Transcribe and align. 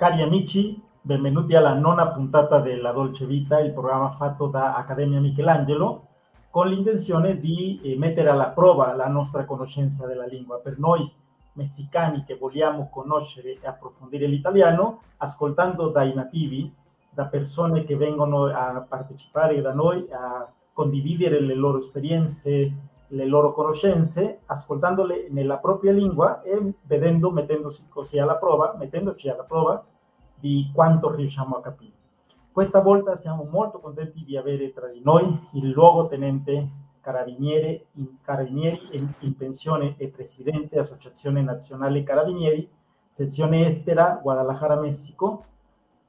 Cari 0.00 0.22
amici, 0.22 0.82
benvenuti 1.02 1.54
alla 1.54 1.74
nona 1.74 2.08
puntata 2.08 2.58
della 2.60 2.90
Dolce 2.90 3.26
Vita, 3.26 3.60
il 3.60 3.74
programma 3.74 4.10
fatto 4.12 4.46
da 4.46 4.74
Accademia 4.74 5.20
Michelangelo, 5.20 6.06
con 6.48 6.68
l'intenzione 6.68 7.38
di 7.38 7.78
eh, 7.82 7.98
mettere 7.98 8.30
alla 8.30 8.48
prova 8.48 8.94
la 8.94 9.08
nostra 9.08 9.44
conoscenza 9.44 10.06
della 10.06 10.24
lingua. 10.24 10.60
Per 10.60 10.78
noi 10.78 11.06
messicani 11.52 12.24
che 12.24 12.38
vogliamo 12.38 12.88
conoscere 12.88 13.58
e 13.60 13.66
approfondire 13.66 14.26
l'italiano, 14.26 15.02
ascoltando 15.18 15.90
dai 15.90 16.14
nativi, 16.14 16.74
da 17.10 17.26
persone 17.26 17.84
che 17.84 17.94
vengono 17.94 18.46
a 18.46 18.82
partecipare 18.88 19.60
da 19.60 19.74
noi, 19.74 20.06
a 20.10 20.50
condividere 20.72 21.42
le 21.42 21.54
loro 21.54 21.76
esperienze, 21.76 22.72
le 23.12 23.24
loro 23.26 23.52
conoscenze, 23.52 24.40
ascoltandole 24.46 25.28
nella 25.30 25.58
propria 25.58 25.92
lingua 25.92 26.42
e 26.42 26.74
vedendo, 26.82 27.30
mettendosi 27.30 27.86
così 27.88 28.18
alla 28.18 28.36
prova, 28.36 28.74
mettendoci 28.78 29.28
alla 29.28 29.42
prova 29.42 29.84
di 30.34 30.70
quanto 30.72 31.14
riusciamo 31.14 31.56
a 31.56 31.60
capire. 31.60 31.92
Questa 32.52 32.80
volta 32.80 33.16
siamo 33.16 33.46
molto 33.50 33.78
contenti 33.78 34.24
di 34.24 34.36
avere 34.36 34.72
tra 34.72 34.88
di 34.88 35.00
noi 35.02 35.26
il 35.52 35.70
luogotenente 35.70 36.68
carabinieri 37.00 37.86
in, 37.92 38.08
in 39.20 39.36
pensione 39.36 39.94
e 39.96 40.08
presidente 40.08 40.78
Associazione 40.78 41.42
Nazionale 41.42 42.02
Carabinieri, 42.02 42.68
sezione 43.08 43.66
estera, 43.66 44.18
Guadalajara, 44.22 44.78
Messico, 44.78 45.44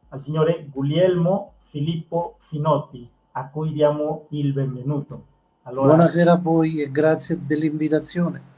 al 0.09 0.19
signore 0.19 0.67
Guglielmo 0.69 1.53
Filippo 1.59 2.35
Finotti, 2.39 3.09
a 3.31 3.47
cui 3.49 3.71
diamo 3.71 4.25
il 4.29 4.51
benvenuto. 4.51 5.30
Allora, 5.63 5.89
Buonasera 5.89 6.31
a 6.31 6.37
voi 6.37 6.81
e 6.81 6.91
grazie 6.91 7.39
dell'invitazione. 7.45 8.49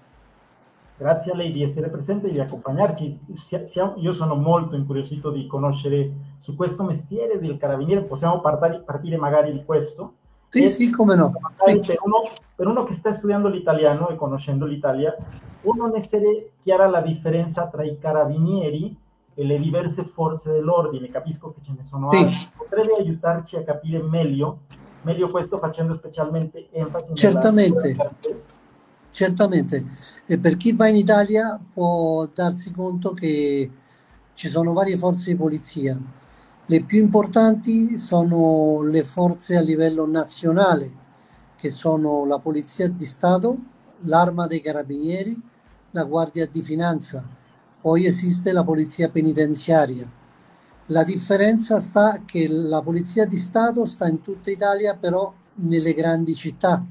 Grazie 0.96 1.34
a 1.34 1.36
lei 1.36 1.52
di 1.52 1.62
essere 1.62 1.90
presente 1.90 2.28
e 2.28 2.32
di 2.32 2.40
accompagnarci. 2.40 3.20
Io 3.98 4.14
sono 4.14 4.36
molto 4.36 4.78
incuriosito 4.78 5.30
di 5.30 5.46
conoscere 5.46 6.12
su 6.38 6.56
questo 6.56 6.84
mestiere 6.84 7.40
del 7.40 7.58
carabiniere. 7.58 8.04
Possiamo 8.04 8.40
partire, 8.40 9.18
magari 9.18 9.52
di 9.52 9.66
questo? 9.66 10.14
Sì, 10.48 10.64
sì, 10.64 10.92
come 10.92 11.16
no. 11.16 11.34
Sì. 11.58 11.80
Per, 11.80 11.98
uno, 12.06 12.20
per, 12.56 12.68
uno, 12.68 12.84
che 12.84 12.94
sta 12.94 13.12
studiando 13.12 13.50
l'italiano 13.50 14.08
e 14.08 14.16
conoscendo 14.16 14.66
l'Italia, 14.66 15.14
può 15.62 15.74
non 15.74 15.94
essere 15.96 16.52
chiara 16.62 16.88
la 16.88 17.02
differenza 17.02 17.68
tra 17.68 17.84
i 17.84 17.98
carabinieri 18.00 18.96
e 19.34 19.44
le 19.44 19.58
diverse 19.58 20.06
forze 20.06 20.54
dell'ordine. 20.54 21.10
Capisco 21.10 21.52
che 21.52 21.62
ce 21.62 21.74
ne 21.76 21.84
sono 21.84 22.10
sì. 22.12 22.18
altre. 22.18 22.38
Potrebbe 22.56 22.94
aiutarci 23.02 23.58
a 23.58 23.64
capire 23.64 24.02
meglio, 24.02 24.60
meglio 25.04 25.30
questo 25.30 25.58
facendo 25.58 25.94
specialmente 25.94 26.68
enfasi 26.72 27.14
Certamente. 27.14 27.96
Certamente, 29.12 29.86
e 30.26 30.40
per 30.40 30.58
chi 30.58 30.74
va 30.74 30.88
in 30.88 30.96
Italia 30.96 31.60
può 31.72 32.28
darsi 32.34 32.72
conto 32.72 33.14
che 33.14 33.70
ci 34.34 34.50
sono 34.50 34.74
varie 34.74 34.98
forze 34.98 35.30
di 35.30 35.38
polizia. 35.38 36.02
Le 36.66 36.84
più 36.84 36.98
importanti 36.98 38.00
sono 38.00 38.82
le 38.82 39.04
forze 39.04 39.56
a 39.56 39.62
livello 39.62 40.08
nazionale, 40.08 40.92
che 41.56 41.70
sono 41.70 42.26
la 42.26 42.40
Polizia 42.40 42.90
di 42.90 43.06
Stato, 43.06 43.58
l'Arma 44.06 44.48
dei 44.48 44.62
Carabinieri, 44.62 45.40
la 45.92 46.04
Guardia 46.06 46.48
di 46.48 46.64
Finanza, 46.64 47.24
poi 47.80 48.06
esiste 48.06 48.52
la 48.52 48.64
Polizia 48.64 49.10
Penitenziaria. 49.10 50.10
La 50.88 51.06
differenza 51.06 51.80
sta 51.80 52.24
che 52.26 52.46
la 52.50 52.82
Polizia 52.82 53.26
di 53.26 53.38
Stato 53.38 53.86
sta 53.86 54.06
in 54.06 54.22
tutta 54.22 54.52
Italia, 54.52 54.98
però 54.98 55.34
nelle 55.56 55.94
grandi 55.94 56.36
città 56.36 56.86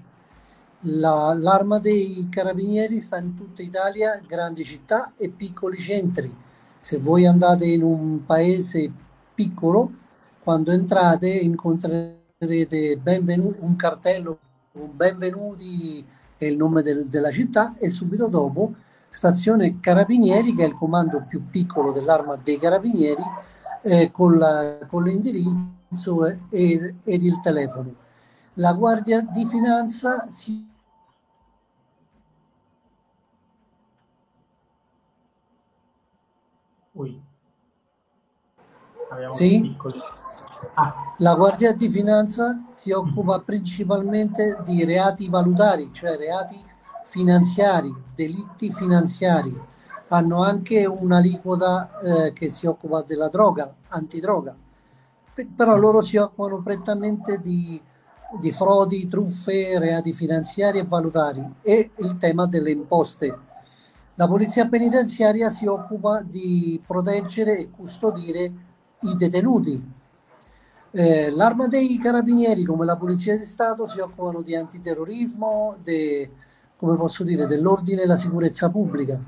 la, 0.84 1.36
l'arma 1.38 1.78
dei 1.78 2.26
carabinieri 2.30 3.00
sta 3.00 3.18
in 3.18 3.34
tutta 3.34 3.60
Italia, 3.60 4.18
grandi 4.26 4.64
città 4.64 5.12
e 5.14 5.28
piccoli 5.28 5.76
centri. 5.76 6.34
Se 6.80 6.98
voi 6.98 7.26
andate 7.26 7.66
in 7.66 7.82
un 7.82 8.24
paese 8.24 8.90
piccolo, 9.34 9.92
quando 10.42 10.70
entrate 10.70 11.28
incontrerete 11.28 12.96
benvenu- 12.96 13.58
un 13.60 13.76
cartello 13.76 14.38
con 14.72 14.90
benvenuti 14.96 16.02
e 16.38 16.46
il 16.46 16.56
nome 16.56 16.80
del, 16.80 17.08
della 17.08 17.30
città 17.30 17.76
e 17.76 17.90
subito 17.90 18.26
dopo 18.26 18.72
stazione 19.10 19.80
carabinieri 19.80 20.54
che 20.54 20.64
è 20.64 20.66
il 20.66 20.74
comando 20.74 21.24
più 21.28 21.46
piccolo 21.50 21.92
dell'arma 21.92 22.36
dei 22.36 22.58
carabinieri 22.58 23.22
eh, 23.82 24.10
con, 24.10 24.38
la, 24.38 24.78
con 24.88 25.04
l'indirizzo 25.04 26.24
ed, 26.50 26.94
ed 27.04 27.22
il 27.22 27.40
telefono. 27.40 27.94
La 28.54 28.72
Guardia 28.74 29.20
di 29.22 29.46
Finanza 29.46 30.28
si 30.30 30.70
sì. 39.30 39.76
Ah. 40.74 41.14
La 41.18 41.34
Guardia 41.34 41.72
di 41.72 41.88
Finanza 41.88 42.62
si 42.70 42.92
occupa 42.92 43.40
principalmente 43.40 44.60
di 44.64 44.84
reati 44.84 45.28
valutari, 45.28 45.90
cioè 45.92 46.16
reati 46.16 46.62
finanziari, 47.04 47.94
delitti 48.14 48.70
finanziari. 48.72 49.70
Hanno 50.12 50.42
anche 50.42 50.84
un'aliquota 50.86 51.98
eh, 51.98 52.32
che 52.32 52.50
si 52.50 52.66
occupa 52.66 53.02
della 53.02 53.28
droga, 53.28 53.74
antidroga, 53.88 54.54
però 55.56 55.76
loro 55.76 56.02
si 56.02 56.16
occupano 56.16 56.62
prettamente 56.62 57.40
di, 57.40 57.80
di 58.38 58.52
frodi, 58.52 59.08
truffe, 59.08 59.78
reati 59.78 60.12
finanziari 60.12 60.78
e 60.78 60.84
valutari 60.84 61.42
e 61.62 61.90
il 61.96 62.16
tema 62.18 62.46
delle 62.46 62.70
imposte 62.70 63.50
la 64.16 64.28
polizia 64.28 64.68
penitenziaria 64.68 65.48
si 65.48 65.66
occupa 65.66 66.22
di 66.22 66.80
proteggere 66.86 67.56
e 67.56 67.70
custodire 67.70 68.52
i 69.00 69.16
detenuti. 69.16 69.82
Eh, 70.90 71.30
l'arma 71.30 71.66
dei 71.66 71.98
carabinieri, 71.98 72.62
come 72.64 72.84
la 72.84 72.98
polizia 72.98 73.34
di 73.36 73.42
Stato, 73.42 73.88
si 73.88 74.00
occupano 74.00 74.42
di 74.42 74.54
antiterrorismo, 74.54 75.78
de, 75.82 76.30
come 76.76 76.96
posso 76.96 77.24
dire, 77.24 77.46
dell'ordine 77.46 78.02
e 78.02 78.06
la 78.06 78.16
sicurezza 78.16 78.68
pubblica. 78.68 79.18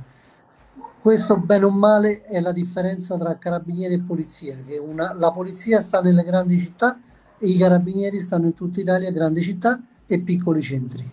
Questo, 1.05 1.37
bene 1.37 1.67
o 1.67 1.71
male, 1.71 2.23
è 2.23 2.41
la 2.41 2.51
differenza 2.51 3.19
tra 3.19 3.37
carabinieri 3.37 3.93
e 3.93 4.01
polizia, 4.01 4.57
che 4.67 4.79
una, 4.79 5.13
la 5.13 5.33
polizia 5.33 5.83
sta 5.83 6.01
nelle 6.01 6.23
grandi 6.23 6.59
città 6.59 6.99
e 7.39 7.47
i 7.47 7.59
carabinieri 7.59 8.19
stanno 8.19 8.47
in 8.47 8.55
tutta 8.55 8.81
Italia, 8.81 9.13
grandi 9.13 9.43
città 9.43 9.79
e 10.07 10.23
piccoli 10.23 10.63
centri. 10.63 11.07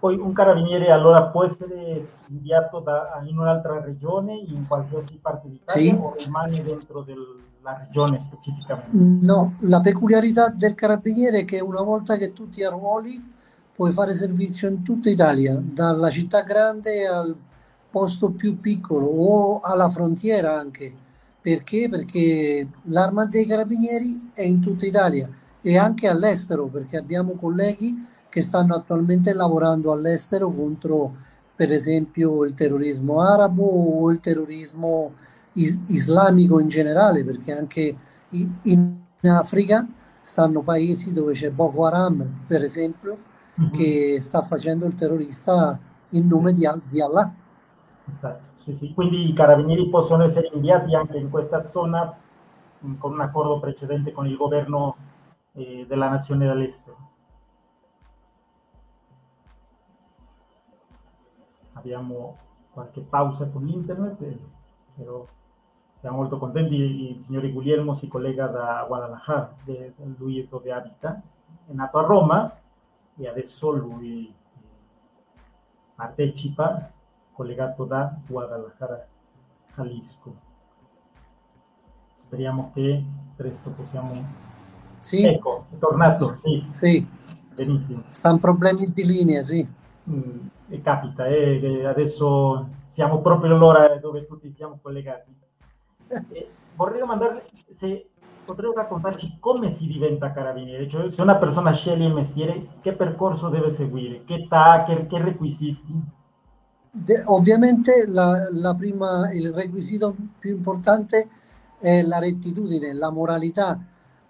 Poi 0.00 0.16
un 0.16 0.32
carabiniere 0.32 0.90
allora 0.90 1.22
può 1.26 1.44
essere 1.44 2.04
inviato 2.30 2.80
da, 2.80 3.22
in 3.24 3.38
un'altra 3.38 3.80
regione, 3.80 4.42
in 4.44 4.66
qualsiasi 4.66 5.20
parte 5.22 5.50
d'Italia, 5.50 5.88
sì. 5.92 5.96
o 5.96 6.14
rimane 6.18 6.62
dentro 6.64 7.02
della 7.02 7.78
regione 7.78 8.18
specificamente? 8.18 8.90
No, 9.24 9.54
la 9.60 9.80
peculiarità 9.82 10.48
del 10.48 10.74
carabiniere 10.74 11.42
è 11.42 11.44
che 11.44 11.60
una 11.60 11.82
volta 11.82 12.16
che 12.16 12.32
tu 12.32 12.48
ti 12.48 12.64
arruoli 12.64 13.34
puoi 13.72 13.92
fare 13.92 14.14
servizio 14.14 14.68
in 14.68 14.82
tutta 14.82 15.10
Italia, 15.10 15.62
dalla 15.62 16.10
città 16.10 16.42
grande 16.42 17.06
al 17.06 17.36
posto 17.96 18.28
più 18.28 18.60
piccolo 18.60 19.06
o 19.06 19.60
alla 19.60 19.88
frontiera 19.88 20.58
anche. 20.58 20.94
Perché? 21.40 21.88
Perché 21.88 22.68
l'arma 22.88 23.24
dei 23.24 23.46
carabinieri 23.46 24.32
è 24.34 24.42
in 24.42 24.60
tutta 24.60 24.84
Italia 24.84 25.30
e 25.62 25.78
anche 25.78 26.06
all'estero, 26.06 26.66
perché 26.66 26.98
abbiamo 26.98 27.36
colleghi 27.36 27.96
che 28.28 28.42
stanno 28.42 28.74
attualmente 28.74 29.32
lavorando 29.32 29.92
all'estero 29.92 30.52
contro 30.52 31.14
per 31.56 31.72
esempio 31.72 32.44
il 32.44 32.52
terrorismo 32.52 33.22
arabo 33.22 33.64
o 33.64 34.10
il 34.10 34.20
terrorismo 34.20 35.14
is- 35.54 35.80
islamico 35.86 36.60
in 36.60 36.68
generale, 36.68 37.24
perché 37.24 37.56
anche 37.56 37.96
in 38.64 38.94
Africa 39.22 39.88
stanno 40.20 40.60
paesi 40.60 41.14
dove 41.14 41.32
c'è 41.32 41.50
Boko 41.50 41.86
Haram, 41.86 42.44
per 42.46 42.62
esempio, 42.62 43.16
mm-hmm. 43.58 43.70
che 43.70 44.18
sta 44.20 44.42
facendo 44.42 44.84
il 44.84 44.92
terrorista 44.92 45.80
in 46.10 46.26
nome 46.26 46.52
di, 46.52 46.66
Al- 46.66 46.82
di 46.90 47.00
Allah. 47.00 47.32
Esatto, 48.08 48.60
sì, 48.62 48.74
sì. 48.74 48.94
Quindi 48.94 49.28
i 49.28 49.32
carabinieri 49.32 49.88
possono 49.88 50.22
essere 50.24 50.50
inviati 50.52 50.94
anche 50.94 51.18
in 51.18 51.30
questa 51.30 51.66
zona 51.66 52.16
mm, 52.84 52.94
con 52.96 53.12
un 53.12 53.20
accordo 53.20 53.58
precedente 53.60 54.12
con 54.12 54.26
il 54.26 54.36
governo 54.36 54.96
eh, 55.52 55.84
della 55.88 56.08
nazione 56.08 56.46
dall'estero. 56.46 57.14
abbiamo 61.86 62.36
qualche 62.72 63.00
pausa 63.00 63.48
con 63.48 63.68
internet, 63.68 64.20
eh, 64.22 64.38
però 64.96 65.24
siamo 65.92 66.16
molto 66.16 66.36
contenti. 66.36 67.12
Il 67.12 67.20
signore 67.20 67.52
Guglielmo 67.52 67.94
si 67.94 68.08
collega 68.08 68.48
da 68.48 68.84
Guadalajara, 68.86 69.54
de, 69.64 69.94
lui 70.18 70.40
è 70.40 70.46
dove 70.46 70.72
abita, 70.72 71.22
è 71.66 71.72
nato 71.72 71.98
a 71.98 72.02
Roma 72.02 72.58
e 73.16 73.28
adesso 73.28 73.70
lui 73.70 74.26
eh, 74.26 74.34
partecipa 75.94 76.90
collegato 77.36 77.84
da 77.84 78.16
Guadalajara, 78.26 79.06
Jalisco. 79.76 80.34
Speriamo 82.14 82.70
che 82.74 83.04
presto 83.36 83.70
possiamo... 83.70 84.44
Sì. 84.98 85.22
Ecco, 85.24 85.66
è 85.70 85.76
tornato, 85.78 86.28
sì. 86.28 86.66
Sì. 86.72 87.06
Benissimo. 87.54 88.04
Stanno 88.08 88.38
problemi 88.38 88.90
di 88.92 89.04
linea, 89.04 89.42
sì. 89.42 89.68
Mm 90.10 90.48
e 90.68 90.80
capita, 90.80 91.26
eh, 91.26 91.84
adesso 91.86 92.68
siamo 92.88 93.20
proprio 93.20 93.54
all'ora 93.54 93.96
dove 93.98 94.26
tutti 94.26 94.50
siamo 94.50 94.78
collegati. 94.82 95.34
Eh, 96.08 96.50
vorrei 96.74 97.00
domandarle 97.00 97.42
se 97.70 98.10
potrebbe 98.44 98.74
raccontarci 98.74 99.36
come 99.38 99.70
si 99.70 99.86
diventa 99.86 100.32
carabiniere, 100.32 100.88
cioè 100.88 101.10
se 101.10 101.22
una 101.22 101.36
persona 101.36 101.72
sceglie 101.72 102.06
il 102.06 102.14
mestiere, 102.14 102.66
che 102.80 102.94
percorso 102.94 103.48
deve 103.48 103.70
seguire, 103.70 104.24
che 104.24 104.46
che, 104.48 105.06
che 105.06 105.22
requisiti? 105.22 106.14
De, 106.98 107.22
ovviamente 107.26 108.06
la, 108.06 108.48
la 108.52 108.74
prima, 108.74 109.30
il 109.32 109.52
requisito 109.52 110.16
più 110.38 110.56
importante 110.56 111.28
è 111.78 112.00
la 112.02 112.18
rettitudine, 112.18 112.94
la 112.94 113.10
moralità, 113.10 113.78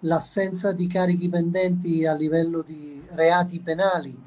l'assenza 0.00 0.72
di 0.72 0.88
carichi 0.88 1.28
pendenti 1.28 2.04
a 2.04 2.14
livello 2.14 2.62
di 2.62 3.00
reati 3.10 3.60
penali 3.60 4.18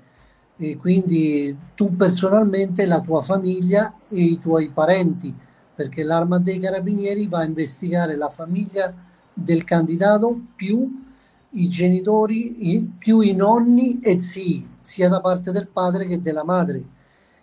e 0.56 0.78
quindi 0.78 1.56
tu 1.76 1.96
personalmente, 1.96 2.86
la 2.86 3.02
tua 3.02 3.22
famiglia 3.22 3.96
e 4.10 4.22
i 4.22 4.40
tuoi 4.40 4.70
parenti, 4.70 5.34
perché 5.76 6.04
l'arma 6.04 6.40
dei 6.40 6.60
carabinieri 6.60 7.28
va 7.28 7.40
a 7.40 7.46
investigare 7.46 8.16
la 8.16 8.30
famiglia 8.30 8.94
del 9.34 9.64
candidato 9.66 10.38
più 10.56 11.06
i 11.52 11.68
genitori, 11.68 12.94
più 12.98 13.20
i 13.20 13.34
nonni 13.34 14.00
e 14.00 14.22
zii, 14.22 14.68
sia 14.80 15.10
da 15.10 15.20
parte 15.20 15.52
del 15.52 15.68
padre 15.68 16.06
che 16.08 16.22
della 16.22 16.44
madre. 16.44 16.98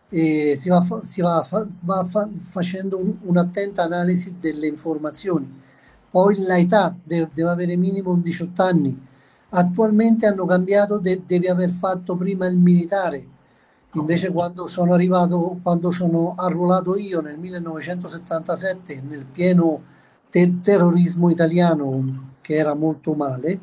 E 0.09 0.57
si 0.59 0.69
va, 0.69 0.85
si 1.03 1.21
va, 1.21 1.47
va 1.81 2.05
fa, 2.05 2.29
facendo 2.39 2.99
un, 2.99 3.17
un'attenta 3.23 3.83
analisi 3.83 4.37
delle 4.39 4.67
informazioni 4.67 5.65
poi 6.17 6.35
l'età 6.39 6.97
deve, 7.05 7.29
deve 7.35 7.51
avere 7.51 7.77
minimo 7.77 8.15
18 8.17 8.63
anni. 8.63 8.99
Attualmente 9.51 10.25
hanno 10.25 10.47
cambiato, 10.47 10.97
de, 10.97 11.23
devi 11.27 11.47
aver 11.47 11.69
fatto 11.69 12.17
prima 12.17 12.47
il 12.47 12.57
militare. 12.57 13.27
Invece 13.93 14.31
quando 14.31 14.67
sono 14.67 14.95
arrivato, 14.95 15.59
quando 15.63 15.91
sono 15.91 16.35
arruolato 16.35 16.97
io 16.97 17.21
nel 17.21 17.39
1977, 17.39 19.03
nel 19.07 19.27
pieno 19.27 19.83
te- 20.31 20.61
terrorismo 20.63 21.29
italiano 21.29 22.37
che 22.41 22.55
era 22.55 22.73
molto 22.73 23.13
male, 23.13 23.61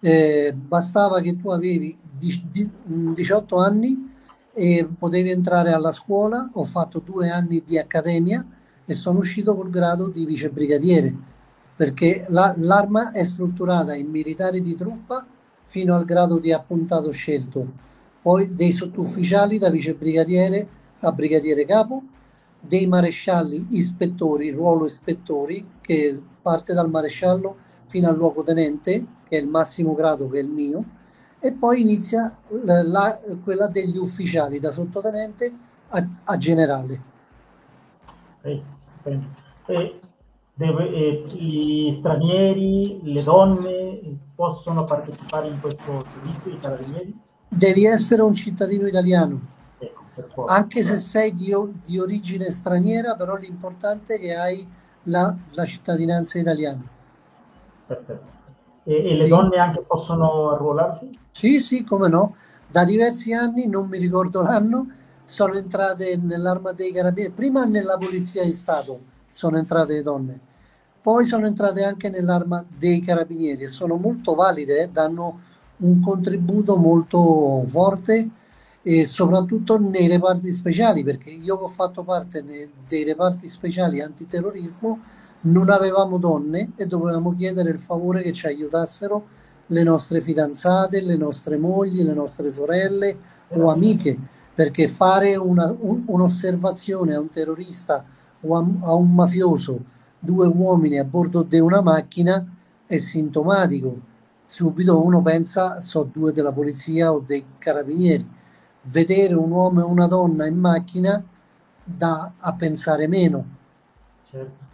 eh, 0.00 0.54
bastava 0.56 1.20
che 1.20 1.38
tu 1.38 1.50
avevi 1.50 1.94
di, 2.10 2.42
di, 2.50 2.70
18 2.84 3.56
anni 3.58 4.11
e 4.52 4.88
potevi 4.98 5.30
entrare 5.30 5.72
alla 5.72 5.92
scuola. 5.92 6.50
Ho 6.54 6.64
fatto 6.64 7.00
due 7.00 7.30
anni 7.30 7.62
di 7.64 7.78
accademia 7.78 8.46
e 8.84 8.94
sono 8.94 9.18
uscito 9.18 9.54
col 9.54 9.70
grado 9.70 10.08
di 10.08 10.24
vicebrigadiere 10.24 11.30
perché 11.82 12.26
la, 12.28 12.54
l'arma 12.58 13.10
è 13.12 13.24
strutturata 13.24 13.94
in 13.94 14.08
militari 14.08 14.62
di 14.62 14.76
truppa 14.76 15.26
fino 15.64 15.96
al 15.96 16.04
grado 16.04 16.38
di 16.38 16.52
appuntato 16.52 17.10
scelto, 17.10 17.66
poi 18.20 18.54
dei 18.54 18.72
sottufficiali 18.72 19.58
da 19.58 19.70
vicebrigadiere 19.70 20.68
a 21.00 21.10
brigadiere 21.10 21.64
capo, 21.64 22.02
dei 22.60 22.86
marescialli 22.86 23.68
ispettori, 23.70 24.50
ruolo 24.50 24.86
ispettori, 24.86 25.66
che 25.80 26.22
parte 26.40 26.72
dal 26.72 26.90
maresciallo 26.90 27.56
fino 27.88 28.08
al 28.08 28.16
luogotenente, 28.16 29.06
che 29.28 29.38
è 29.38 29.40
il 29.40 29.48
massimo 29.48 29.94
grado 29.94 30.28
che 30.28 30.38
è 30.38 30.42
il 30.42 30.50
mio, 30.50 30.84
e 31.44 31.52
poi 31.52 31.80
inizia 31.80 32.38
la, 32.62 32.84
la, 32.84 33.20
quella 33.42 33.66
degli 33.66 33.96
ufficiali, 33.96 34.60
da 34.60 34.70
sottotenente 34.70 35.52
a, 35.88 36.06
a 36.22 36.36
generale. 36.36 37.02
Eh, 38.42 38.62
eh, 39.66 40.00
deve, 40.54 41.24
gli 41.26 41.90
stranieri, 41.90 43.00
le 43.02 43.22
donne 43.24 44.18
possono 44.36 44.84
partecipare 44.84 45.48
in 45.48 45.60
questo 45.60 46.04
servizio 46.06 46.50
di 46.52 46.58
carabinieri? 46.60 47.20
Devi 47.48 47.86
essere 47.86 48.22
un 48.22 48.34
cittadino 48.34 48.86
italiano. 48.86 49.50
Ecco, 50.14 50.44
Anche 50.44 50.82
se 50.84 50.98
sei 50.98 51.34
di, 51.34 51.52
di, 51.84 51.98
origine 51.98 52.50
straniera, 52.50 53.16
però 53.16 53.34
l'importante 53.34 54.14
è 54.14 54.20
che 54.20 54.34
hai 54.34 54.68
la, 55.04 55.34
la 55.50 55.64
cittadinanza 55.64 56.38
italiana. 56.38 56.86
Perfetto. 57.86 58.40
E, 58.84 58.94
e 58.94 59.14
le 59.14 59.22
sì. 59.22 59.28
donne 59.28 59.56
anche 59.58 59.82
possono 59.82 60.50
arruolarsi? 60.50 61.10
Sì, 61.30 61.60
sì, 61.60 61.84
come 61.84 62.08
no. 62.08 62.36
Da 62.66 62.84
diversi 62.84 63.32
anni, 63.32 63.66
non 63.66 63.88
mi 63.88 63.98
ricordo 63.98 64.40
l'anno, 64.42 64.86
sono 65.24 65.54
entrate 65.54 66.16
nell'arma 66.16 66.72
dei 66.72 66.92
carabinieri, 66.92 67.32
prima 67.32 67.64
nella 67.64 67.96
polizia 67.96 68.42
di 68.42 68.52
Stato 68.52 69.00
sono 69.30 69.56
entrate 69.56 69.94
le 69.94 70.02
donne, 70.02 70.40
poi 71.00 71.24
sono 71.24 71.46
entrate 71.46 71.84
anche 71.84 72.10
nell'arma 72.10 72.64
dei 72.68 73.00
carabinieri 73.00 73.62
e 73.64 73.68
sono 73.68 73.96
molto 73.96 74.34
valide, 74.34 74.82
eh, 74.82 74.88
danno 74.90 75.40
un 75.78 76.00
contributo 76.00 76.76
molto 76.76 77.64
forte 77.66 78.28
e 78.82 79.06
soprattutto 79.06 79.78
nei 79.78 80.08
reparti 80.08 80.50
speciali, 80.52 81.02
perché 81.02 81.30
io 81.30 81.56
ho 81.56 81.68
fatto 81.68 82.04
parte 82.04 82.44
dei 82.44 83.04
reparti 83.04 83.48
speciali 83.48 84.00
antiterrorismo 84.00 85.00
non 85.42 85.70
avevamo 85.70 86.18
donne 86.18 86.72
e 86.76 86.86
dovevamo 86.86 87.32
chiedere 87.32 87.70
il 87.70 87.78
favore 87.78 88.22
che 88.22 88.32
ci 88.32 88.46
aiutassero 88.46 89.40
le 89.66 89.82
nostre 89.82 90.20
fidanzate, 90.20 91.00
le 91.00 91.16
nostre 91.16 91.56
mogli, 91.56 92.02
le 92.02 92.12
nostre 92.12 92.50
sorelle 92.50 93.16
o 93.48 93.70
amiche, 93.70 94.18
perché 94.54 94.88
fare 94.88 95.36
una, 95.36 95.74
un, 95.80 96.02
un'osservazione 96.06 97.14
a 97.14 97.20
un 97.20 97.30
terrorista 97.30 98.04
o 98.40 98.56
a, 98.56 98.64
a 98.82 98.94
un 98.94 99.14
mafioso 99.14 99.84
due 100.18 100.46
uomini 100.46 100.98
a 100.98 101.04
bordo 101.04 101.42
di 101.42 101.58
una 101.58 101.80
macchina 101.80 102.46
è 102.86 102.98
sintomatico. 102.98 104.10
Subito 104.44 105.02
uno 105.02 105.22
pensa, 105.22 105.80
so 105.80 106.08
due 106.12 106.32
della 106.32 106.52
polizia 106.52 107.12
o 107.12 107.20
dei 107.20 107.44
carabinieri. 107.58 108.28
Vedere 108.82 109.34
un 109.34 109.50
uomo 109.50 109.80
e 109.80 109.84
una 109.84 110.06
donna 110.06 110.46
in 110.46 110.58
macchina 110.58 111.24
dà 111.84 112.32
a 112.38 112.52
pensare 112.52 113.08
meno. 113.08 113.44
Certo. 114.30 114.71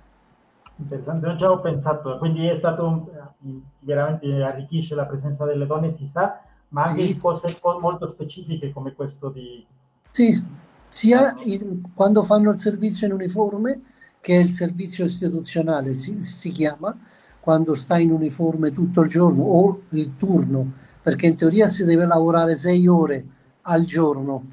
Interessante, 0.81 1.35
già 1.37 1.51
ho 1.51 1.59
pensato, 1.59 2.19
quindi 2.19 2.47
è 2.47 2.55
stato 2.55 2.87
un, 2.87 3.61
veramente 3.81 4.43
arricchisce 4.43 4.95
la 4.95 5.07
presenza 5.07 5.45
delle 5.45 5.67
donne, 5.67 5.91
si 5.91 6.07
sa, 6.07 6.41
ma 6.69 6.85
anche 6.85 7.03
sì. 7.03 7.19
cose 7.19 7.57
molto 7.81 8.07
specifiche 8.07 8.73
come 8.73 8.95
questo 8.95 9.29
di... 9.29 9.65
Sì, 10.11 10.45
sia 10.89 11.35
in, 11.45 11.83
quando 11.95 12.23
fanno 12.23 12.53
il 12.53 12.59
servizio 12.59 13.07
in 13.07 13.13
uniforme 13.13 13.81
che 14.21 14.35
il 14.35 14.51
servizio 14.51 15.05
istituzionale, 15.05 15.95
si, 15.95 16.23
si 16.23 16.51
chiama, 16.51 16.97
quando 17.41 17.75
sta 17.75 17.99
in 17.99 18.13
uniforme 18.13 18.73
tutto 18.73 19.03
il 19.03 19.08
giorno 19.08 19.43
o 19.44 19.82
il 19.91 20.17
turno, 20.17 20.73
perché 21.03 21.27
in 21.27 21.37
teoria 21.37 21.67
si 21.67 21.85
deve 21.85 22.06
lavorare 22.06 22.56
sei 22.56 22.87
ore 22.87 23.27
al 23.63 23.85
giorno, 23.85 24.44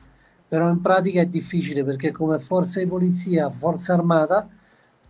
però 0.48 0.70
in 0.70 0.82
pratica 0.82 1.22
è 1.22 1.25
difficile 1.25 1.84
perché 1.84 2.12
come 2.12 2.39
forza 2.39 2.79
di 2.79 2.88
polizia, 2.88 3.50
forza 3.50 3.94
armata, 3.94 4.48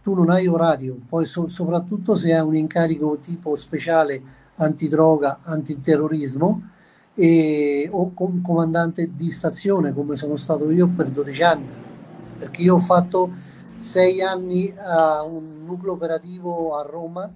tu 0.05 0.13
non 0.13 0.29
hai 0.29 0.45
orario, 0.45 1.00
poi 1.09 1.25
so, 1.25 1.47
soprattutto 1.47 2.13
se 2.13 2.31
hai 2.31 2.45
un 2.45 2.55
incarico 2.55 3.17
tipo 3.19 3.55
speciale 3.55 4.21
antidroga, 4.57 5.39
antiterrorismo, 5.41 6.69
e, 7.15 7.89
o 7.91 8.13
com- 8.13 8.39
comandante 8.43 9.09
di 9.15 9.31
stazione 9.31 9.93
come 9.93 10.15
sono 10.15 10.35
stato 10.35 10.69
io 10.69 10.88
per 10.89 11.09
12 11.09 11.43
anni. 11.43 11.69
Perché 12.38 12.62
io 12.62 12.75
ho 12.75 12.79
fatto 12.79 13.31
sei 13.79 14.21
anni 14.21 14.71
a 14.77 15.24
un 15.24 15.65
nucleo 15.65 15.93
operativo 15.93 16.77
a 16.77 16.83
Roma 16.83 17.27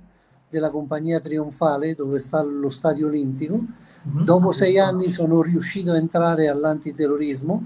della 0.48 0.70
compagnia 0.70 1.20
trionfale 1.20 1.96
dove 1.96 2.20
sta 2.20 2.44
lo 2.44 2.70
stadio 2.70 3.08
olimpico. 3.08 3.60
Mm-hmm. 4.08 4.24
dopo 4.24 4.52
sei 4.52 4.78
anni 4.78 5.10
sono 5.10 5.42
riuscito 5.42 5.92
a 5.92 5.98
entrare 5.98 6.48
all'antiterrorismo 6.50 7.66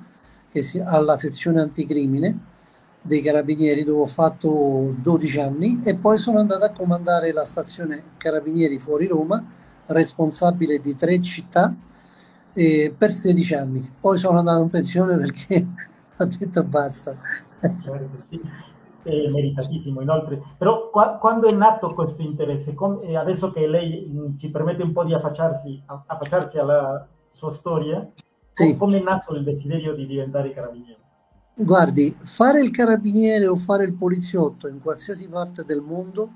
alla 0.85 1.17
sezione 1.17 1.59
anticrimine 1.59 2.51
dei 3.05 3.21
carabinieri 3.21 3.83
dove 3.83 4.01
ho 4.01 4.05
fatto 4.05 4.95
12 4.97 5.39
anni 5.41 5.81
e 5.83 5.95
poi 5.95 6.17
sono 6.17 6.39
andato 6.39 6.63
a 6.63 6.71
comandare 6.71 7.33
la 7.33 7.43
stazione 7.43 8.01
carabinieri 8.15 8.79
fuori 8.79 9.07
Roma 9.07 9.43
responsabile 9.87 10.79
di 10.79 10.95
tre 10.95 11.21
città 11.21 11.75
eh, 12.53 12.95
per 12.97 13.11
16 13.11 13.55
anni. 13.55 13.91
Poi 13.99 14.17
sono 14.17 14.39
andato 14.39 14.63
in 14.63 14.69
pensione 14.69 15.17
perché 15.17 15.67
ho 16.17 16.25
detto 16.25 16.63
basta. 16.63 17.15
È 17.59 19.27
meritatissimo 19.29 19.99
inoltre. 19.99 20.41
Però 20.57 20.89
qua, 20.89 21.17
quando 21.19 21.47
è 21.47 21.53
nato 21.53 21.87
questo 21.87 22.21
interesse? 22.21 22.73
Com- 22.73 23.01
adesso 23.17 23.51
che 23.51 23.67
lei 23.67 24.07
mh, 24.09 24.19
mm, 24.19 24.37
ci 24.37 24.49
permette 24.49 24.81
un 24.81 24.93
po' 24.93 25.03
di 25.03 25.13
affacciarsi, 25.13 25.83
affacciarci 25.85 26.57
alla 26.57 27.05
sua 27.27 27.51
storia, 27.51 28.09
sì. 28.53 28.77
come 28.77 28.99
è 28.99 29.03
nato 29.03 29.33
il 29.33 29.43
desiderio 29.43 29.93
di 29.93 30.05
diventare 30.05 30.53
carabiniere? 30.53 31.02
Guardi, 31.55 32.15
fare 32.23 32.61
il 32.61 32.71
carabiniere 32.71 33.45
o 33.45 33.55
fare 33.55 33.83
il 33.83 33.93
poliziotto 33.93 34.67
in 34.67 34.81
qualsiasi 34.81 35.27
parte 35.27 35.63
del 35.63 35.81
mondo 35.81 36.31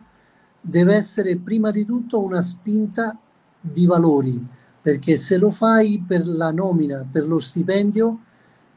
deve 0.62 0.93
essere 0.93 1.39
prima 1.39 1.71
di 1.71 1.86
tutto 1.86 2.24
una 2.24 2.43
spinta 2.43 3.19
di 3.59 3.88
valori, 3.88 4.45
perché 4.79 5.17
se 5.17 5.38
lo 5.38 5.50
fai 5.50 6.03
per 6.07 6.27
la 6.27 6.51
nomina, 6.51 7.07
per 7.12 7.27
lo 7.27 7.39
stipendio, 7.39 8.19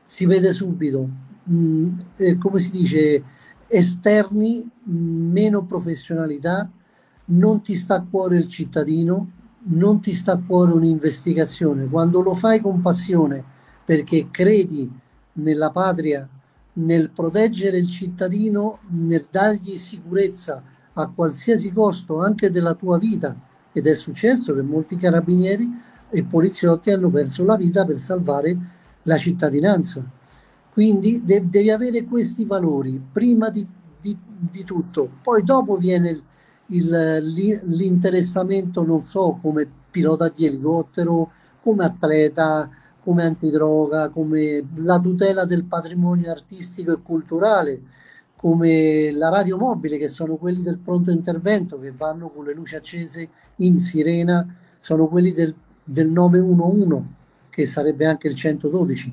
si 0.03 0.25
vede 0.25 0.55
subito, 0.55 1.09
mm, 1.51 1.99
eh, 2.17 2.39
come 2.39 2.59
si 2.59 2.71
dice, 2.71 3.23
esterni, 3.67 4.67
meno 4.85 5.67
professionalità, 5.67 6.71
non 7.27 7.61
ti 7.61 7.75
sta 7.75 7.97
a 7.97 8.07
cuore 8.09 8.39
il 8.39 8.47
cittadino, 8.47 9.31
non 9.65 10.01
ti 10.01 10.15
sta 10.15 10.33
a 10.33 10.43
cuore 10.45 10.73
un'investigazione. 10.73 11.87
Quando 11.87 12.23
lo 12.23 12.33
fai 12.33 12.61
con 12.61 12.81
passione, 12.81 13.45
perché 13.85 14.29
credi 14.31 14.91
nella 15.43 15.71
patria, 15.71 16.29
nel 16.75 17.11
proteggere 17.11 17.79
il 17.79 17.89
cittadino, 17.89 18.81
nel 18.91 19.27
dargli 19.31 19.77
sicurezza 19.77 20.63
a 20.95 21.09
qualsiasi 21.09 21.73
costo 21.73 22.19
anche 22.19 22.51
della 22.51 22.75
tua 22.75 22.99
vita 22.99 23.39
ed 23.73 23.87
è 23.87 23.95
successo 23.95 24.55
che 24.55 24.63
molti 24.63 24.97
carabinieri 24.97 25.69
e 26.11 26.25
poliziotti 26.25 26.91
hanno 26.91 27.09
perso 27.09 27.45
la 27.45 27.57
vita 27.57 27.85
per 27.85 28.01
salvare 28.01 28.57
la 29.03 29.17
cittadinanza. 29.17 30.05
Quindi 30.73 31.23
de- 31.25 31.49
devi 31.49 31.71
avere 31.71 32.05
questi 32.05 32.45
valori 32.45 33.01
prima 33.13 33.51
di, 33.51 33.67
di, 34.01 34.17
di 34.51 34.65
tutto, 34.65 35.11
poi 35.23 35.43
dopo 35.43 35.77
viene 35.77 36.23
il, 36.67 37.59
l'interessamento, 37.67 38.85
non 38.85 39.07
so, 39.07 39.39
come 39.41 39.69
pilota 39.91 40.29
di 40.29 40.47
elicottero, 40.47 41.33
come 41.61 41.85
atleta, 41.85 42.71
come 43.03 43.25
antidroga, 43.25 44.09
come 44.11 44.65
la 44.77 44.99
tutela 44.99 45.45
del 45.45 45.65
patrimonio 45.65 46.31
artistico 46.31 46.93
e 46.93 47.03
culturale, 47.03 47.81
come 48.37 49.11
la 49.13 49.29
radio 49.29 49.57
mobile, 49.57 49.99
che 49.99 50.09
sono 50.09 50.37
quelli 50.37 50.63
del 50.63 50.79
pronto 50.79 51.11
intervento, 51.11 51.79
che 51.79 51.93
vanno 51.93 52.31
con 52.31 52.45
le 52.45 52.55
luci 52.55 52.77
accese 52.77 53.29
in 53.57 53.79
sirena, 53.81 54.47
sono 54.79 55.09
quelli 55.09 55.33
del, 55.33 55.55
del 55.85 56.09
911, 56.09 57.03
che 57.51 57.67
sarebbe 57.67 58.07
anche 58.07 58.29
il 58.29 58.35
112. 58.35 59.13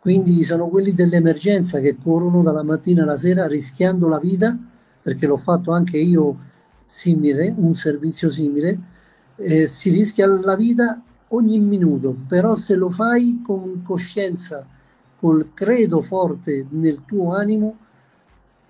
Quindi 0.00 0.44
sono 0.44 0.68
quelli 0.68 0.92
dell'emergenza 0.92 1.80
che 1.80 1.96
corrono 2.02 2.42
dalla 2.42 2.62
mattina 2.62 3.02
alla 3.02 3.16
sera 3.16 3.46
rischiando 3.46 4.08
la 4.08 4.18
vita, 4.18 4.56
perché 5.02 5.26
l'ho 5.26 5.36
fatto 5.36 5.70
anche 5.70 5.96
io 5.96 6.36
simile, 6.84 7.54
un 7.56 7.74
servizio 7.74 8.30
simile, 8.30 8.78
eh, 9.36 9.66
si 9.66 9.90
rischia 9.90 10.26
la 10.26 10.56
vita 10.56 11.02
ogni 11.28 11.58
minuto, 11.58 12.16
però 12.26 12.54
se 12.54 12.74
lo 12.74 12.90
fai 12.90 13.42
con 13.44 13.82
coscienza, 13.82 14.66
col 15.18 15.52
credo 15.52 16.00
forte 16.00 16.66
nel 16.70 17.02
tuo 17.04 17.34
animo, 17.34 17.76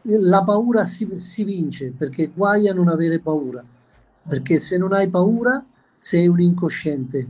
la 0.03 0.43
paura 0.43 0.85
si, 0.85 1.09
si 1.19 1.45
vince, 1.45 1.93
perché 1.97 2.33
guai 2.35 2.69
a 2.69 2.75
non 2.75 2.89
avere 2.89 3.21
paura, 3.21 3.63
perché 4.27 4.61
se 4.61 4.79
non 4.79 4.93
hai 4.93 5.09
paura 5.09 5.65
sei 5.99 6.29
un 6.29 6.41
incosciente. 6.41 7.29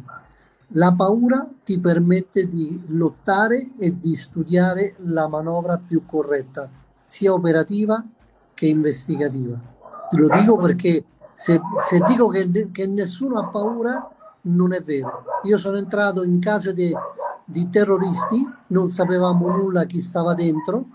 La 0.72 0.92
paura 0.92 1.48
ti 1.64 1.80
permette 1.80 2.48
di 2.48 2.80
lottare 2.88 3.70
e 3.78 3.98
di 3.98 4.14
studiare 4.14 4.96
la 4.98 5.26
manovra 5.26 5.78
più 5.78 6.04
corretta, 6.04 6.70
sia 7.04 7.32
operativa 7.32 8.04
che 8.52 8.66
investigativa. 8.66 9.58
Te 10.08 10.16
lo 10.16 10.28
dico 10.28 10.56
perché 10.58 11.04
se, 11.34 11.60
se 11.88 12.00
dico 12.06 12.28
che, 12.28 12.70
che, 12.70 12.86
nessuno 12.86 13.38
ha 13.38 13.46
paura, 13.46 14.10
non 14.48 14.72
è 14.72 14.82
vero. 14.82 15.24
Io 15.44 15.58
sono 15.58 15.76
entrato 15.76 16.22
in 16.24 16.38
casa 16.38 16.72
di, 16.72 16.92
di 17.44 17.68
terroristi, 17.70 18.46
non 18.68 18.88
sapevamo 18.88 19.48
nulla 19.48 19.84
chi 19.84 19.98
stava 19.98 20.34
dentro 20.34 20.86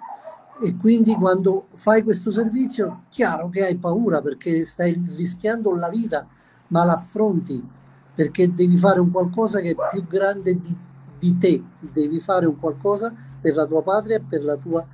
e 0.61 0.77
quindi 0.77 1.15
quando 1.15 1.67
fai 1.73 2.03
questo 2.03 2.31
servizio, 2.31 3.03
chiaro 3.09 3.49
che 3.49 3.65
hai 3.65 3.77
paura 3.77 4.21
perché 4.21 4.65
stai 4.65 5.01
rischiando 5.17 5.75
la 5.75 5.89
vita, 5.89 6.27
ma 6.67 6.83
l'affronti 6.83 7.81
perché 8.15 8.53
devi 8.53 8.77
fare 8.77 8.99
un 8.99 9.11
qualcosa 9.11 9.59
che 9.59 9.71
è 9.71 9.75
più 9.91 10.05
grande 10.05 10.59
di, 10.59 10.77
di 11.17 11.37
te, 11.37 11.63
devi 11.79 12.19
fare 12.19 12.45
un 12.45 12.59
qualcosa 12.59 13.13
per 13.41 13.55
la 13.55 13.65
tua 13.65 13.81
patria 13.81 14.21
per 14.21 14.43
la 14.43 14.55
tua 14.55 14.87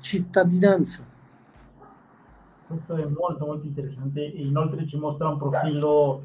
cittadinanza. 0.00 1.04
Questo 2.66 2.96
è 2.96 3.04
molto 3.04 3.46
molto 3.46 3.66
interessante 3.66 4.20
e 4.20 4.42
inoltre 4.42 4.86
ci 4.86 4.96
mostra 4.96 5.28
un 5.28 5.38
profilo, 5.38 6.20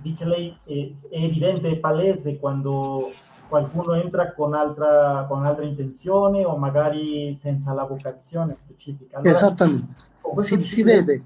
dice 0.00 0.24
lei, 0.24 0.56
è, 0.66 0.90
è 1.10 1.22
evidente, 1.24 1.70
è 1.70 1.80
palese 1.80 2.38
quando 2.38 3.00
qualcuno 3.48 3.94
entra 3.94 4.32
con 4.32 4.54
altra, 4.54 5.24
con 5.28 5.44
altra 5.44 5.64
intenzione 5.64 6.44
o 6.44 6.56
magari 6.56 7.34
senza 7.36 7.72
la 7.72 7.84
vocazione 7.84 8.56
specifica. 8.56 9.18
Allora, 9.18 9.36
Esattamente, 9.36 9.94
si, 10.38 10.64
si 10.64 10.82
vede. 10.82 11.22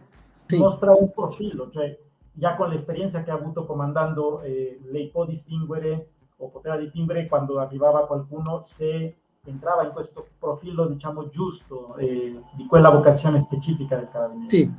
Sì. 0.46 0.58
Mostra 0.58 0.92
un 0.92 1.10
profilo, 1.12 1.70
cioè 1.70 1.96
già 2.32 2.56
con 2.56 2.68
l'esperienza 2.68 3.22
che 3.22 3.30
ha 3.30 3.34
avuto 3.34 3.64
comandando, 3.64 4.40
eh, 4.42 4.80
lei 4.90 5.08
può 5.08 5.24
distinguere 5.24 6.08
o 6.38 6.48
poteva 6.48 6.76
distinguere 6.76 7.26
quando 7.26 7.58
arrivava 7.58 8.06
qualcuno 8.06 8.62
se 8.62 9.16
entrava 9.44 9.84
in 9.84 9.92
questo 9.92 10.26
profilo, 10.38 10.86
diciamo, 10.86 11.28
giusto 11.28 11.96
eh, 11.96 12.42
di 12.54 12.66
quella 12.66 12.90
vocazione 12.90 13.40
specifica 13.40 13.96
del 13.96 14.08
carabiniere. 14.10 14.50
Sì, 14.50 14.70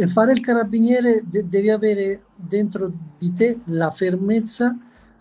e 0.00 0.06
fare 0.06 0.32
il 0.32 0.40
carabiniere 0.40 1.22
de- 1.26 1.48
devi 1.48 1.70
avere 1.70 2.22
dentro 2.36 2.92
di 3.18 3.32
te 3.32 3.58
la 3.64 3.90
fermezza 3.90 4.76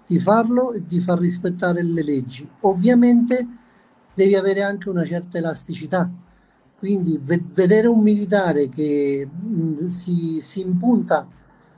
di 0.06 0.20
farlo 0.20 0.72
e 0.72 0.86
di 0.86 1.00
far 1.00 1.18
rispettare 1.18 1.82
le 1.82 2.04
leggi. 2.04 2.48
Ovviamente 2.62 3.48
devi 4.14 4.36
avere 4.36 4.62
anche 4.62 4.90
una 4.90 5.04
certa 5.04 5.40
elasticità. 5.40 6.10
Quindi 6.78 7.20
ve- 7.24 7.44
vedere 7.54 7.88
un 7.88 8.02
militare 8.02 8.70
che 8.70 9.28
mh, 9.28 9.86
mm, 9.86 9.88
si, 9.88 10.40
si 10.40 10.62
impunta 10.62 11.28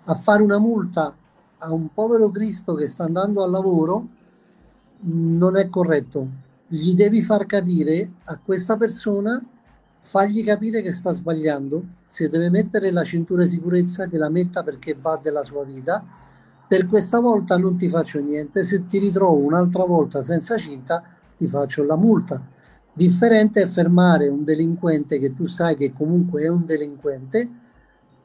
a 0.03 0.13
fare 0.15 0.43
una 0.43 0.59
multa 0.59 1.15
a 1.59 1.73
un 1.73 1.93
povero 1.93 2.29
Cristo 2.29 2.73
che 2.75 2.87
sta 2.87 3.05
andando 3.05 3.43
al 3.43 3.51
lavoro 3.51 4.07
non 5.01 5.55
è 5.55 5.69
corretto 5.69 6.47
gli 6.71 6.93
devi 6.93 7.23
far 7.23 7.47
capire 7.47 8.11
a 8.25 8.37
questa 8.37 8.77
persona, 8.77 9.43
fagli 10.01 10.43
capire 10.43 10.81
che 10.81 10.91
sta 10.91 11.11
sbagliando, 11.11 11.83
se 12.05 12.29
deve 12.29 12.49
mettere 12.49 12.91
la 12.91 13.03
cintura 13.03 13.43
di 13.43 13.49
sicurezza 13.49 14.07
che 14.07 14.17
la 14.17 14.29
metta 14.29 14.63
perché 14.63 14.95
va 14.99 15.19
della 15.21 15.43
sua 15.43 15.63
vita, 15.63 16.03
per 16.67 16.87
questa 16.87 17.19
volta 17.19 17.57
non 17.57 17.77
ti 17.77 17.89
faccio 17.89 18.19
niente, 18.19 18.63
se 18.63 18.87
ti 18.87 18.99
ritrovo 18.99 19.43
un'altra 19.43 19.83
volta 19.85 20.21
senza 20.21 20.57
cinta 20.57 21.03
ti 21.37 21.47
faccio 21.47 21.83
la 21.83 21.95
multa. 21.95 22.41
Differente 22.93 23.61
è 23.61 23.65
fermare 23.65 24.27
un 24.27 24.43
delinquente 24.43 25.19
che 25.19 25.33
tu 25.33 25.45
sai 25.45 25.75
che 25.75 25.93
comunque 25.93 26.43
è 26.43 26.47
un 26.47 26.65
delinquente, 26.65 27.49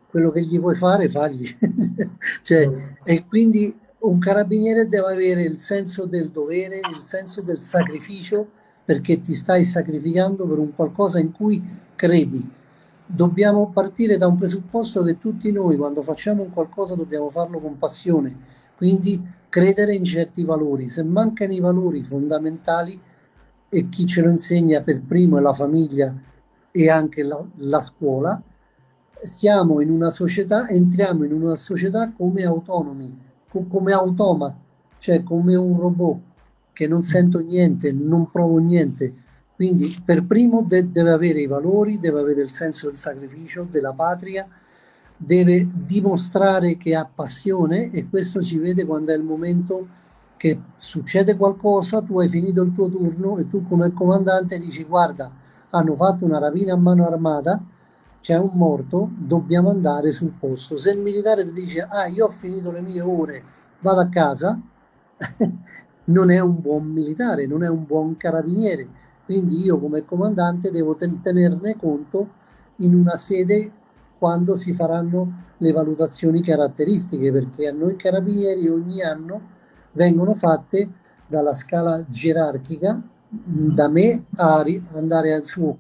quello 0.09 0.31
che 0.31 0.43
gli 0.43 0.61
puoi 0.61 0.75
fare 0.75 1.09
fagli. 1.09 1.47
cioè, 2.43 2.71
e 3.03 3.25
quindi 3.27 3.75
un 4.01 4.19
carabiniere 4.19 4.89
deve 4.89 5.13
avere 5.13 5.43
il 5.43 5.59
senso 5.59 6.07
del 6.07 6.31
dovere, 6.31 6.77
il 6.77 7.03
senso 7.05 7.41
del 7.41 7.63
sacrificio, 7.63 8.51
perché 8.85 9.21
ti 9.21 9.35
stai 9.35 9.65
sacrificando 9.65 10.47
per 10.47 10.59
un 10.59 10.75
qualcosa 10.75 11.19
in 11.19 11.33
cui 11.33 11.63
credi. 11.95 12.47
Dobbiamo 13.07 13.71
partire 13.71 14.17
da 14.17 14.27
un 14.27 14.37
presupposto 14.37 15.03
che 15.03 15.19
tutti 15.19 15.51
noi 15.53 15.77
quando 15.77 16.03
facciamo 16.03 16.43
un 16.43 16.53
qualcosa 16.53 16.95
dobbiamo 16.95 17.29
farlo 17.31 17.61
con 17.61 17.79
passione, 17.79 18.37
quindi 18.77 19.23
credere 19.49 19.95
in 19.95 20.05
certi 20.05 20.45
valori. 20.45 20.89
Se 20.89 21.03
mancano 21.03 21.53
i 21.53 21.61
valori 21.61 22.03
fondamentali 22.03 23.01
e 23.69 23.89
chi 23.89 24.07
ce 24.07 24.23
lo 24.23 24.31
insegna 24.31 24.83
per 24.83 25.03
primo 25.03 25.39
è 25.39 25.41
la 25.41 25.53
famiglia 25.53 26.15
e 26.71 26.91
anche 26.91 27.23
la, 27.23 27.45
la 27.57 27.81
scuola, 27.81 28.43
siamo 29.23 29.81
in 29.81 29.91
una 29.91 30.11
società, 30.11 30.69
entriamo 30.69 31.25
in 31.25 31.33
una 31.33 31.57
società 31.57 32.13
come 32.13 32.45
autonomi, 32.45 33.17
come 33.69 33.93
automa, 33.93 34.55
cioè 34.99 35.23
come 35.23 35.55
un 35.55 35.79
robot 35.79 36.21
che 36.75 36.87
non 36.87 37.03
sento 37.03 37.39
niente, 37.39 37.93
non 37.93 38.31
provo 38.31 38.59
niente. 38.59 39.15
Quindi 39.55 39.97
per 40.05 40.27
primo 40.27 40.63
de- 40.63 40.91
deve 40.91 41.11
avere 41.11 41.41
i 41.41 41.47
valori, 41.47 41.99
deve 41.99 42.21
avere 42.21 42.43
il 42.43 42.51
senso 42.51 42.89
del 42.89 42.99
sacrificio, 42.99 43.67
della 43.71 43.95
patria, 43.95 44.47
deve 45.17 45.67
dimostrare 45.73 46.77
che 46.77 46.95
ha 46.95 47.09
passione 47.13 47.91
e 47.91 48.09
questo 48.09 48.43
si 48.43 48.59
vede 48.59 48.85
quando 48.85 49.13
è 49.13 49.17
il 49.17 49.23
momento 49.23 49.87
che 50.37 50.61
succede 50.77 51.37
qualcosa, 51.37 52.03
tu 52.03 52.19
hai 52.19 52.29
finito 52.29 52.63
il 52.63 52.73
tuo 52.73 52.91
turno 52.91 53.39
e 53.39 53.49
tu 53.49 53.67
come 53.67 53.93
comandante 53.93 54.59
dici 54.59 54.85
guarda, 54.85 55.31
hanno 55.71 55.95
fatto 55.95 56.25
una 56.25 56.39
rapina 56.39 56.75
a 56.75 56.77
mano 56.77 57.07
armata, 57.07 57.63
c'è 58.21 58.37
un 58.37 58.53
morto, 58.55 59.11
dobbiamo 59.17 59.71
andare 59.71 60.11
sul 60.11 60.33
posto. 60.39 60.77
Se 60.77 60.91
il 60.91 60.99
militare 60.99 61.45
ti 61.45 61.53
dice, 61.53 61.87
ah, 61.89 62.07
io 62.07 62.27
ho 62.27 62.31
finito 62.31 62.71
le 62.73 62.81
mie 62.81 63.01
ore, 63.01 63.43
vado 63.81 64.01
a 64.01 64.09
casa, 64.09 64.59
non 66.07 66.31
è 66.31 66.41
un 66.41 66.61
buon 66.61 66.87
militare, 66.87 67.47
non 67.47 67.63
è 67.63 67.69
un 67.69 67.85
buon 67.85 68.17
carabiniere. 68.17 68.87
Quindi 69.25 69.63
io 69.65 69.79
come 69.79 70.05
comandante 70.05 70.71
devo 70.71 70.97
tenerne 70.97 71.77
conto 71.77 72.29
in 72.79 72.95
una 72.95 73.17
sede 73.17 73.71
quando 74.19 74.57
si 74.57 74.75
faranno 74.75 75.43
le 75.59 75.73
valutazioni 75.73 76.43
caratteristiche, 76.43 77.33
perché 77.33 77.69
a 77.69 77.73
noi 77.73 77.97
carabinieri 77.97 78.69
ogni 78.69 79.03
anno 79.03 79.53
vengono 79.93 80.35
fatte 80.35 80.91
dalla 81.27 81.55
scala 81.55 82.05
gerarchica 82.09 83.03
da 83.29 83.89
me 83.89 84.27
a 84.37 84.65
andare 84.93 85.43
su 85.45 85.63
uh, 85.65 85.79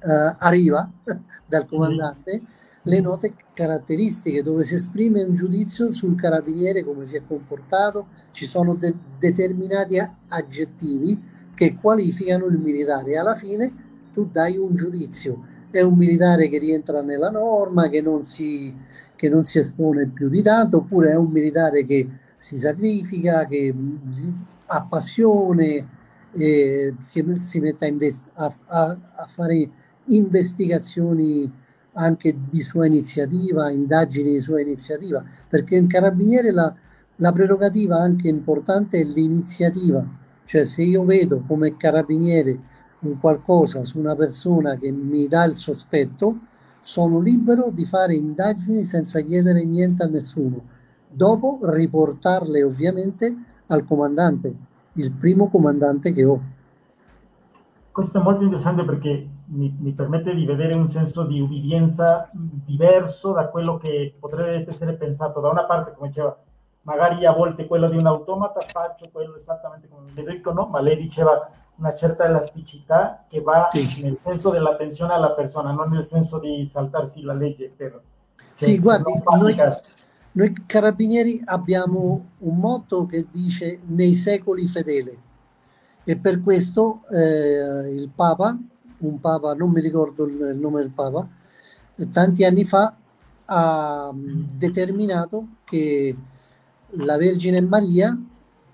a 0.00 0.48
riva 0.48 0.90
dal 1.46 1.66
comandante 1.66 2.42
le 2.86 3.00
note 3.00 3.34
caratteristiche 3.54 4.42
dove 4.42 4.64
si 4.64 4.74
esprime 4.74 5.22
un 5.22 5.34
giudizio 5.34 5.90
sul 5.92 6.16
carabiniere, 6.16 6.84
come 6.84 7.06
si 7.06 7.16
è 7.16 7.22
comportato, 7.26 8.08
ci 8.30 8.46
sono 8.46 8.74
de- 8.74 8.96
determinati 9.18 9.98
aggettivi 10.28 11.20
che 11.54 11.76
qualificano 11.80 12.46
il 12.46 12.58
militare. 12.58 13.16
Alla 13.16 13.34
fine 13.34 13.72
tu 14.12 14.28
dai 14.30 14.56
un 14.56 14.74
giudizio. 14.74 15.52
È 15.70 15.80
un 15.80 15.96
militare 15.96 16.48
che 16.48 16.58
rientra 16.58 17.02
nella 17.02 17.30
norma, 17.30 17.88
che 17.88 18.00
non 18.00 18.24
si, 18.24 18.72
che 19.16 19.28
non 19.28 19.44
si 19.44 19.58
espone 19.58 20.06
più 20.06 20.28
di 20.28 20.42
tanto, 20.42 20.78
oppure 20.78 21.10
è 21.10 21.16
un 21.16 21.30
militare 21.30 21.84
che 21.84 22.08
si 22.36 22.58
sacrifica, 22.58 23.46
che 23.46 23.74
ha 24.66 24.82
passione, 24.82 25.88
eh, 26.32 26.94
si, 27.00 27.24
si 27.38 27.60
mette 27.60 27.86
a, 27.86 27.88
invest- 27.88 28.30
a, 28.34 28.54
a, 28.66 28.98
a 29.16 29.26
fare 29.26 29.68
investigazioni 30.06 31.50
anche 31.94 32.36
di 32.48 32.60
sua 32.60 32.86
iniziativa, 32.86 33.70
indagini 33.70 34.32
di 34.32 34.40
sua 34.40 34.60
iniziativa, 34.60 35.24
perché 35.48 35.76
in 35.76 35.86
carabiniere 35.86 36.52
la, 36.52 36.74
la 37.16 37.32
prerogativa 37.32 37.96
anche 37.96 38.28
importante 38.28 39.00
è 39.00 39.04
l'iniziativa, 39.04 40.04
cioè 40.44 40.64
se 40.64 40.82
io 40.82 41.04
vedo 41.04 41.42
come 41.46 41.76
carabiniere 41.76 42.72
un 43.00 43.18
qualcosa 43.18 43.84
su 43.84 43.98
una 43.98 44.14
persona 44.14 44.76
che 44.76 44.90
mi 44.90 45.28
dà 45.28 45.44
il 45.44 45.54
sospetto, 45.54 46.38
sono 46.80 47.20
libero 47.20 47.70
di 47.70 47.84
fare 47.84 48.14
indagini 48.14 48.84
senza 48.84 49.20
chiedere 49.20 49.64
niente 49.64 50.02
a 50.02 50.06
nessuno, 50.06 50.62
dopo 51.08 51.60
riportarle 51.62 52.62
ovviamente 52.62 53.34
al 53.68 53.84
comandante, 53.84 54.54
il 54.94 55.12
primo 55.12 55.48
comandante 55.48 56.12
che 56.12 56.24
ho. 56.24 56.42
Questo 57.90 58.18
è 58.18 58.22
molto 58.22 58.42
interessante 58.42 58.84
perché 58.84 59.28
mi, 59.46 59.74
mi, 59.78 59.92
permette 59.92 60.34
di 60.34 60.44
vedere 60.44 60.76
un 60.76 60.88
senso 60.88 61.24
di 61.24 61.40
ubbidienza 61.40 62.28
diverso 62.32 63.32
da 63.32 63.48
quello 63.48 63.76
che 63.78 64.14
potrebbe 64.18 64.64
essere 64.68 64.94
pensato 64.94 65.40
da 65.40 65.48
una 65.48 65.64
parte, 65.64 65.92
come 65.92 66.08
diceva, 66.08 66.36
magari 66.82 67.24
a 67.26 67.32
volte 67.32 67.66
quello 67.66 67.88
di 67.88 67.96
un 67.96 68.06
automata 68.06 68.60
faccio 68.60 69.08
quello 69.12 69.36
esattamente 69.36 69.88
come 69.88 70.12
mi 70.12 70.24
dico, 70.24 70.52
no? 70.52 70.66
Ma 70.66 70.80
lei 70.80 70.96
diceva 70.96 71.50
una 71.76 71.94
certa 71.94 72.24
elasticità 72.24 73.24
che 73.28 73.40
va 73.40 73.68
sì. 73.70 74.02
nel 74.02 74.18
senso 74.20 74.50
dell'attenzione 74.50 75.12
alla 75.12 75.32
persona, 75.32 75.72
non 75.72 75.90
nel 75.90 76.04
senso 76.04 76.38
di 76.38 76.64
saltarsi 76.64 77.22
la 77.22 77.34
legge. 77.34 77.72
Per, 77.76 78.00
sì, 78.54 78.78
guardi, 78.78 79.12
noi, 79.38 79.54
noi 80.32 80.52
carabinieri 80.66 81.42
abbiamo 81.44 82.26
un 82.38 82.56
motto 82.58 83.06
che 83.06 83.26
dice 83.30 83.80
nei 83.86 84.12
secoli 84.12 84.66
fedele 84.66 85.18
e 86.04 86.18
per 86.18 86.42
questo 86.42 87.00
eh, 87.10 87.90
il 87.90 88.10
Papa, 88.14 88.56
un 88.98 89.20
Papa, 89.20 89.54
non 89.54 89.70
mi 89.70 89.80
ricordo 89.80 90.24
il 90.24 90.56
nome 90.58 90.80
del 90.80 90.90
Papa, 90.90 91.28
tanti 92.10 92.44
anni 92.44 92.64
fa 92.64 92.96
ha 93.46 94.12
determinato 94.14 95.46
che 95.64 96.16
la 96.88 97.16
Vergine 97.16 97.60
Maria 97.60 98.18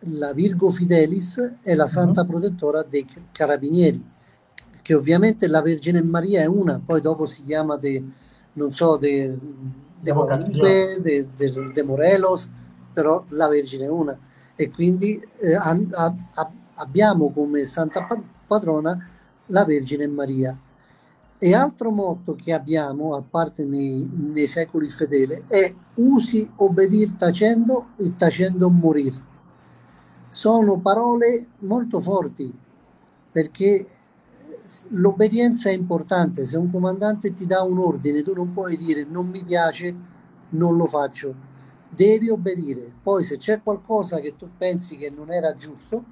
la 0.05 0.33
Virgo 0.33 0.71
Fidelis 0.71 1.57
è 1.63 1.75
la 1.75 1.87
santa 1.87 2.25
protettora 2.25 2.83
dei 2.83 3.07
carabinieri, 3.33 4.03
che 4.81 4.95
ovviamente 4.95 5.47
la 5.47 5.61
Vergine 5.61 6.03
Maria 6.03 6.41
è 6.41 6.47
una, 6.47 6.81
poi 6.85 7.01
dopo 7.01 7.27
si 7.27 7.45
chiama 7.45 7.77
de, 7.77 8.03
non 8.55 8.73
so, 8.73 8.97
de, 8.97 9.37
de 10.01 10.13
Guadalupe, 10.13 11.01
de, 11.03 11.29
de, 11.37 11.71
de, 11.73 11.83
Morelos, 11.83 12.51
però 12.93 13.25
la 13.31 13.49
Vergine 13.49 13.85
è 13.85 13.91
una. 13.91 14.19
E 14.57 14.71
quindi 14.71 15.23
eh, 15.39 15.55
a, 15.55 15.77
a, 15.91 16.51
abbiamo 16.75 17.31
come 17.31 17.65
santa 17.65 18.07
patrona 18.47 19.09
la 19.51 19.65
Vergine 19.65 20.07
Maria. 20.09 20.59
E 21.39 21.55
altro 21.55 21.91
motto 21.91 22.35
che 22.35 22.53
abbiamo, 22.53 23.15
a 23.15 23.23
parte 23.23 23.65
nei, 23.65 24.09
nei 24.13 24.49
secoli 24.49 24.89
fedeli, 24.89 25.45
è 25.47 25.75
usi 25.95 26.51
obbedir 26.57 27.15
tacendo 27.15 27.89
e 27.97 28.15
tacendo 28.17 28.69
morir 28.69 29.29
sono 30.31 30.79
parole 30.79 31.49
molto 31.59 31.99
forti 31.99 32.57
perché 33.33 33.87
l'obbedienza 34.91 35.69
è 35.69 35.73
importante. 35.73 36.47
Se 36.47 36.57
un 36.57 36.71
comandante 36.71 37.35
ti 37.35 37.47
dà 37.47 37.63
un 37.63 37.79
ordine, 37.79 38.23
tu 38.23 38.33
non 38.33 38.53
puoi 38.53 38.77
dire 38.77 39.05
non 39.05 39.29
mi 39.29 39.45
piace, 39.45 39.95
non 40.51 40.77
lo 40.77 40.87
faccio. 40.87 41.35
Devi 41.89 42.29
obbedire. 42.29 42.93
Poi 43.03 43.25
se 43.25 43.37
c'è 43.37 43.61
qualcosa 43.63 44.21
che 44.21 44.37
tu 44.37 44.49
pensi 44.57 44.97
che 44.97 45.11
non 45.11 45.33
era 45.33 45.55
giusto, 45.55 46.05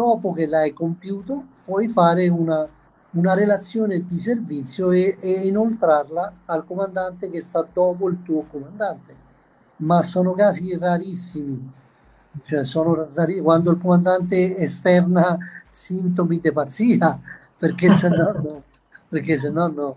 dopo 0.00 0.32
che 0.32 0.46
l'hai 0.46 0.72
compiuto, 0.72 1.44
puoi 1.64 1.88
fare 1.88 2.28
una, 2.28 2.66
una 3.10 3.34
relazione 3.34 4.06
di 4.06 4.16
servizio 4.16 4.90
e, 4.90 5.16
e 5.20 5.46
inoltrarla 5.46 6.32
al 6.46 6.64
comandante 6.64 7.28
che 7.28 7.42
sta 7.42 7.66
dopo 7.70 8.08
il 8.08 8.22
tuo 8.22 8.44
comandante. 8.44 9.28
Ma 9.76 10.02
sono 10.02 10.32
casi 10.32 10.76
rarissimi 10.78 11.78
cioè 12.42 12.64
sono 12.64 13.08
rari 13.12 13.40
quando 13.40 13.72
il 13.72 13.78
comandante 13.78 14.56
esterna 14.56 15.36
sintomi 15.68 16.40
di 16.40 16.52
pazzia, 16.52 17.20
perché 17.58 17.92
se 17.92 18.08
no, 18.08 18.32
no, 18.32 18.62
perché 19.08 19.36
se 19.36 19.50
no, 19.50 19.66
no. 19.66 19.96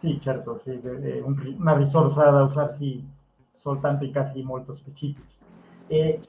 Sì, 0.00 0.18
certo, 0.20 0.58
sì, 0.58 0.70
è 0.70 1.20
una 1.20 1.76
risorsa 1.76 2.30
da 2.30 2.42
usarsi 2.42 3.06
soltanto 3.54 4.04
in 4.04 4.12
casi 4.12 4.42
molto 4.42 4.74
specifici. 4.74 5.38
E 5.86 6.20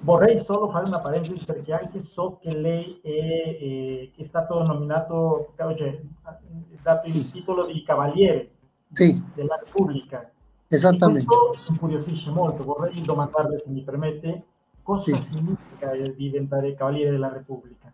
vorrei 0.00 0.38
solo 0.38 0.70
fare 0.70 0.86
una 0.86 1.00
parentesi 1.00 1.44
perché 1.44 1.72
anche 1.72 1.98
so 1.98 2.38
che 2.40 2.56
lei 2.56 3.00
è, 3.02 4.10
è, 4.16 4.20
è 4.20 4.22
stato 4.22 4.62
nominato, 4.62 5.52
cioè, 5.56 6.00
dato 6.82 7.06
il 7.06 7.30
titolo 7.30 7.66
di 7.66 7.82
Cavaliere 7.82 8.50
sì. 8.92 9.22
della 9.34 9.60
Repubblica. 9.62 10.30
Esattamente. 10.68 11.22
E 11.22 11.26
questo 11.48 11.72
incuriosisce 11.72 12.30
molto. 12.30 12.64
Vorrei 12.64 13.00
domandarle, 13.02 13.58
se 13.58 13.70
mi 13.70 13.82
permette, 13.82 14.44
Cosa 14.84 15.16
sì. 15.16 15.22
significa 15.22 15.92
diventare 16.14 16.74
Cavaliere 16.74 17.12
della 17.12 17.32
Repubblica? 17.32 17.90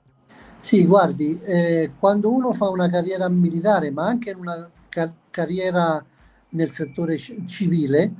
Sì, 0.56 0.84
guardi, 0.86 1.40
eh, 1.40 1.92
quando 1.96 2.32
uno 2.32 2.52
fa 2.52 2.68
una 2.68 2.90
carriera 2.90 3.28
militare, 3.28 3.92
ma 3.92 4.06
anche 4.06 4.32
una 4.32 4.68
ca- 4.88 5.12
carriera 5.30 6.04
nel 6.50 6.70
settore 6.70 7.14
c- 7.14 7.44
civile, 7.44 8.12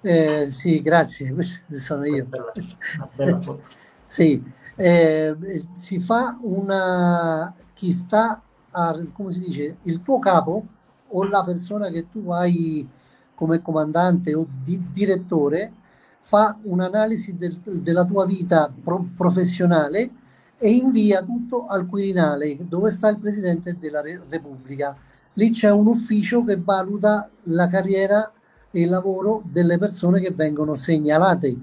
eh, 0.00 0.48
sì, 0.50 0.80
grazie, 0.80 1.34
sono 1.72 2.04
io. 2.04 2.26
sì, 4.06 4.42
eh, 4.76 5.36
si 5.72 5.98
fa 5.98 6.38
una, 6.42 7.52
chi 7.74 7.90
sta, 7.90 8.42
a, 8.70 9.06
come 9.12 9.32
si 9.32 9.40
dice, 9.40 9.78
il 9.82 10.02
tuo 10.02 10.18
capo 10.18 10.66
o 11.08 11.24
la 11.24 11.42
persona 11.42 11.88
che 11.90 12.08
tu 12.10 12.30
hai 12.30 12.86
come 13.34 13.62
comandante 13.62 14.34
o 14.34 14.46
di, 14.64 14.90
direttore 14.92 15.72
fa 16.20 16.58
un'analisi 16.62 17.36
del, 17.36 17.58
della 17.62 18.04
tua 18.04 18.26
vita 18.26 18.72
pro, 18.82 19.06
professionale 19.16 20.10
e 20.58 20.70
invia 20.70 21.22
tutto 21.22 21.66
al 21.66 21.86
Quirinale, 21.86 22.56
dove 22.68 22.90
sta 22.90 23.08
il 23.08 23.18
Presidente 23.18 23.78
della 23.78 24.00
Re- 24.00 24.22
Repubblica. 24.28 24.96
Lì 25.34 25.50
c'è 25.50 25.70
un 25.70 25.86
ufficio 25.86 26.44
che 26.44 26.56
valuta 26.56 27.30
la 27.44 27.68
carriera 27.68 28.30
il 28.72 28.88
lavoro 28.88 29.42
delle 29.44 29.78
persone 29.78 30.20
che 30.20 30.32
vengono 30.32 30.74
segnalate. 30.74 31.56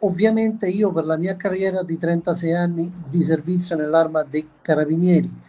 Ovviamente 0.00 0.68
io 0.68 0.92
per 0.92 1.04
la 1.06 1.16
mia 1.16 1.36
carriera 1.36 1.82
di 1.82 1.96
36 1.96 2.54
anni 2.54 2.92
di 3.08 3.22
servizio 3.22 3.76
nell'arma 3.76 4.22
dei 4.22 4.48
carabinieri, 4.60 5.42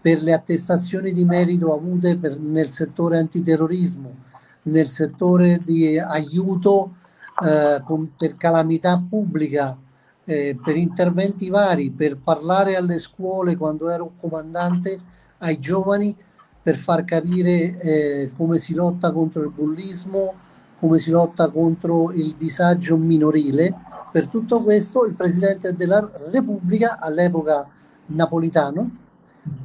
per 0.00 0.22
le 0.22 0.32
attestazioni 0.32 1.12
di 1.12 1.24
merito 1.24 1.74
avute 1.74 2.16
per, 2.16 2.38
nel 2.40 2.70
settore 2.70 3.18
antiterrorismo, 3.18 4.14
nel 4.62 4.88
settore 4.88 5.60
di 5.64 5.98
aiuto 5.98 6.96
eh, 7.42 7.82
con, 7.84 8.12
per 8.16 8.36
calamità 8.36 9.02
pubblica, 9.06 9.76
eh, 10.24 10.58
per 10.62 10.76
interventi 10.76 11.48
vari, 11.48 11.90
per 11.90 12.16
parlare 12.16 12.76
alle 12.76 12.98
scuole 12.98 13.56
quando 13.56 13.88
ero 13.88 14.12
comandante 14.16 14.98
ai 15.38 15.58
giovani, 15.58 16.16
per 16.62 16.76
far 16.76 17.04
capire 17.04 17.78
eh, 17.80 18.32
come 18.36 18.58
si 18.58 18.74
lotta 18.74 19.12
contro 19.12 19.42
il 19.42 19.50
bullismo, 19.50 20.34
come 20.80 20.98
si 20.98 21.10
lotta 21.10 21.50
contro 21.50 22.10
il 22.12 22.34
disagio 22.36 22.96
minorile. 22.96 23.76
Per 24.10 24.28
tutto 24.28 24.62
questo 24.62 25.04
il 25.04 25.14
Presidente 25.14 25.74
della 25.74 26.10
Repubblica, 26.30 26.98
all'epoca 26.98 27.68
napolitano, 28.06 28.96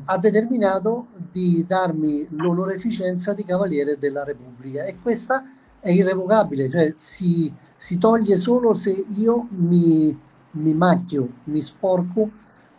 ha 0.06 0.18
determinato 0.18 1.08
di 1.32 1.66
darmi 1.66 2.28
l'onoreficenza 2.32 3.34
di 3.34 3.46
Cavaliere 3.46 3.98
della 3.98 4.24
Repubblica 4.24 4.84
e 4.84 5.00
questa 5.00 5.44
è 5.80 5.90
irrevocabile, 5.90 6.70
cioè 6.70 6.94
si, 6.96 7.52
si 7.76 7.98
toglie 7.98 8.36
solo 8.36 8.74
se 8.74 9.06
io 9.10 9.48
mi, 9.52 10.18
mi 10.52 10.74
macchio, 10.74 11.30
mi 11.46 11.62
sporco 11.62 12.30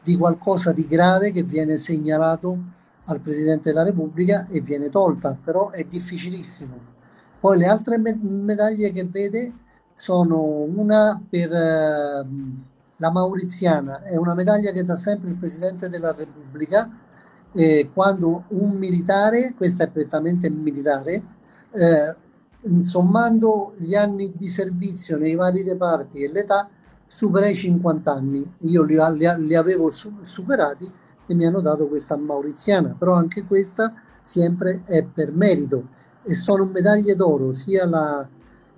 di 0.03 0.17
qualcosa 0.17 0.73
di 0.73 0.87
grave 0.87 1.33
che 1.33 1.43
viene 1.43 1.77
segnalato 1.79 2.59
al 3.07 3.21
Presidente 3.21 3.71
della 3.71 3.83
Repubblica 3.83 4.47
e 4.47 4.61
viene 4.61 4.89
tolta, 4.89 5.39
però 5.43 5.71
è 5.71 5.85
difficilissimo. 5.85 6.95
Poi 7.47 7.59
le 7.59 7.67
altre 7.67 7.97
me- 7.97 8.19
medaglie 8.21 8.91
che 8.91 9.05
vede 9.05 9.53
sono 9.95 10.63
una 10.63 11.23
per 11.31 11.53
eh, 11.53 12.27
la 12.97 13.11
Mauriziana, 13.13 14.03
è 14.03 14.17
una 14.17 14.35
medaglia 14.35 14.73
che 14.73 14.83
dà 14.83 14.97
sempre 14.97 15.29
il 15.29 15.37
Presidente 15.37 15.89
della 15.89 16.11
Repubblica 16.11 16.91
eh, 17.53 17.91
quando 17.95 18.47
un 18.49 18.77
militare, 18.79 19.55
questa 19.57 19.85
è 19.85 19.89
prettamente 19.91 20.51
militare, 20.51 21.23
eh, 21.71 22.17
sommando 22.83 23.75
gli 23.79 23.95
anni 23.95 24.33
di 24.35 24.49
servizio 24.49 25.17
nei 25.17 25.37
vari 25.37 25.63
reparti 25.63 26.25
e 26.25 26.33
l'età, 26.33 26.69
supera 27.07 27.47
i 27.47 27.55
50 27.55 28.13
anni. 28.13 28.55
Io 28.63 28.83
li, 28.83 28.97
li, 28.97 29.47
li 29.47 29.55
avevo 29.55 29.93
su, 29.93 30.17
superati 30.21 30.93
e 31.29 31.35
mi 31.37 31.45
hanno 31.45 31.61
dato 31.61 31.87
questa 31.87 32.17
mauriziana, 32.17 32.97
però 32.99 33.13
anche 33.13 33.45
questa 33.45 33.95
sempre 34.21 34.83
è 34.85 35.05
per 35.05 35.33
merito 35.33 36.05
e 36.27 36.35
sono 36.35 36.65
medaglie 36.65 37.15
d'oro 37.15 37.55
sia 37.55 37.87
la, 37.87 38.29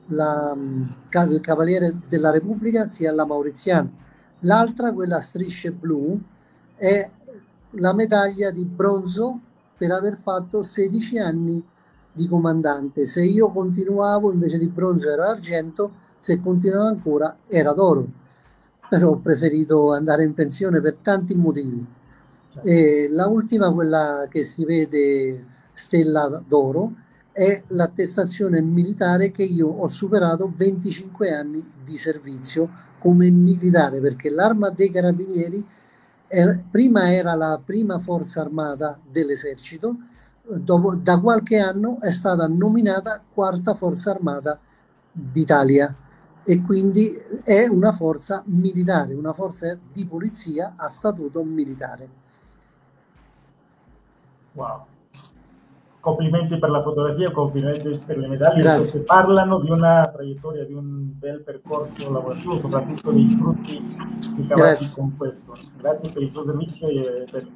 la, 0.08 0.56
il 0.56 1.40
Cavaliere 1.40 1.96
della 2.06 2.30
Repubblica 2.30 2.88
sia 2.90 3.12
la 3.12 3.24
mauriziana. 3.24 3.90
L'altra, 4.40 4.92
quella 4.92 5.16
a 5.16 5.20
strisce 5.20 5.72
blu, 5.72 6.20
è 6.76 7.10
la 7.72 7.92
medaglia 7.94 8.50
di 8.50 8.64
bronzo 8.66 9.40
per 9.76 9.90
aver 9.90 10.18
fatto 10.18 10.62
16 10.62 11.18
anni 11.18 11.64
di 12.12 12.28
comandante. 12.28 13.06
Se 13.06 13.24
io 13.24 13.50
continuavo 13.50 14.30
invece 14.30 14.58
di 14.58 14.68
bronzo 14.68 15.08
era 15.08 15.30
argento, 15.30 15.92
se 16.18 16.40
continuavo 16.40 16.88
ancora 16.88 17.38
era 17.46 17.72
d'oro. 17.72 18.06
Però 18.90 19.10
ho 19.10 19.18
preferito 19.18 19.92
andare 19.92 20.22
in 20.24 20.34
pensione 20.34 20.80
per 20.80 20.98
tanti 21.00 21.34
motivi. 21.34 21.84
E 22.62 23.08
la 23.10 23.26
ultima, 23.28 23.72
quella 23.72 24.26
che 24.28 24.44
si 24.44 24.64
vede 24.64 25.44
stella 25.72 26.42
d'oro, 26.46 26.92
è 27.38 27.62
l'attestazione 27.68 28.60
militare 28.60 29.30
che 29.30 29.44
io 29.44 29.68
ho 29.68 29.86
superato 29.86 30.52
25 30.56 31.32
anni 31.32 31.64
di 31.84 31.96
servizio 31.96 32.68
come 32.98 33.30
militare, 33.30 34.00
perché 34.00 34.28
l'arma 34.28 34.70
dei 34.70 34.90
carabinieri 34.90 35.64
eh, 36.26 36.64
prima 36.68 37.12
era 37.12 37.34
la 37.34 37.60
prima 37.64 38.00
forza 38.00 38.40
armata 38.40 38.98
dell'esercito, 39.08 39.98
dopo, 40.42 40.96
da 40.96 41.20
qualche 41.20 41.58
anno 41.58 42.00
è 42.00 42.10
stata 42.10 42.48
nominata 42.48 43.22
quarta 43.32 43.72
forza 43.74 44.10
armata 44.10 44.58
d'Italia 45.12 45.94
e 46.42 46.60
quindi 46.62 47.16
è 47.44 47.68
una 47.68 47.92
forza 47.92 48.42
militare, 48.46 49.14
una 49.14 49.32
forza 49.32 49.78
di 49.92 50.04
polizia 50.06 50.74
a 50.76 50.88
statuto 50.88 51.44
militare. 51.44 52.08
Wow 54.54 54.96
complimenti 56.08 56.58
per 56.58 56.70
la 56.70 56.80
fotografia, 56.80 57.30
complimenti 57.30 58.00
per 58.06 58.16
le 58.16 58.28
medaglie, 58.28 58.62
Grazie. 58.62 59.02
parlano 59.02 59.60
di 59.60 59.70
una 59.70 60.08
traiettoria, 60.10 60.64
di 60.64 60.72
un 60.72 61.18
bel 61.18 61.42
percorso 61.42 62.10
lavorativo, 62.10 62.56
soprattutto 62.56 63.12
dei 63.12 63.28
frutti 63.28 63.86
ricavati 64.36 64.90
con 64.94 65.14
questo. 65.16 65.54
Grazie 65.76 66.10
per 66.10 66.22
il 66.22 66.30
suo 66.30 66.44
servizio 66.44 66.88
e, 66.88 67.24
per, 67.30 67.46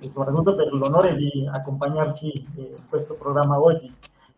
e 0.00 0.10
soprattutto 0.10 0.56
per 0.56 0.72
l'onore 0.72 1.14
di 1.14 1.48
accompagnarci 1.50 2.46
in 2.56 2.68
questo 2.88 3.14
programma 3.14 3.60
oggi. 3.60 3.94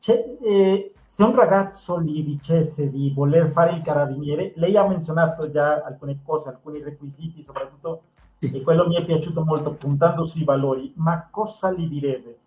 Eh, 0.07 0.93
se 1.07 1.23
un 1.23 1.35
ragazzo 1.35 2.03
gli 2.03 2.23
dicesse 2.23 2.91
di 2.91 3.13
voler 3.15 3.51
fare 3.51 3.77
il 3.77 3.83
carabiniere, 3.83 4.53
lei 4.57 4.77
ha 4.77 4.87
menzionato 4.87 5.51
già 5.51 5.83
alcune 5.83 6.19
cose, 6.23 6.49
alcuni 6.49 6.83
requisiti, 6.83 7.43
soprattutto, 7.43 8.03
e 8.41 8.61
quello 8.61 8.87
mi 8.87 8.97
è 8.97 9.05
piaciuto 9.05 9.43
molto, 9.43 9.73
puntando 9.73 10.25
sui 10.25 10.45
valori, 10.45 10.93
ma 10.97 11.29
cosa 11.31 11.73
gli 11.73 11.89
direbbe? 11.89 12.41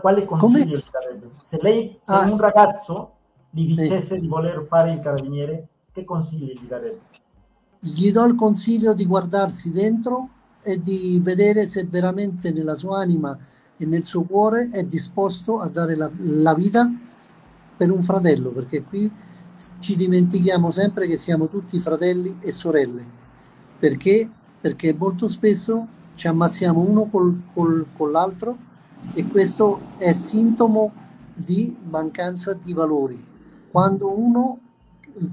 Quale 0.00 0.24
consiglio 0.24 0.76
gli 0.76 0.84
darebbe? 0.90 1.30
Se 1.42 1.58
lei, 1.60 1.98
se 2.00 2.12
ah, 2.12 2.30
un 2.30 2.38
ragazzo 2.38 3.12
gli 3.50 3.74
dicesse 3.74 4.14
sì. 4.14 4.20
di 4.20 4.28
voler 4.28 4.64
fare 4.68 4.92
il 4.92 5.00
carabiniere, 5.00 5.68
che 5.92 6.04
consigli 6.04 6.52
gli 6.52 6.66
darebbe? 6.66 7.00
Gli 7.78 8.12
do 8.12 8.24
il 8.26 8.34
consiglio 8.34 8.92
di 8.92 9.06
guardarsi 9.06 9.72
dentro 9.72 10.28
e 10.62 10.78
di 10.80 11.18
vedere 11.22 11.66
se 11.66 11.84
veramente 11.84 12.52
nella 12.52 12.74
sua 12.74 12.98
anima 12.98 13.36
e 13.76 13.86
nel 13.86 14.04
suo 14.04 14.22
cuore 14.22 14.68
è 14.70 14.84
disposto 14.84 15.58
a 15.58 15.68
dare 15.68 15.96
la, 15.96 16.10
la 16.18 16.54
vita 16.54 16.90
per 17.76 17.90
un 17.90 18.02
fratello, 18.02 18.50
perché 18.50 18.82
qui 18.82 19.10
ci 19.78 19.96
dimentichiamo 19.96 20.70
sempre 20.70 21.06
che 21.06 21.16
siamo 21.16 21.48
tutti 21.48 21.78
fratelli 21.78 22.36
e 22.40 22.52
sorelle. 22.52 23.18
Perché? 23.78 24.28
Perché 24.60 24.94
molto 24.94 25.26
spesso 25.28 25.86
ci 26.14 26.28
ammazziamo 26.28 26.78
uno 26.78 27.06
col, 27.06 27.44
col, 27.54 27.86
con 27.96 28.10
l'altro 28.10 28.68
e 29.12 29.26
questo 29.26 29.94
è 29.96 30.12
sintomo 30.12 30.92
di 31.34 31.76
mancanza 31.88 32.54
di 32.54 32.72
valori. 32.72 33.26
Quando 33.70 34.16
uno 34.16 34.58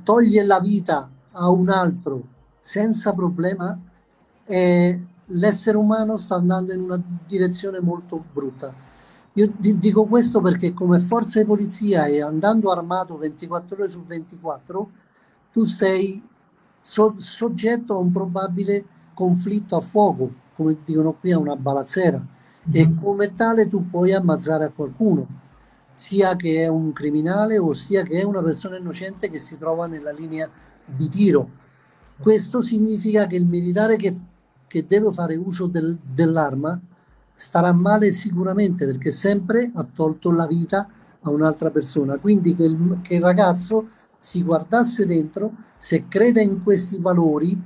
toglie 0.03 0.43
la 0.43 0.59
vita 0.59 1.09
a 1.31 1.49
un 1.49 1.69
altro 1.69 2.35
senza 2.59 3.13
problema, 3.13 3.77
eh, 4.43 5.01
l'essere 5.25 5.77
umano 5.77 6.17
sta 6.17 6.35
andando 6.35 6.73
in 6.73 6.81
una 6.81 7.01
direzione 7.25 7.79
molto 7.79 8.23
brutta. 8.33 8.73
Io 9.33 9.53
dico 9.57 10.05
questo 10.05 10.41
perché 10.41 10.73
come 10.73 10.99
forza 10.99 11.39
di 11.39 11.45
polizia 11.45 12.05
e 12.05 12.21
andando 12.21 12.71
armato 12.71 13.17
24 13.17 13.75
ore 13.75 13.87
su 13.87 14.01
24, 14.01 14.89
tu 15.51 15.63
sei 15.63 16.23
so- 16.81 17.13
soggetto 17.17 17.93
a 17.93 17.99
un 17.99 18.11
probabile 18.11 18.85
conflitto 19.13 19.75
a 19.75 19.81
fuoco, 19.81 20.31
come 20.55 20.77
dicono 20.83 21.13
qui, 21.13 21.31
a 21.31 21.37
una 21.37 21.55
balazzera 21.55 22.35
e 22.71 22.93
come 22.93 23.33
tale 23.33 23.67
tu 23.67 23.89
puoi 23.89 24.13
ammazzare 24.13 24.65
a 24.65 24.71
qualcuno, 24.71 25.27
sia 25.93 26.35
che 26.35 26.63
è 26.63 26.67
un 26.67 26.93
criminale 26.93 27.57
o 27.57 27.73
sia 27.73 28.03
che 28.03 28.19
è 28.19 28.23
una 28.23 28.41
persona 28.41 28.77
innocente 28.77 29.29
che 29.29 29.39
si 29.39 29.57
trova 29.57 29.87
nella 29.87 30.11
linea 30.11 30.49
di 30.85 31.09
tiro. 31.09 31.49
Questo 32.19 32.61
significa 32.61 33.25
che 33.27 33.35
il 33.35 33.47
militare 33.47 33.95
che, 33.95 34.15
che 34.67 34.85
deve 34.85 35.11
fare 35.11 35.35
uso 35.35 35.67
del, 35.67 35.97
dell'arma 36.01 36.79
starà 37.33 37.71
male 37.71 38.11
sicuramente 38.11 38.85
perché 38.85 39.11
sempre 39.11 39.71
ha 39.73 39.83
tolto 39.83 40.31
la 40.31 40.47
vita 40.47 40.89
a 41.21 41.29
un'altra 41.29 41.69
persona. 41.69 42.17
Quindi 42.17 42.55
che 42.55 42.63
il, 42.63 42.99
che 43.01 43.15
il 43.15 43.21
ragazzo 43.21 43.89
si 44.19 44.43
guardasse 44.43 45.05
dentro, 45.05 45.51
se 45.77 46.07
crede 46.07 46.41
in 46.41 46.63
questi 46.63 46.99
valori 46.99 47.59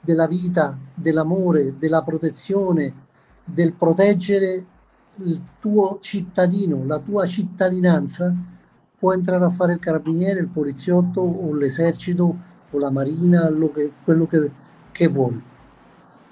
della 0.00 0.26
vita, 0.26 0.78
dell'amore, 0.94 1.76
della 1.78 2.02
protezione, 2.02 3.01
del 3.44 3.74
proteggere 3.74 4.66
il 5.16 5.42
tuo 5.58 5.98
cittadino, 6.00 6.84
la 6.86 6.98
tua 6.98 7.26
cittadinanza, 7.26 8.34
può 8.98 9.12
entrare 9.12 9.44
a 9.44 9.50
fare 9.50 9.74
il 9.74 9.78
carabiniere, 9.78 10.40
il 10.40 10.48
poliziotto 10.48 11.20
o 11.20 11.52
l'esercito 11.54 12.36
o 12.70 12.78
la 12.78 12.90
marina, 12.90 13.48
che, 13.74 13.92
quello 14.04 14.26
che, 14.26 14.50
che 14.92 15.08
vuole. 15.08 15.50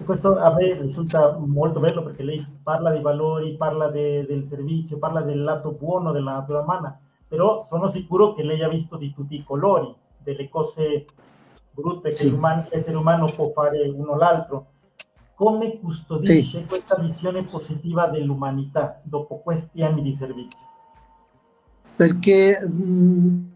Questo 0.04 0.38
a 0.38 0.54
me 0.54 0.80
risulta 0.80 1.36
molto 1.36 1.78
bello 1.78 2.02
perché 2.02 2.22
lei 2.22 2.46
parla 2.62 2.90
dei 2.90 3.02
valori, 3.02 3.56
parla 3.56 3.88
de, 3.88 4.24
del 4.24 4.46
servizio, 4.46 4.98
parla 4.98 5.20
del 5.20 5.42
lato 5.42 5.72
buono 5.72 6.10
della 6.10 6.32
natura 6.32 6.60
umana, 6.60 6.98
però 7.28 7.60
sono 7.60 7.86
sicuro 7.88 8.32
che 8.32 8.42
lei 8.42 8.62
ha 8.62 8.68
visto 8.68 8.96
di 8.96 9.12
tutti 9.12 9.34
i 9.34 9.44
colori, 9.44 9.94
delle 10.16 10.48
cose 10.48 11.04
brutte 11.72 12.08
che 12.08 12.14
sì. 12.14 12.40
l'essere 12.70 12.96
umano 12.96 13.26
può 13.26 13.50
fare 13.50 13.88
uno 13.88 14.16
l'altro 14.16 14.66
come 15.40 15.80
custodisce 15.80 16.58
sì. 16.60 16.64
questa 16.66 17.00
visione 17.00 17.44
positiva 17.44 18.08
dell'umanità 18.08 19.00
dopo 19.02 19.38
questi 19.38 19.80
anni 19.80 20.02
di 20.02 20.14
servizio? 20.14 20.60
Perché 21.96 22.68
mh, 22.68 23.50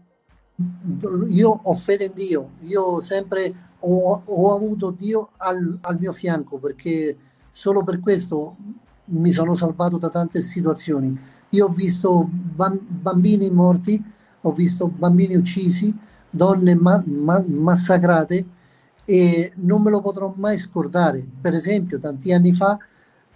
io 1.29 1.49
ho 1.51 1.73
fede 1.75 2.05
in 2.05 2.13
Dio, 2.15 2.49
io 2.61 2.99
sempre 3.01 3.53
ho, 3.81 4.19
ho 4.25 4.55
avuto 4.55 4.89
Dio 4.89 5.29
al, 5.37 5.77
al, 5.81 5.99
mio 5.99 6.11
fianco 6.11 6.57
perché 6.57 7.15
solo 7.51 7.83
per 7.83 7.99
questo 7.99 8.55
mi 9.05 9.29
sono 9.29 9.53
salvato 9.53 9.99
da 9.99 10.09
tante 10.09 10.41
situazioni. 10.41 11.15
Io 11.49 11.67
ho 11.67 11.69
visto 11.69 12.27
bambini 12.27 13.51
morti, 13.51 14.03
ho 14.41 14.51
visto 14.53 14.87
bambini 14.87 15.35
uccisi, 15.35 15.95
donne 16.31 16.73
ma, 16.73 17.03
ma, 17.05 17.45
massacrate 17.47 18.45
e 19.05 19.53
non 19.57 19.83
me 19.83 19.91
lo 19.91 20.01
potrò 20.01 20.33
mai 20.35 20.57
scordare. 20.57 21.25
Per 21.39 21.53
esempio, 21.53 21.99
tanti 21.99 22.33
anni 22.33 22.51
fa 22.51 22.77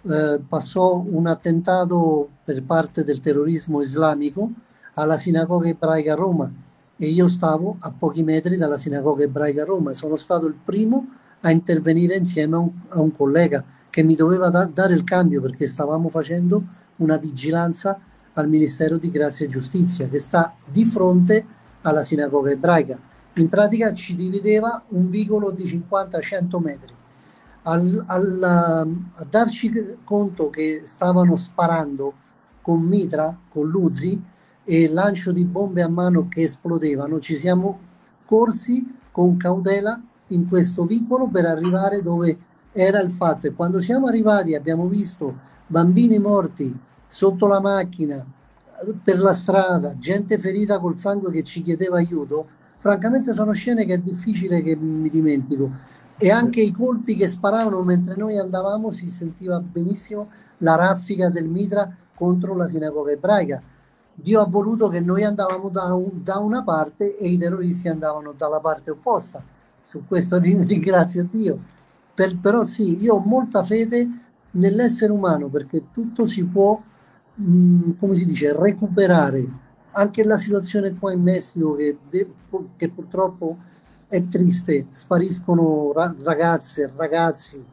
eh, 0.02 0.40
passò 0.46 1.04
un 1.06 1.26
attentato 1.26 2.28
per 2.44 2.62
parte 2.64 3.04
del 3.04 3.20
terrorismo 3.20 3.80
islamico 3.80 4.50
alla 4.94 5.16
sinagoga 5.16 5.68
ebraica 5.68 6.12
a 6.12 6.16
Roma 6.16 6.50
e 6.96 7.06
io 7.06 7.28
stavo 7.28 7.76
a 7.80 7.92
pochi 7.96 8.24
metri 8.24 8.56
dalla 8.56 8.76
sinagoga 8.76 9.22
ebraica 9.22 9.62
a 9.62 9.66
Roma. 9.66 9.94
Sono 9.94 10.16
stato 10.16 10.46
il 10.46 10.56
primo 10.62 11.06
a 11.42 11.50
intervenire 11.50 12.16
insieme 12.16 12.56
a 12.56 12.58
un, 12.58 12.70
a 12.88 13.00
un 13.00 13.12
collega 13.12 13.64
che 13.88 14.02
mi 14.02 14.14
doveva 14.14 14.50
da, 14.50 14.66
dare 14.66 14.94
il 14.94 15.04
cambio 15.04 15.40
perché 15.40 15.66
stavamo 15.66 16.08
facendo 16.08 16.62
una 16.96 17.16
vigilanza 17.16 17.98
al 18.34 18.48
Ministero 18.48 18.98
di 18.98 19.10
Grazia 19.10 19.46
e 19.46 19.48
Giustizia 19.48 20.08
che 20.08 20.18
sta 20.18 20.54
di 20.64 20.84
fronte 20.84 21.44
alla 21.82 22.02
sinagoga 22.02 22.50
ebraica 22.50 23.00
in 23.34 23.48
pratica 23.48 23.92
ci 23.92 24.16
divideva 24.16 24.82
un 24.88 25.08
vicolo 25.08 25.50
di 25.50 25.64
50-100 25.64 26.62
metri. 26.62 26.94
Al, 27.62 28.04
al, 28.06 28.42
a 28.42 29.26
darci 29.28 29.98
conto 30.02 30.50
che 30.50 30.82
stavano 30.86 31.36
sparando 31.36 32.14
con 32.62 32.80
mitra, 32.82 33.36
con 33.48 33.68
l'Uzi 33.68 34.22
e 34.64 34.88
lancio 34.88 35.32
di 35.32 35.44
bombe 35.44 35.82
a 35.82 35.88
mano 35.88 36.28
che 36.28 36.42
esplodevano, 36.42 37.20
ci 37.20 37.36
siamo 37.36 37.78
corsi 38.24 38.98
con 39.10 39.36
cautela 39.36 40.00
in 40.28 40.48
questo 40.48 40.84
vicolo 40.84 41.28
per 41.28 41.44
arrivare 41.44 42.02
dove 42.02 42.38
era 42.72 43.00
il 43.00 43.10
fatto 43.10 43.46
e 43.46 43.52
quando 43.52 43.80
siamo 43.80 44.06
arrivati 44.06 44.54
abbiamo 44.54 44.86
visto 44.86 45.48
bambini 45.66 46.18
morti 46.18 46.72
sotto 47.08 47.46
la 47.46 47.60
macchina 47.60 48.24
per 49.02 49.18
la 49.18 49.32
strada, 49.32 49.98
gente 49.98 50.38
ferita 50.38 50.78
col 50.78 50.98
sangue 50.98 51.30
che 51.30 51.42
ci 51.42 51.60
chiedeva 51.62 51.98
aiuto, 51.98 52.48
francamente 52.80 53.34
sono 53.34 53.52
scene 53.52 53.84
che 53.84 53.94
è 53.94 53.98
difficile 53.98 54.62
che 54.62 54.74
mi 54.74 55.10
dimentico 55.10 55.70
e 56.16 56.30
anche 56.30 56.62
i 56.62 56.72
colpi 56.72 57.14
che 57.14 57.28
sparavano 57.28 57.82
mentre 57.82 58.16
noi 58.16 58.38
andavamo 58.38 58.90
si 58.90 59.08
sentiva 59.08 59.60
benissimo 59.60 60.28
la 60.58 60.74
raffica 60.74 61.28
del 61.28 61.46
mitra 61.46 61.94
contro 62.14 62.54
la 62.54 62.68
sinagoga 62.68 63.12
ebraica. 63.12 63.62
Dio 64.14 64.40
ha 64.40 64.46
voluto 64.46 64.88
che 64.88 65.00
noi 65.00 65.24
andavamo 65.24 65.70
da, 65.70 65.94
un, 65.94 66.20
da 66.22 66.38
una 66.38 66.62
parte 66.62 67.16
e 67.16 67.28
i 67.28 67.38
terroristi 67.38 67.88
andavano 67.88 68.32
dalla 68.36 68.60
parte 68.60 68.90
opposta. 68.90 69.42
Su 69.80 70.04
questo 70.06 70.38
ringrazio 70.40 71.24
Dio. 71.24 71.58
Per, 72.12 72.38
però 72.38 72.64
sì, 72.64 73.02
io 73.02 73.14
ho 73.14 73.22
molta 73.24 73.62
fede 73.62 74.06
nell'essere 74.52 75.12
umano 75.12 75.48
perché 75.48 75.90
tutto 75.90 76.26
si 76.26 76.44
può 76.44 76.78
mh, 77.34 77.50
mm, 77.50 77.90
come 77.98 78.14
si 78.14 78.26
dice, 78.26 78.54
recuperare 78.54 79.46
anche 79.92 80.24
la 80.24 80.38
situazione 80.38 80.96
qua 80.96 81.12
in 81.12 81.22
Messico 81.22 81.74
che, 81.74 81.98
che 82.76 82.90
purtroppo 82.90 83.56
è 84.08 84.26
triste, 84.26 84.86
spariscono 84.90 85.92
ragazze, 85.92 86.90
ragazzi, 86.96 87.64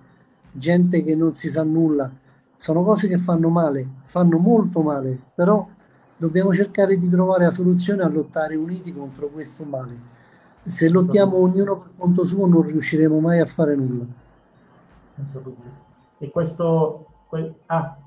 gente 0.52 1.04
che 1.04 1.16
non 1.16 1.36
si 1.36 1.48
sa 1.48 1.64
nulla, 1.64 2.12
sono 2.56 2.84
cose 2.84 3.08
che 3.08 3.18
fanno 3.18 3.50
male, 3.50 3.88
fanno 4.04 4.38
molto 4.38 4.82
male, 4.82 5.20
però 5.34 5.68
dobbiamo 6.16 6.54
cercare 6.54 6.98
di 6.98 7.10
trovare 7.10 7.46
la 7.46 7.52
soluzione 7.52 8.04
a 8.04 8.10
lottare 8.10 8.56
uniti 8.56 8.94
contro 8.94 9.28
questo 9.28 9.64
male. 9.64 10.16
Se 10.64 10.90
lottiamo 10.90 11.38
ognuno 11.38 11.78
per 11.78 11.92
conto 11.98 12.26
suo 12.26 12.46
non 12.46 12.62
riusciremo 12.64 13.20
mai 13.20 13.40
a 13.40 13.46
fare 13.46 13.76
nulla. 13.76 14.06
Senza 15.16 15.40
dubbio. 15.40 15.86
E 16.18 16.30
questo, 16.30 17.08
que, 17.30 17.54
ah, 17.68 17.98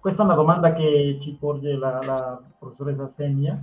questa 0.00 0.22
è 0.22 0.24
una 0.24 0.34
domanda 0.34 0.72
che 0.72 1.18
ci 1.20 1.36
porge 1.38 1.74
la, 1.76 2.00
la 2.04 2.40
professoressa 2.58 3.08
Segna. 3.08 3.60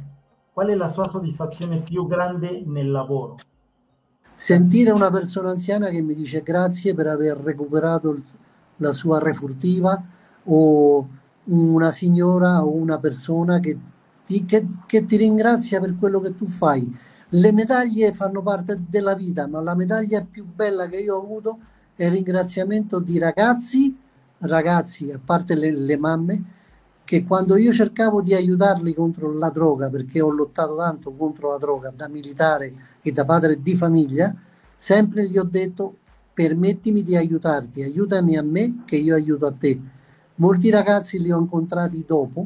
Qual 0.51 0.67
è 0.67 0.75
la 0.75 0.87
sua 0.87 1.07
soddisfazione 1.07 1.81
più 1.81 2.07
grande 2.07 2.63
nel 2.65 2.91
lavoro? 2.91 3.37
Sentire 4.33 4.91
una 4.91 5.09
persona 5.09 5.51
anziana 5.51 5.89
che 5.89 6.01
mi 6.01 6.13
dice 6.13 6.41
grazie 6.41 6.93
per 6.93 7.07
aver 7.07 7.37
recuperato 7.37 8.21
la 8.77 8.91
sua 8.91 9.19
refurtiva 9.19 10.01
o 10.43 11.07
una 11.45 11.91
signora 11.91 12.65
o 12.65 12.73
una 12.73 12.99
persona 12.99 13.59
che 13.59 13.77
ti, 14.25 14.45
che, 14.45 14.67
che 14.85 15.05
ti 15.05 15.17
ringrazia 15.17 15.79
per 15.79 15.97
quello 15.97 16.19
che 16.19 16.35
tu 16.35 16.47
fai. 16.47 16.93
Le 17.29 17.51
medaglie 17.51 18.13
fanno 18.13 18.41
parte 18.41 18.81
della 18.87 19.15
vita, 19.15 19.47
ma 19.47 19.61
la 19.61 19.75
medaglia 19.75 20.25
più 20.29 20.45
bella 20.45 20.87
che 20.87 20.97
io 20.97 21.15
ho 21.15 21.21
avuto 21.21 21.59
è 21.95 22.05
il 22.05 22.11
ringraziamento 22.11 22.99
di 22.99 23.19
ragazzi 23.19 23.97
ragazzi, 24.39 25.11
a 25.11 25.19
parte 25.23 25.55
le, 25.55 25.71
le 25.71 25.97
mamme, 25.97 26.43
che 27.03 27.23
quando 27.23 27.55
io 27.55 27.71
cercavo 27.71 28.21
di 28.21 28.33
aiutarli 28.33 28.93
contro 28.93 29.31
la 29.31 29.49
droga, 29.49 29.89
perché 29.89 30.21
ho 30.21 30.29
lottato 30.29 30.75
tanto 30.75 31.13
contro 31.13 31.51
la 31.51 31.57
droga 31.57 31.93
da 31.95 32.07
militare 32.07 32.73
e 33.01 33.11
da 33.11 33.25
padre 33.25 33.61
di 33.61 33.75
famiglia, 33.75 34.35
sempre 34.75 35.29
gli 35.29 35.37
ho 35.37 35.43
detto 35.43 35.97
permettimi 36.33 37.03
di 37.03 37.15
aiutarti, 37.15 37.83
aiutami 37.83 38.35
a 38.35 38.41
me 38.41 38.83
che 38.85 38.97
io 38.97 39.15
aiuto 39.15 39.45
a 39.45 39.53
te. 39.53 39.79
Molti 40.35 40.69
ragazzi 40.69 41.19
li 41.19 41.31
ho 41.31 41.39
incontrati 41.39 42.03
dopo 42.05 42.45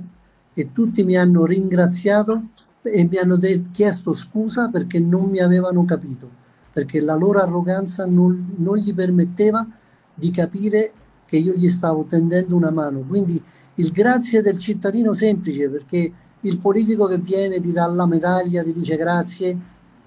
e 0.54 0.72
tutti 0.72 1.04
mi 1.04 1.16
hanno 1.16 1.46
ringraziato 1.46 2.50
e 2.82 3.08
mi 3.10 3.18
hanno 3.18 3.38
de- 3.38 3.64
chiesto 3.72 4.14
scusa 4.14 4.70
perché 4.70 5.00
non 5.00 5.30
mi 5.30 5.40
avevano 5.40 5.86
capito, 5.86 6.30
perché 6.72 7.02
la 7.02 7.16
loro 7.16 7.40
arroganza 7.40 8.06
non, 8.06 8.56
non 8.58 8.78
gli 8.78 8.94
permetteva 8.94 9.66
di 10.14 10.32
capire 10.32 10.92
che 11.30 11.38
io 11.38 11.54
gli 11.54 11.68
stavo 11.68 12.06
tendendo 12.06 12.56
una 12.56 12.72
mano. 12.72 13.02
Quindi 13.02 13.42
il 13.76 13.92
grazie 13.92 14.42
del 14.42 14.58
cittadino 14.58 15.14
semplice, 15.14 15.70
perché 15.70 16.12
il 16.40 16.58
politico 16.58 17.06
che 17.06 17.20
viene, 17.20 17.62
ti 17.62 17.72
dà 17.72 17.86
la 17.86 18.08
medaglia, 18.08 18.64
ti 18.64 18.74
dice 18.74 18.96
grazie, 18.96 19.56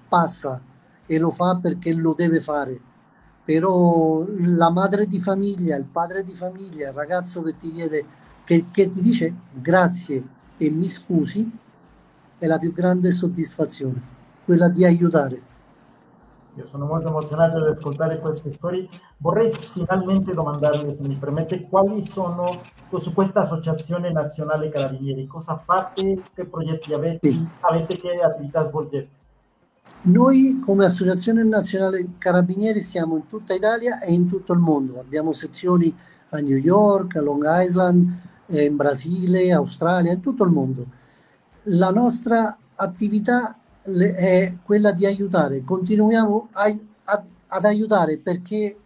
passa 0.09 0.61
e 1.05 1.17
lo 1.17 1.29
fa 1.29 1.59
perché 1.61 1.93
lo 1.93 2.13
deve 2.13 2.41
fare. 2.41 2.77
Però 3.45 4.25
la 4.37 4.69
madre 4.69 5.07
di 5.07 5.21
famiglia, 5.21 5.77
il 5.77 5.85
padre 5.85 6.23
di 6.23 6.35
famiglia, 6.35 6.89
il 6.89 6.93
ragazzo 6.93 7.41
che 7.41 7.55
ti 7.57 7.71
chiede, 7.71 8.05
che, 8.43 8.65
che 8.69 8.89
ti 8.89 9.01
dice 9.01 9.33
grazie 9.53 10.23
e 10.57 10.69
mi 10.69 10.87
scusi, 10.87 11.49
è 12.37 12.45
la 12.45 12.59
più 12.59 12.73
grande 12.73 13.11
soddisfazione, 13.11 14.01
quella 14.43 14.67
di 14.67 14.83
aiutare. 14.83 15.52
Io 16.55 16.65
sono 16.67 16.85
molto 16.85 17.07
emozionato 17.07 17.59
di 17.59 17.71
ascoltare 17.71 18.19
queste 18.19 18.51
storie. 18.51 18.87
Vorrei 19.17 19.51
finalmente 19.51 20.33
domandarle, 20.33 20.93
se 20.93 21.01
mi 21.07 21.15
permette, 21.15 21.67
quali 21.67 21.99
sono 22.05 22.45
su 22.97 23.11
questa 23.11 23.41
associazione 23.41 24.11
nazionale 24.11 24.69
carabinieri, 24.69 25.25
cosa 25.25 25.57
fate, 25.57 26.21
che 26.33 26.45
progetti 26.45 26.93
avete, 26.93 27.31
sì. 27.31 27.47
avete 27.61 27.95
che 27.95 28.21
attività 28.21 28.61
svolgete? 28.61 29.09
Noi 30.03 30.61
come 30.63 30.85
Associazione 30.85 31.43
Nazionale 31.43 32.15
Carabinieri 32.17 32.81
siamo 32.81 33.15
in 33.15 33.27
tutta 33.27 33.53
Italia 33.53 33.99
e 33.99 34.13
in 34.13 34.27
tutto 34.27 34.53
il 34.53 34.59
mondo. 34.59 34.99
Abbiamo 34.99 35.31
sezioni 35.31 35.93
a 36.29 36.39
New 36.39 36.57
York, 36.57 37.15
a 37.15 37.21
Long 37.21 37.43
Island, 37.45 38.13
in 38.47 38.75
Brasile, 38.75 39.51
Australia, 39.51 40.11
in 40.11 40.21
tutto 40.21 40.43
il 40.43 40.51
mondo. 40.51 40.85
La 41.63 41.89
nostra 41.89 42.57
attività 42.75 43.55
è 43.83 44.57
quella 44.63 44.91
di 44.91 45.05
aiutare, 45.05 45.63
continuiamo 45.63 46.49
a, 46.51 46.77
a, 47.05 47.23
ad 47.47 47.65
aiutare 47.65 48.17
perché 48.17 48.77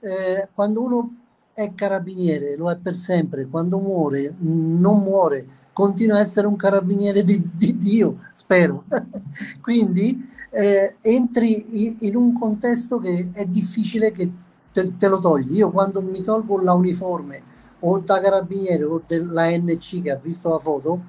eh, 0.00 0.48
quando 0.54 0.82
uno 0.82 1.14
è 1.52 1.72
carabiniere, 1.74 2.56
lo 2.56 2.70
è 2.70 2.76
per 2.76 2.94
sempre, 2.94 3.46
quando 3.46 3.78
muore 3.78 4.34
non 4.38 5.02
muore, 5.02 5.46
continua 5.72 6.16
a 6.16 6.20
essere 6.20 6.46
un 6.46 6.56
carabiniere 6.56 7.22
di, 7.24 7.50
di 7.54 7.76
Dio, 7.78 8.18
spero. 8.34 8.84
Quindi 9.60 10.28
eh, 10.50 10.96
entri 11.00 12.06
in 12.06 12.16
un 12.16 12.38
contesto 12.38 12.98
che 12.98 13.30
è 13.32 13.44
difficile 13.44 14.12
che 14.12 14.30
te, 14.72 14.96
te, 14.96 15.08
lo 15.08 15.20
togli. 15.20 15.56
Io 15.56 15.70
quando 15.70 16.02
mi 16.02 16.20
tolgo 16.22 16.60
la 16.60 16.72
uniforme 16.72 17.42
o 17.80 17.98
da 17.98 18.20
carabiniere 18.20 18.84
o 18.84 19.02
della 19.06 19.48
NC 19.50 20.02
che 20.02 20.10
ha 20.10 20.16
visto 20.16 20.48
la 20.48 20.58
foto, 20.58 21.02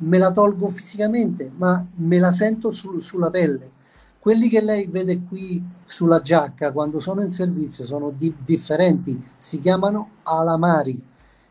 me 0.00 0.18
la 0.18 0.32
tolgo 0.32 0.68
fisicamente, 0.68 1.50
ma 1.56 1.84
me 1.96 2.18
la 2.18 2.30
sento 2.30 2.70
su, 2.70 2.98
sulla 2.98 3.30
pelle. 3.30 3.78
Quelli 4.18 4.48
che 4.48 4.60
lei 4.60 4.86
vede 4.86 5.22
qui 5.22 5.64
sulla 5.84 6.20
giacca 6.20 6.72
quando 6.72 6.98
sono 6.98 7.22
in 7.22 7.30
servizio 7.30 7.86
sono 7.86 8.12
di, 8.14 8.34
differenti, 8.44 9.22
si 9.38 9.60
chiamano 9.60 10.10
alamari 10.24 11.02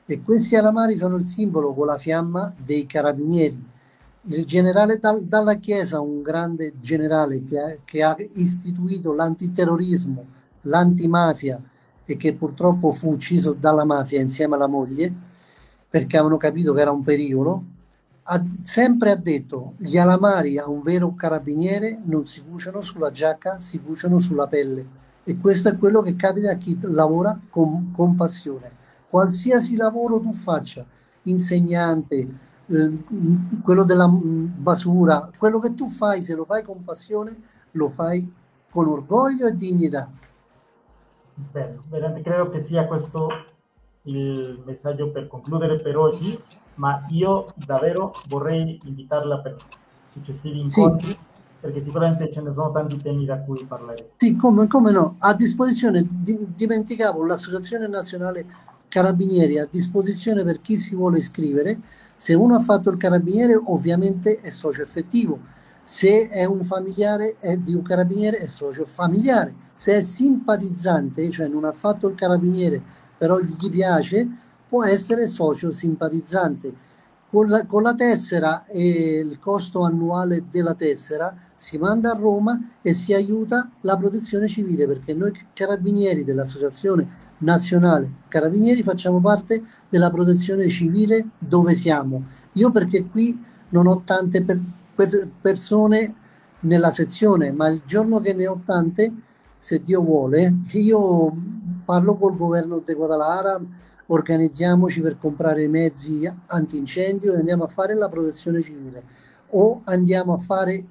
e 0.05 0.21
questi 0.21 0.55
alamari 0.55 0.95
sono 0.95 1.17
il 1.17 1.25
simbolo 1.25 1.73
con 1.73 1.87
la 1.87 1.97
fiamma 1.97 2.53
dei 2.57 2.85
carabinieri. 2.85 3.67
Il 4.23 4.45
generale 4.45 4.99
Dalla 4.99 5.55
Chiesa, 5.55 5.99
un 5.99 6.21
grande 6.21 6.73
generale 6.79 7.43
che 7.43 7.79
che 7.85 8.03
ha 8.03 8.15
istituito 8.33 9.13
l'antiterrorismo, 9.13 10.25
l'antimafia 10.61 11.61
e 12.05 12.17
che 12.17 12.35
purtroppo 12.35 12.91
fu 12.91 13.11
ucciso 13.11 13.53
dalla 13.53 13.85
mafia 13.85 14.19
insieme 14.19 14.55
alla 14.55 14.67
moglie 14.67 15.13
perché 15.89 16.17
avevano 16.17 16.37
capito 16.37 16.73
che 16.73 16.81
era 16.81 16.91
un 16.91 17.01
pericolo, 17.01 17.63
ha, 18.31 18.45
sempre 18.63 19.09
ha 19.09 19.15
detto 19.15 19.73
gli 19.77 19.97
alamari 19.97 20.59
a 20.59 20.69
un 20.69 20.81
vero 20.81 21.15
carabiniere 21.15 21.99
non 22.03 22.25
si 22.25 22.43
cuciono 22.43 22.81
sulla 22.81 23.09
giacca, 23.09 23.59
si 23.59 23.81
cuciono 23.81 24.19
sulla 24.19 24.45
pelle. 24.45 24.97
E 25.23 25.37
questo 25.39 25.69
è 25.69 25.77
quello 25.77 26.01
che 26.01 26.15
capita 26.15 26.51
a 26.51 26.55
chi 26.55 26.77
lavora 26.81 27.39
con, 27.49 27.91
con 27.91 28.15
passione. 28.15 28.71
Qualsiasi 29.09 29.75
lavoro 29.75 30.19
tu 30.19 30.31
faccia, 30.33 30.85
insegnante, 31.23 32.27
eh, 32.67 33.03
quello 33.63 33.83
della 33.83 34.07
basura, 34.07 35.31
quello 35.35 35.57
che 35.57 35.73
tu 35.73 35.87
fai, 35.89 36.21
se 36.21 36.35
lo 36.35 36.45
fai 36.45 36.63
con 36.63 36.83
passione, 36.83 37.35
lo 37.71 37.89
fai 37.89 38.31
con 38.69 38.87
orgoglio 38.87 39.47
e 39.47 39.55
dignità. 39.55 40.09
Bene, 41.33 41.79
veramente 41.89 42.29
credo 42.29 42.49
che 42.49 42.61
sia 42.61 42.85
questo 42.85 43.27
il 44.03 44.61
messaggio 44.65 45.11
per 45.11 45.27
concludere 45.27 45.77
per 45.77 45.97
oggi, 45.97 46.37
ma 46.79 47.05
io 47.09 47.45
davvero 47.65 48.13
vorrei 48.29 48.79
invitarla 48.85 49.39
per 49.39 49.57
successivi 50.11 50.59
incontri, 50.61 51.09
sì. 51.09 51.17
perché 51.59 51.81
sicuramente 51.81 52.31
ce 52.31 52.41
ne 52.41 52.51
sono 52.51 52.71
tanti 52.71 52.97
temi 52.97 53.25
da 53.25 53.39
cui 53.39 53.65
parlare. 53.65 54.11
Sì, 54.15 54.35
come, 54.35 54.67
come 54.67 54.91
no, 54.91 55.15
a 55.19 55.33
disposizione, 55.33 56.07
di, 56.09 56.37
dimenticavo 56.55 57.25
l'Associazione 57.25 57.87
Nazionale 57.87 58.45
Carabinieri 58.87 59.59
a 59.59 59.67
disposizione 59.69 60.43
per 60.43 60.61
chi 60.61 60.75
si 60.75 60.95
vuole 60.95 61.19
iscrivere. 61.19 61.79
Se 62.15 62.33
uno 62.33 62.55
ha 62.55 62.59
fatto 62.59 62.89
il 62.89 62.97
carabiniere, 62.97 63.53
ovviamente 63.53 64.37
è 64.37 64.49
socio 64.49 64.81
effettivo. 64.81 65.39
Se 65.83 66.29
è 66.29 66.45
un 66.45 66.63
familiare 66.63 67.35
è 67.39 67.57
di 67.57 67.73
un 67.73 67.83
carabiniere, 67.83 68.37
è 68.37 68.47
socio 68.47 68.85
familiare. 68.85 69.53
Se 69.73 69.93
è 69.93 70.01
simpatizzante, 70.01 71.29
cioè 71.29 71.47
non 71.47 71.65
ha 71.65 71.71
fatto 71.71 72.07
il 72.07 72.15
carabiniere, 72.15 72.81
però 73.17 73.37
gli 73.39 73.69
piace, 73.69 74.27
può 74.69 74.85
essere 74.85 75.27
socio 75.27 75.71
simpatizzante. 75.71 76.87
Con 77.29 77.47
la, 77.47 77.65
con 77.65 77.83
la 77.83 77.93
tessera 77.93 78.65
e 78.65 79.19
il 79.19 79.37
costo 79.39 79.83
annuale 79.83 80.45
della 80.49 80.73
tessera 80.73 81.35
si 81.55 81.77
manda 81.77 82.11
a 82.11 82.17
Roma 82.17 82.77
e 82.81 82.93
si 82.93 83.13
aiuta 83.13 83.69
la 83.81 83.97
protezione 83.97 84.47
civile 84.47 84.87
perché 84.87 85.13
noi 85.13 85.31
carabinieri 85.53 86.23
dell'Associazione 86.23 87.27
Nazionale 87.39 88.11
Carabinieri 88.27 88.83
facciamo 88.83 89.21
parte 89.21 89.63
della 89.87 90.11
protezione 90.11 90.67
civile 90.67 91.29
dove 91.37 91.73
siamo. 91.73 92.25
Io 92.53 92.71
perché 92.71 93.07
qui 93.07 93.41
non 93.69 93.87
ho 93.87 94.01
tante 94.03 94.43
per, 94.43 94.61
per 94.93 95.29
persone 95.39 96.13
nella 96.61 96.91
sezione, 96.91 97.51
ma 97.51 97.69
il 97.69 97.81
giorno 97.85 98.19
che 98.19 98.33
ne 98.33 98.47
ho 98.47 98.61
tante, 98.65 99.13
se 99.57 99.81
Dio 99.83 100.01
vuole, 100.01 100.53
io 100.71 101.33
parlo 101.85 102.15
col 102.15 102.35
governo 102.35 102.83
di 102.85 102.93
Guadalajara, 102.93 103.61
organizziamoci 104.11 105.01
per 105.01 105.17
comprare 105.17 105.67
mezzi 105.67 106.31
antincendio 106.47 107.33
e 107.33 107.37
andiamo 107.37 107.63
a 107.63 107.67
fare 107.67 107.93
la 107.93 108.09
protezione 108.09 108.61
civile 108.61 109.03
o 109.51 109.81
andiamo 109.85 110.33
a 110.33 110.37
fare 110.37 110.83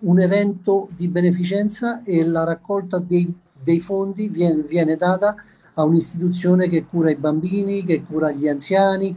un 0.00 0.20
evento 0.20 0.88
di 0.94 1.08
beneficenza 1.08 2.02
e 2.02 2.24
la 2.24 2.44
raccolta 2.44 2.98
dei, 2.98 3.32
dei 3.62 3.80
fondi 3.80 4.28
viene, 4.28 4.62
viene 4.62 4.96
data 4.96 5.34
a 5.74 5.84
un'istituzione 5.84 6.68
che 6.68 6.86
cura 6.86 7.10
i 7.10 7.16
bambini, 7.16 7.84
che 7.84 8.02
cura 8.02 8.30
gli 8.32 8.48
anziani, 8.48 9.16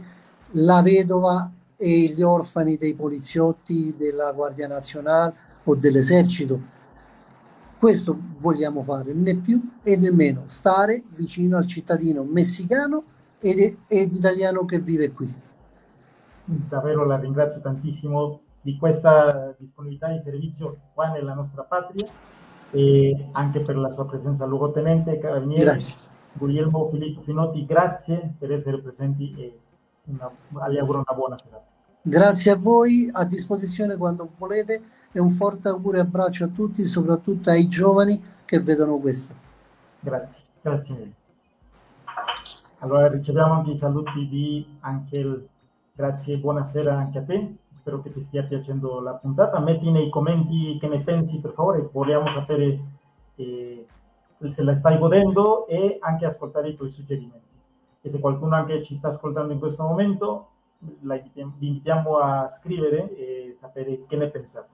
la 0.52 0.80
vedova 0.82 1.50
e 1.76 2.12
gli 2.16 2.22
orfani 2.22 2.76
dei 2.76 2.94
poliziotti 2.94 3.94
della 3.98 4.32
Guardia 4.32 4.68
Nazionale 4.68 5.34
o 5.64 5.74
dell'esercito. 5.74 6.74
Questo 7.78 8.18
vogliamo 8.38 8.82
fare, 8.82 9.12
né 9.12 9.36
più 9.36 9.60
e 9.82 9.96
né 9.96 10.10
meno, 10.10 10.44
stare 10.46 11.02
vicino 11.14 11.58
al 11.58 11.66
cittadino 11.66 12.22
messicano 12.22 13.04
ed, 13.40 13.78
ed 13.86 14.12
italiano 14.12 14.64
che 14.64 14.80
vive 14.80 15.12
qui. 15.12 15.32
Davvero 16.44 17.04
la 17.04 17.18
ringrazio 17.18 17.60
tantissimo 17.60 18.40
di 18.60 18.76
questa 18.76 19.54
disponibilità 19.58 20.08
di 20.08 20.18
servizio 20.18 20.76
qua 20.94 21.08
nella 21.08 21.34
nostra 21.34 21.62
patria 21.62 22.06
e 22.70 23.28
anche 23.32 23.60
per 23.60 23.76
la 23.76 23.90
sua 23.90 24.06
presenza 24.06 24.44
luogotenente, 24.44 25.18
carabiniere. 25.18 25.64
Grazie. 25.64 25.94
Guglielmo 26.32 26.88
Filippo 26.88 27.22
Finotti, 27.22 27.64
grazie 27.64 28.34
per 28.38 28.52
essere 28.52 28.80
presenti 28.80 29.34
e 29.36 29.58
una, 30.04 30.30
le 30.68 30.78
auguro 30.78 31.04
una 31.06 31.16
buona 31.16 31.38
serata. 31.38 31.64
Grazie 32.02 32.52
a 32.52 32.56
voi, 32.56 33.08
a 33.10 33.24
disposizione 33.24 33.96
quando 33.96 34.30
volete 34.36 34.82
e 35.10 35.18
un 35.18 35.30
forte 35.30 35.68
augurio 35.68 36.00
e 36.00 36.04
abbraccio 36.04 36.44
a 36.44 36.48
tutti, 36.48 36.82
soprattutto 36.84 37.50
ai 37.50 37.66
giovani 37.66 38.22
che 38.44 38.60
vedono 38.60 38.98
questo. 38.98 39.34
Grazie, 40.00 40.42
grazie 40.60 40.94
mille. 40.94 41.14
Allora 42.80 43.08
riceviamo 43.08 43.54
anche 43.54 43.70
i 43.70 43.76
saluti 43.76 44.28
di 44.28 44.76
Angel, 44.80 45.48
grazie 45.94 46.34
e 46.34 46.38
buonasera 46.38 46.94
anche 46.94 47.18
a 47.18 47.22
te, 47.22 47.56
spero 47.70 48.02
che 48.02 48.12
ti 48.12 48.20
stia 48.20 48.44
piacendo 48.44 49.00
la 49.00 49.14
puntata, 49.14 49.58
metti 49.60 49.90
nei 49.90 50.10
commenti 50.10 50.76
che 50.78 50.86
ne 50.86 51.00
pensi 51.00 51.40
per 51.40 51.52
favore, 51.52 51.88
vogliamo 51.90 52.26
sapere 52.26 52.80
eh, 53.36 53.86
se 54.48 54.62
la 54.62 54.74
stai 54.74 54.98
godendo 54.98 55.66
e 55.66 55.96
anche 56.00 56.26
ascoltare 56.26 56.68
i 56.68 56.76
tuoi 56.76 56.90
suggerimenti. 56.90 57.48
E 58.02 58.08
se 58.10 58.20
qualcuno 58.20 58.54
anche 58.54 58.82
ci 58.82 58.94
sta 58.94 59.08
ascoltando 59.08 59.54
in 59.54 59.58
questo 59.58 59.82
momento, 59.82 60.48
vi 60.78 61.32
invitiamo 61.40 62.18
a 62.18 62.46
scrivere 62.48 63.16
e 63.16 63.52
sapere 63.54 64.04
che 64.06 64.16
ne 64.16 64.28
pensate. 64.28 64.68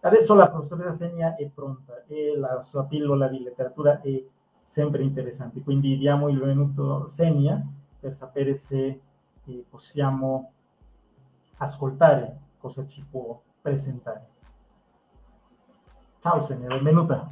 Adesso 0.00 0.34
la 0.34 0.50
professoressa 0.50 0.92
Senia 0.92 1.36
è 1.36 1.48
pronta 1.48 2.04
e 2.06 2.36
la 2.36 2.62
sua 2.62 2.84
pillola 2.84 3.28
di 3.28 3.42
letteratura 3.42 4.02
è 4.02 4.22
sempre 4.64 5.02
interessante, 5.02 5.60
quindi 5.60 5.98
diamo 5.98 6.28
il 6.28 6.38
benvenuto 6.38 7.06
Senia 7.06 7.62
per 8.00 8.14
sapere 8.14 8.54
se 8.54 9.00
eh, 9.44 9.64
possiamo 9.68 10.52
ascoltare 11.58 12.40
cosa 12.58 12.86
ci 12.86 13.04
può 13.08 13.40
presentare. 13.60 14.26
Ciao 16.18 16.40
Senia, 16.40 16.68
benvenuta. 16.68 17.30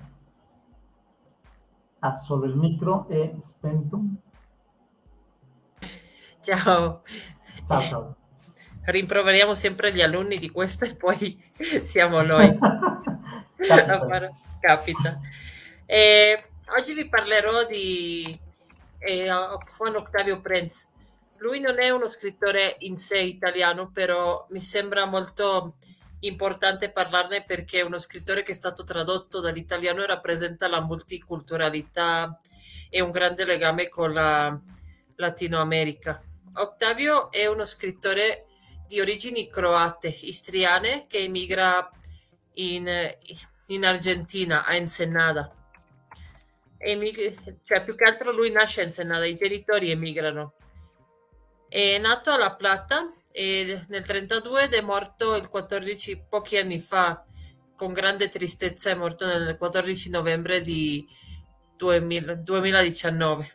Ha 2.00 2.16
solo 2.16 2.44
il 2.44 2.54
micro 2.54 3.08
è 3.08 3.34
spento. 3.38 4.00
Ciao. 6.38 7.02
Ciao, 7.66 7.80
ciao. 7.80 8.16
Rimproveriamo 8.84 9.54
sempre 9.54 9.92
gli 9.92 10.02
alunni 10.02 10.38
di 10.38 10.50
questo 10.50 10.84
e 10.84 10.96
poi 10.96 11.42
siamo 11.48 12.20
noi. 12.20 12.58
Capita. 13.56 14.30
Capita. 14.60 15.20
E 15.86 16.51
oggi 16.68 16.94
vi 16.94 17.08
parlerò 17.08 17.64
di 17.64 18.38
eh, 18.98 19.24
Juan 19.24 19.96
Octavio 19.96 20.40
Prenz. 20.40 20.90
Lui 21.38 21.60
non 21.60 21.80
è 21.80 21.90
uno 21.90 22.08
scrittore 22.08 22.76
in 22.80 22.96
sé 22.96 23.18
italiano, 23.18 23.90
però 23.90 24.46
mi 24.50 24.60
sembra 24.60 25.06
molto 25.06 25.74
importante 26.20 26.90
parlarne 26.90 27.44
perché 27.44 27.80
è 27.80 27.84
uno 27.84 27.98
scrittore 27.98 28.42
che 28.42 28.52
è 28.52 28.54
stato 28.54 28.84
tradotto 28.84 29.40
dall'italiano 29.40 30.02
e 30.02 30.06
rappresenta 30.06 30.68
la 30.68 30.80
multiculturalità 30.80 32.38
e 32.88 33.00
un 33.00 33.10
grande 33.10 33.44
legame 33.44 33.88
con 33.88 34.12
la 34.12 34.56
Latino 35.16 35.58
America. 35.60 36.20
Octavio 36.54 37.30
è 37.30 37.46
uno 37.46 37.64
scrittore 37.64 38.46
di 38.86 39.00
origini 39.00 39.48
croate, 39.48 40.08
istriane, 40.08 41.06
che 41.08 41.18
emigra 41.18 41.90
in, 42.54 42.88
in 43.68 43.84
Argentina, 43.84 44.64
a 44.64 44.74
Ensenada. 44.74 45.50
Emig- 46.84 47.60
cioè, 47.64 47.84
più 47.84 47.94
che 47.94 48.04
altro 48.04 48.32
lui 48.32 48.50
nasce 48.50 48.80
a 48.80 48.84
Ensenada, 48.84 49.24
i 49.24 49.36
genitori 49.36 49.90
emigrano 49.90 50.54
è 51.72 51.96
nato 51.96 52.30
a 52.30 52.36
La 52.36 52.54
Plata 52.54 53.06
e 53.32 53.64
nel 53.64 54.04
1932 54.04 54.64
ed 54.64 54.74
è 54.74 54.82
morto 54.82 55.36
il 55.36 55.48
14, 55.48 56.26
pochi 56.28 56.58
anni 56.58 56.78
fa, 56.78 57.24
con 57.74 57.94
grande 57.94 58.28
tristezza, 58.28 58.90
è 58.90 58.94
morto 58.94 59.24
nel 59.24 59.56
14 59.56 60.10
novembre 60.10 60.60
di 60.60 61.08
2000, 61.78 62.34
2019. 62.34 63.50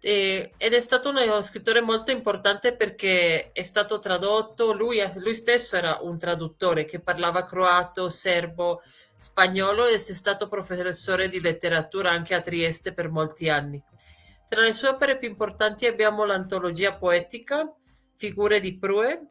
E, 0.00 0.52
ed 0.56 0.72
è 0.72 0.80
stato 0.80 1.08
uno 1.08 1.42
scrittore 1.42 1.80
molto 1.80 2.12
importante 2.12 2.76
perché 2.76 3.50
è 3.50 3.62
stato 3.64 3.98
tradotto, 3.98 4.72
lui, 4.72 5.02
lui 5.16 5.34
stesso 5.34 5.74
era 5.74 5.98
un 6.02 6.16
traduttore 6.18 6.84
che 6.84 7.00
parlava 7.00 7.42
croato, 7.42 8.10
serbo, 8.10 8.80
spagnolo 9.18 9.86
ed 9.86 9.96
è 9.96 9.98
stato 9.98 10.48
professore 10.48 11.28
di 11.28 11.40
letteratura 11.40 12.10
anche 12.10 12.34
a 12.34 12.40
Trieste 12.40 12.94
per 12.94 13.10
molti 13.10 13.48
anni. 13.48 13.82
Tra 14.48 14.62
le 14.62 14.72
sue 14.72 14.88
opere 14.88 15.18
più 15.18 15.28
importanti 15.28 15.86
abbiamo 15.86 16.24
l'antologia 16.24 16.96
poetica 16.96 17.70
"Figure 18.16 18.60
di 18.60 18.78
Prue", 18.78 19.28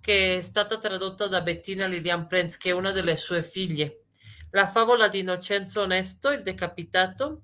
che 0.00 0.38
è 0.38 0.40
stata 0.40 0.76
tradotta 0.76 1.28
da 1.28 1.40
Bettina 1.40 1.86
Lilian 1.86 2.26
Prenz, 2.26 2.56
che 2.56 2.70
è 2.70 2.72
una 2.72 2.90
delle 2.90 3.16
sue 3.16 3.42
figlie, 3.42 4.04
la 4.50 4.66
favola 4.66 5.08
di 5.08 5.20
Innocenzo 5.20 5.82
Onesto, 5.82 6.30
Il 6.30 6.42
decapitato, 6.42 7.42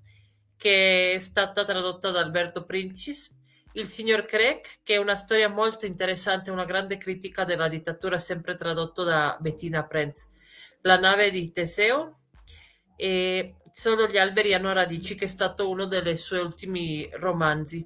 che 0.57 1.13
è 1.13 1.19
stata 1.19 1.63
tradotta 1.63 2.11
da 2.11 2.19
Alberto 2.19 2.65
Princis, 2.65 3.37
Il 3.73 3.87
signor 3.87 4.25
Craig, 4.25 4.61
che 4.83 4.95
è 4.95 4.97
una 4.97 5.15
storia 5.15 5.49
molto 5.49 5.85
interessante, 5.85 6.51
una 6.51 6.65
grande 6.65 6.97
critica 6.97 7.43
della 7.43 7.67
dittatura, 7.67 8.19
sempre 8.19 8.55
tradotto 8.55 9.03
da 9.03 9.37
Bettina 9.39 9.85
Prenz, 9.85 10.29
La 10.85 10.99
nave 10.99 11.31
di 11.31 11.51
Teseo, 11.51 12.15
e 12.95 13.55
Solo 13.71 14.07
gli 14.07 14.17
alberi 14.17 14.53
hanno 14.53 14.71
radici, 14.71 15.15
che 15.15 15.25
è 15.25 15.27
stato 15.27 15.67
uno 15.67 15.85
dei 15.85 16.15
suoi 16.15 16.41
ultimi 16.41 17.09
romanzi, 17.13 17.85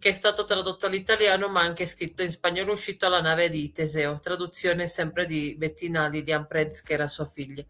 che 0.00 0.08
è 0.08 0.12
stato 0.12 0.44
tradotto 0.44 0.86
all'italiano 0.86 1.48
ma 1.48 1.60
anche 1.60 1.86
scritto 1.86 2.22
in 2.22 2.30
spagnolo, 2.30 2.72
uscito 2.72 3.06
alla 3.06 3.22
nave 3.22 3.48
di 3.48 3.70
Teseo, 3.70 4.18
traduzione 4.20 4.88
sempre 4.88 5.26
di 5.26 5.54
Bettina 5.56 6.08
Lilian 6.08 6.48
Prez, 6.48 6.82
che 6.82 6.94
era 6.94 7.06
sua 7.06 7.24
figlia. 7.24 7.64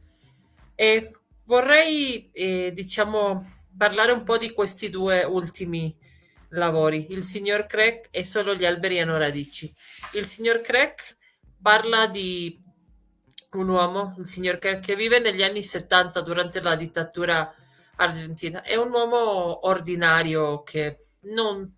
E 0.74 1.12
vorrei, 1.44 2.30
eh, 2.32 2.72
diciamo, 2.74 3.38
parlare 3.76 4.12
un 4.12 4.24
po' 4.24 4.38
di 4.38 4.50
questi 4.52 4.88
due 4.88 5.24
ultimi 5.24 5.94
lavori, 6.48 7.12
Il 7.12 7.22
signor 7.22 7.66
Craig 7.66 8.06
e 8.10 8.24
Solo 8.24 8.54
gli 8.54 8.64
alberi 8.64 8.98
hanno 8.98 9.18
radici. 9.18 9.70
Il 10.14 10.24
signor 10.24 10.62
Craig 10.62 10.94
parla 11.60 12.06
di 12.06 12.63
un 13.56 13.68
uomo, 13.68 14.14
il 14.18 14.26
signor 14.26 14.58
Kerr, 14.58 14.80
che 14.80 14.96
vive 14.96 15.18
negli 15.18 15.42
anni 15.42 15.62
70 15.62 16.20
durante 16.20 16.60
la 16.60 16.74
dittatura 16.74 17.54
argentina. 17.96 18.62
È 18.62 18.76
un 18.76 18.90
uomo 18.90 19.66
ordinario 19.66 20.62
che 20.62 20.96
non, 21.22 21.72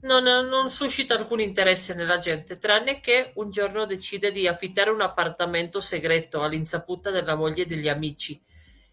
non, 0.00 0.22
non, 0.22 0.70
suscita 0.70 1.14
alcun 1.14 1.40
interesse 1.40 1.94
nella 1.94 2.18
gente, 2.18 2.58
tranne 2.58 3.00
che 3.00 3.32
un 3.36 3.50
giorno 3.50 3.86
decide 3.86 4.32
di 4.32 4.46
affittare 4.46 4.90
un 4.90 5.00
appartamento 5.00 5.80
segreto 5.80 6.42
all'insaputa 6.42 7.10
della 7.10 7.34
moglie 7.34 7.62
e 7.62 7.66
degli 7.66 7.88
amici. 7.88 8.40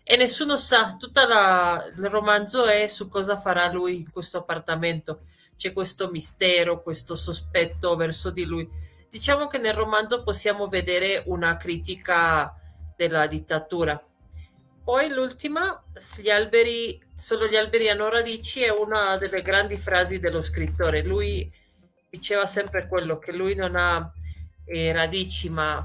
E 0.04 0.18
nessuno 0.18 0.58
sa, 0.58 0.96
tutto 1.00 1.22
il 1.22 2.10
romanzo 2.10 2.66
è 2.66 2.88
su 2.88 3.08
cosa 3.08 3.40
farà 3.40 3.72
lui 3.72 3.98
in 3.98 4.12
questo 4.12 4.40
appartamento. 4.40 5.22
C'è 5.56 5.74
questo 5.74 6.10
mistero, 6.10 6.82
questo 6.82 7.14
sospetto 7.14 7.96
verso 7.96 8.32
di 8.32 8.46
lui 8.46 8.68
Diciamo 9.12 9.48
che 9.48 9.58
nel 9.58 9.74
romanzo 9.74 10.24
possiamo 10.24 10.68
vedere 10.68 11.22
una 11.26 11.58
critica 11.58 12.56
della 12.96 13.28
dittatura. 13.28 14.02
Poi 14.86 15.10
l'ultima, 15.10 15.84
gli 16.16 16.30
alberi, 16.30 16.98
solo 17.14 17.46
gli 17.46 17.58
alberi 17.58 17.90
hanno 17.90 18.08
radici, 18.08 18.64
è 18.64 18.70
una 18.70 19.18
delle 19.18 19.42
grandi 19.42 19.78
frasi 19.78 20.22
dello 20.22 20.42
scrittore. 20.42 21.04
Lui 21.04 21.52
diceva 22.10 22.48
sempre 22.48 22.88
quello 22.88 23.20
che 23.20 23.34
lui 23.34 23.54
non 23.54 23.76
ha 23.76 24.14
eh, 24.64 24.94
radici 24.94 25.50
ma 25.50 25.84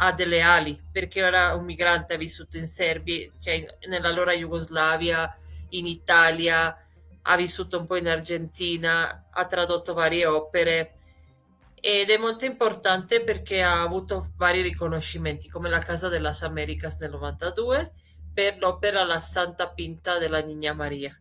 ha 0.00 0.12
delle 0.12 0.42
ali 0.42 0.78
perché 0.92 1.20
era 1.20 1.54
un 1.54 1.64
migrante, 1.64 2.12
ha 2.12 2.18
vissuto 2.18 2.58
in 2.58 2.66
Serbia, 2.66 3.32
cioè 3.42 3.64
nell'allora 3.88 4.34
Jugoslavia, 4.34 5.34
in 5.70 5.86
Italia, 5.86 6.76
ha 7.22 7.36
vissuto 7.36 7.78
un 7.78 7.86
po' 7.86 7.96
in 7.96 8.08
Argentina, 8.08 9.28
ha 9.30 9.46
tradotto 9.46 9.94
varie 9.94 10.26
opere 10.26 10.97
ed 11.80 12.10
è 12.10 12.16
molto 12.16 12.44
importante 12.44 13.22
perché 13.22 13.62
ha 13.62 13.80
avuto 13.82 14.32
vari 14.36 14.62
riconoscimenti 14.62 15.48
come 15.48 15.68
la 15.68 15.78
Casa 15.78 16.08
de 16.08 16.18
las 16.20 16.42
Américas 16.42 16.98
nel 16.98 17.10
92 17.10 17.92
per 18.32 18.58
l'opera 18.58 19.04
La 19.04 19.20
Santa 19.20 19.70
Pinta 19.70 20.18
della 20.18 20.40
Niña 20.40 20.72
Maria, 20.74 21.18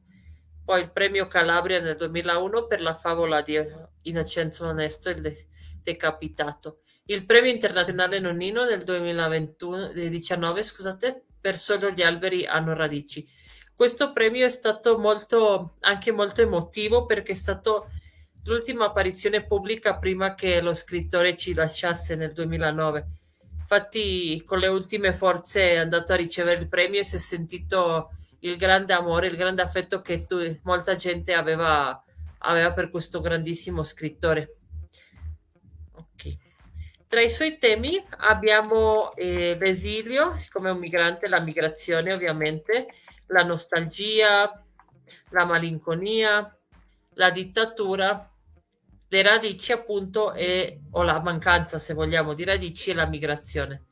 poi 0.63 0.81
il 0.81 0.91
premio 0.91 1.27
Calabria 1.27 1.79
nel 1.79 1.95
2001 1.95 2.67
per 2.67 2.81
la 2.81 2.93
favola 2.93 3.41
di 3.41 3.57
Innocenzo 4.03 4.67
Onesto 4.67 5.09
il 5.09 5.21
de- 5.21 5.47
decapitato, 5.81 6.81
il 7.05 7.25
premio 7.25 7.51
internazionale 7.51 8.19
Nonnino 8.19 8.65
nel 8.65 8.83
2019 8.83 10.61
scusate, 10.63 11.25
per 11.39 11.57
Solo 11.57 11.91
gli 11.91 12.01
alberi 12.01 12.45
hanno 12.45 12.73
radici. 12.73 13.25
Questo 13.73 14.11
premio 14.11 14.45
è 14.45 14.49
stato 14.49 14.97
molto, 14.97 15.75
anche 15.81 16.11
molto 16.11 16.41
emotivo 16.41 17.05
perché 17.05 17.31
è 17.31 17.35
stato 17.35 17.87
l'ultima 18.47 18.85
apparizione 18.85 19.45
pubblica 19.45 19.97
prima 19.97 20.33
che 20.33 20.61
lo 20.61 20.73
scrittore 20.73 21.37
ci 21.37 21.53
lasciasse 21.53 22.15
nel 22.15 22.31
2009. 22.31 23.07
Infatti, 23.59 24.41
con 24.45 24.59
le 24.59 24.67
ultime 24.67 25.13
forze 25.13 25.73
è 25.73 25.77
andato 25.77 26.13
a 26.13 26.15
ricevere 26.15 26.61
il 26.61 26.69
premio 26.69 27.01
e 27.01 27.03
si 27.03 27.17
è 27.17 27.19
sentito 27.19 28.11
il 28.39 28.55
grande 28.55 28.93
amore, 28.93 29.27
il 29.27 29.35
grande 29.35 29.61
affetto 29.61 29.99
che 29.99 30.25
tu, 30.25 30.37
molta 30.63 30.95
gente 30.95 31.33
aveva, 31.33 32.01
aveva 32.39 32.71
per 32.71 32.89
questo 32.89 33.19
grandissimo 33.19 33.83
scrittore. 33.83 34.47
Ok. 35.93 36.33
Tra 37.07 37.21
i 37.21 37.29
suoi 37.29 37.57
temi 37.57 38.01
abbiamo 38.19 39.13
eh, 39.15 39.57
l'esilio, 39.59 40.37
siccome 40.37 40.69
è 40.69 40.71
un 40.71 40.79
migrante, 40.79 41.27
la 41.27 41.41
migrazione 41.41 42.13
ovviamente, 42.13 42.87
la 43.27 43.43
nostalgia, 43.43 44.49
la 45.31 45.43
malinconia, 45.43 46.49
la 47.15 47.29
dittatura, 47.31 48.17
le 49.09 49.21
radici 49.21 49.71
appunto 49.71 50.33
e, 50.33 50.81
o 50.91 51.03
la 51.03 51.21
mancanza 51.21 51.79
se 51.79 51.93
vogliamo 51.93 52.33
di 52.33 52.43
radici 52.43 52.89
e 52.89 52.93
la 52.93 53.07
migrazione. 53.07 53.85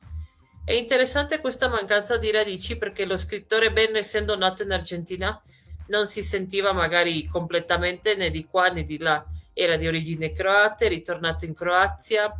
È 0.66 0.74
interessante 0.74 1.40
questa 1.40 1.70
mancanza 1.70 2.18
di 2.18 2.32
radici 2.32 2.78
perché 2.78 3.06
lo 3.06 3.18
scrittore 3.18 3.72
Ben 3.72 3.96
essendo 3.96 4.36
nato 4.36 4.64
in 4.64 4.72
Argentina 4.72 5.40
non 5.88 6.08
si 6.08 6.24
sentiva 6.24 6.74
magari 6.74 7.26
completamente 7.28 8.16
né 8.16 8.30
di 8.30 8.46
qua 8.46 8.70
né 8.70 8.84
di 8.84 8.98
là, 8.98 9.24
era 9.54 9.76
di 9.76 9.88
origine 9.88 10.32
croate, 10.32 10.88
ritornato 10.88 11.46
in 11.46 11.54
Croazia, 11.54 12.34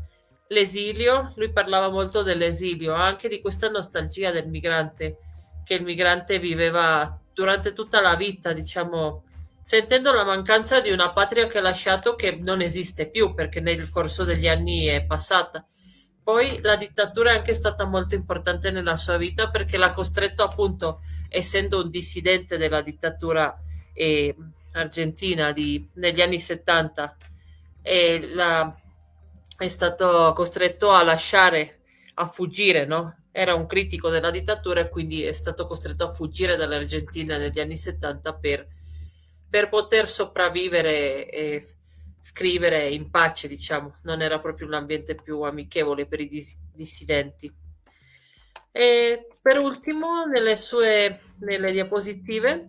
l'esilio, 0.48 1.34
lui 1.36 1.52
parlava 1.52 1.90
molto 1.90 2.24
dell'esilio, 2.24 2.94
anche 2.94 3.28
di 3.28 3.42
questa 3.42 3.70
nostalgia 3.70 4.32
del 4.32 4.50
migrante, 4.50 5.18
che 5.64 5.76
il 5.76 5.84
migrante 5.84 6.40
viveva 6.40 7.20
durante 7.34 7.74
tutta 7.74 8.02
la 8.02 8.16
vita, 8.16 8.54
diciamo, 8.54 9.24
sentendo 9.66 10.14
la 10.14 10.24
mancanza 10.24 10.80
di 10.80 10.92
una 10.92 11.12
patria 11.12 11.48
che 11.48 11.58
ha 11.58 11.62
lasciato 11.62 12.14
che 12.14 12.40
non 12.44 12.62
esiste 12.62 13.10
più 13.10 13.34
perché 13.34 13.62
nel 13.62 13.90
corso 13.90 14.24
degli 14.24 14.48
anni 14.48 14.86
è 14.86 15.04
passata. 15.08 15.66
Poi 16.22 16.62
la 16.62 16.76
dittatura 16.76 17.32
è 17.32 17.38
anche 17.38 17.56
stata 17.56 17.84
molto 17.86 18.14
importante 18.14 18.70
nella 18.70 18.96
sua 18.96 19.18
vita 19.18 19.50
perché 19.50 19.78
l'ha 19.78 19.92
costretto 19.92 20.44
appunto, 20.44 21.02
essendo 21.30 21.82
un 21.82 21.90
dissidente 21.90 22.60
della 22.60 22.82
dittatura 22.82 23.60
eh, 23.92 24.36
argentina 24.74 25.52
di, 25.52 25.84
negli 25.96 26.22
anni 26.22 26.40
70, 26.40 27.18
e 27.82 28.30
la, 28.36 28.72
è 29.58 29.68
stato 29.68 30.32
costretto 30.36 30.92
a 30.92 31.04
lasciare, 31.04 31.82
a 32.16 32.28
fuggire, 32.28 32.86
no? 32.86 33.16
Era 33.32 33.56
un 33.56 33.66
critico 33.66 34.10
della 34.10 34.30
dittatura 34.30 34.82
e 34.82 34.90
quindi 34.90 35.24
è 35.24 35.32
stato 35.32 35.66
costretto 35.66 36.04
a 36.04 36.14
fuggire 36.14 36.56
dall'Argentina 36.56 37.38
negli 37.38 37.60
anni 37.60 37.78
70 37.78 38.38
per 38.38 38.68
per 39.56 39.70
poter 39.70 40.10
sopravvivere 40.10 41.30
e 41.30 41.66
scrivere 42.20 42.90
in 42.90 43.10
pace, 43.10 43.48
diciamo, 43.48 43.96
non 44.04 44.22
era 44.22 44.38
proprio 44.38 44.68
un 44.68 44.74
ambiente 44.74 45.16
più 45.16 45.44
amichevole 45.44 46.08
per 46.08 46.20
i 46.20 46.28
dis- 46.28 46.60
dissidenti. 46.74 47.50
E 48.74 49.28
per 49.42 49.60
ultimo, 49.60 50.26
nelle 50.26 50.58
sue 50.58 51.18
nelle 51.40 51.72
diapositive 51.72 52.68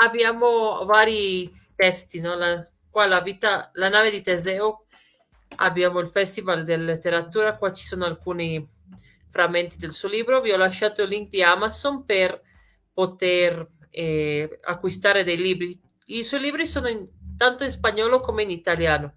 abbiamo 0.00 0.84
vari 0.84 1.50
testi, 1.74 2.20
no? 2.20 2.36
la, 2.36 2.64
qua 2.88 3.06
la, 3.06 3.20
vita, 3.20 3.72
la 3.72 3.88
nave 3.88 4.12
di 4.12 4.22
Teseo, 4.22 4.84
abbiamo 5.56 5.98
il 5.98 6.06
Festival 6.06 6.62
della 6.62 6.84
Letteratura, 6.84 7.56
qua 7.56 7.72
ci 7.72 7.84
sono 7.84 8.04
alcuni 8.04 8.64
frammenti 9.28 9.76
del 9.76 9.90
suo 9.90 10.08
libro, 10.08 10.40
vi 10.40 10.52
ho 10.52 10.56
lasciato 10.56 11.02
il 11.02 11.08
link 11.08 11.30
di 11.30 11.42
Amazon 11.42 12.04
per 12.04 12.40
poter 12.92 13.66
eh, 13.90 14.60
acquistare 14.62 15.24
dei 15.24 15.36
libri 15.36 15.86
i 16.10 16.22
suoi 16.22 16.40
libri 16.40 16.66
sono 16.66 16.88
in, 16.88 17.08
tanto 17.36 17.64
in 17.64 17.70
spagnolo 17.70 18.20
come 18.20 18.42
in 18.42 18.50
italiano. 18.50 19.16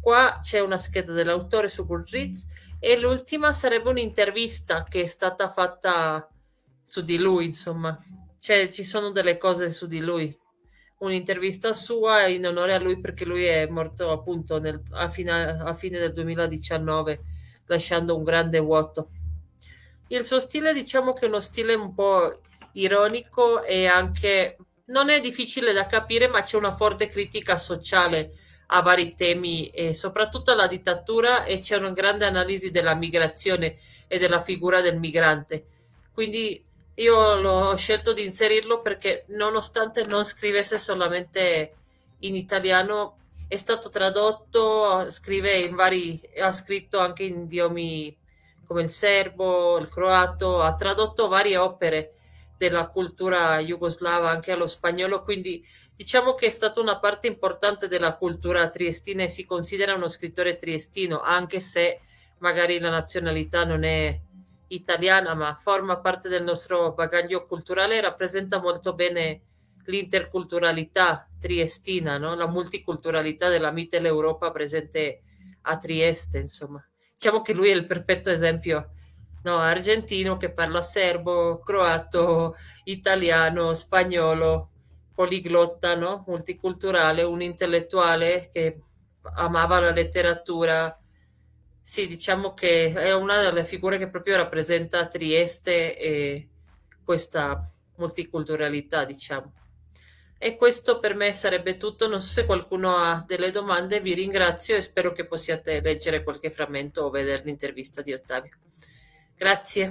Qua 0.00 0.38
c'è 0.40 0.60
una 0.60 0.78
scheda 0.78 1.12
dell'autore 1.12 1.68
su 1.68 1.84
Goodreads 1.84 2.46
e 2.78 2.98
l'ultima 2.98 3.52
sarebbe 3.52 3.90
un'intervista 3.90 4.82
che 4.82 5.02
è 5.02 5.06
stata 5.06 5.50
fatta 5.50 6.28
su 6.82 7.02
di 7.02 7.18
lui, 7.18 7.44
insomma. 7.44 7.96
Cioè, 8.40 8.68
ci 8.70 8.84
sono 8.84 9.10
delle 9.10 9.36
cose 9.36 9.70
su 9.70 9.86
di 9.86 10.00
lui. 10.00 10.34
Un'intervista 11.00 11.72
sua 11.72 12.26
in 12.26 12.46
onore 12.46 12.74
a 12.74 12.78
lui 12.78 12.98
perché 12.98 13.24
lui 13.24 13.44
è 13.44 13.66
morto 13.68 14.10
appunto 14.10 14.58
nel, 14.58 14.82
a, 14.92 15.08
fine, 15.08 15.32
a 15.32 15.74
fine 15.74 15.98
del 15.98 16.12
2019 16.12 17.20
lasciando 17.66 18.16
un 18.16 18.22
grande 18.22 18.58
vuoto. 18.58 19.08
Il 20.08 20.24
suo 20.24 20.40
stile 20.40 20.72
diciamo 20.72 21.12
che 21.12 21.26
è 21.26 21.28
uno 21.28 21.40
stile 21.40 21.74
un 21.74 21.94
po' 21.94 22.40
ironico 22.72 23.62
e 23.62 23.86
anche 23.86 24.56
non 24.90 25.08
è 25.08 25.20
difficile 25.20 25.72
da 25.72 25.86
capire, 25.86 26.28
ma 26.28 26.42
c'è 26.42 26.56
una 26.56 26.74
forte 26.74 27.08
critica 27.08 27.58
sociale 27.58 28.32
a 28.72 28.82
vari 28.82 29.14
temi, 29.14 29.66
e 29.68 29.92
soprattutto 29.94 30.52
alla 30.52 30.66
dittatura, 30.66 31.44
e 31.44 31.58
c'è 31.58 31.76
una 31.76 31.90
grande 31.90 32.24
analisi 32.24 32.70
della 32.70 32.94
migrazione 32.94 33.76
e 34.06 34.18
della 34.18 34.42
figura 34.42 34.80
del 34.80 34.98
migrante. 34.98 35.64
Quindi 36.12 36.62
io 36.94 37.40
l'ho 37.40 37.74
scelto 37.76 38.12
di 38.12 38.24
inserirlo 38.24 38.82
perché 38.82 39.24
nonostante 39.28 40.04
non 40.04 40.24
scrivesse 40.24 40.78
solamente 40.78 41.74
in 42.20 42.36
italiano, 42.36 43.16
è 43.48 43.56
stato 43.56 43.88
tradotto, 43.88 45.10
scrive 45.10 45.56
in 45.56 45.74
vari, 45.74 46.20
ha 46.40 46.52
scritto 46.52 46.98
anche 46.98 47.24
in 47.24 47.42
idiomi 47.42 48.16
come 48.66 48.82
il 48.82 48.90
serbo, 48.90 49.78
il 49.78 49.88
croato, 49.88 50.60
ha 50.60 50.74
tradotto 50.74 51.26
varie 51.26 51.56
opere 51.56 52.12
della 52.60 52.88
cultura 52.88 53.58
jugoslava 53.60 54.28
anche 54.28 54.52
allo 54.52 54.66
spagnolo, 54.66 55.22
quindi 55.22 55.66
diciamo 55.96 56.34
che 56.34 56.44
è 56.44 56.50
stata 56.50 56.78
una 56.78 56.98
parte 56.98 57.26
importante 57.26 57.88
della 57.88 58.16
cultura 58.16 58.68
triestina 58.68 59.22
e 59.22 59.30
si 59.30 59.46
considera 59.46 59.94
uno 59.94 60.08
scrittore 60.08 60.56
triestino, 60.56 61.22
anche 61.22 61.58
se 61.58 62.00
magari 62.40 62.78
la 62.78 62.90
nazionalità 62.90 63.64
non 63.64 63.82
è 63.82 64.20
italiana, 64.68 65.32
ma 65.34 65.54
forma 65.54 66.00
parte 66.00 66.28
del 66.28 66.42
nostro 66.42 66.92
bagaglio 66.92 67.46
culturale 67.46 67.96
e 67.96 68.02
rappresenta 68.02 68.60
molto 68.60 68.92
bene 68.92 69.40
l'interculturalità 69.86 71.30
triestina, 71.38 72.18
no? 72.18 72.34
la 72.34 72.46
multiculturalità 72.46 73.48
della 73.48 73.72
Mitteleuropa 73.72 74.50
presente 74.50 75.20
a 75.62 75.78
Trieste, 75.78 76.40
insomma. 76.40 76.86
Diciamo 77.14 77.40
che 77.40 77.54
lui 77.54 77.70
è 77.70 77.74
il 77.74 77.86
perfetto 77.86 78.28
esempio 78.28 78.90
no, 79.42 79.56
argentino 79.58 80.36
che 80.36 80.52
parla 80.52 80.82
serbo, 80.82 81.60
croato, 81.60 82.54
italiano, 82.84 83.74
spagnolo, 83.74 84.70
poliglotta, 85.14 85.96
no? 85.96 86.24
multiculturale, 86.26 87.22
un 87.22 87.42
intellettuale 87.42 88.48
che 88.52 88.78
amava 89.34 89.80
la 89.80 89.92
letteratura. 89.92 90.96
Sì, 91.82 92.06
diciamo 92.06 92.52
che 92.54 92.92
è 92.92 93.12
una 93.14 93.40
delle 93.40 93.64
figure 93.64 93.98
che 93.98 94.08
proprio 94.08 94.36
rappresenta 94.36 95.06
Trieste 95.06 95.96
e 95.96 96.48
questa 97.04 97.58
multiculturalità, 97.96 99.04
diciamo. 99.04 99.52
E 100.38 100.56
questo 100.56 100.98
per 101.00 101.14
me 101.14 101.34
sarebbe 101.34 101.76
tutto. 101.76 102.08
Non 102.08 102.22
so 102.22 102.28
se 102.28 102.46
qualcuno 102.46 102.96
ha 102.96 103.22
delle 103.26 103.50
domande, 103.50 104.00
vi 104.00 104.14
ringrazio 104.14 104.76
e 104.76 104.80
spero 104.80 105.12
che 105.12 105.26
possiate 105.26 105.82
leggere 105.82 106.22
qualche 106.22 106.50
frammento 106.50 107.02
o 107.02 107.10
vedere 107.10 107.42
l'intervista 107.44 108.00
di 108.00 108.14
Ottavio. 108.14 108.56
Grazie. 109.40 109.90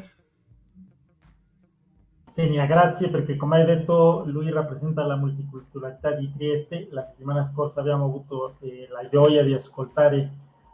Senia, 2.27 2.67
grazie 2.67 3.09
perché 3.09 3.35
come 3.35 3.57
hai 3.57 3.65
detto 3.65 4.21
lui 4.27 4.51
rappresenta 4.51 5.03
la 5.07 5.15
multiculturalità 5.15 6.11
di 6.11 6.31
Trieste. 6.31 6.87
La 6.91 7.03
settimana 7.03 7.43
scorsa 7.43 7.79
abbiamo 7.79 8.05
avuto 8.05 8.53
eh, 8.59 8.87
la 8.91 9.09
gioia 9.09 9.43
di 9.43 9.55
ascoltare 9.55 10.29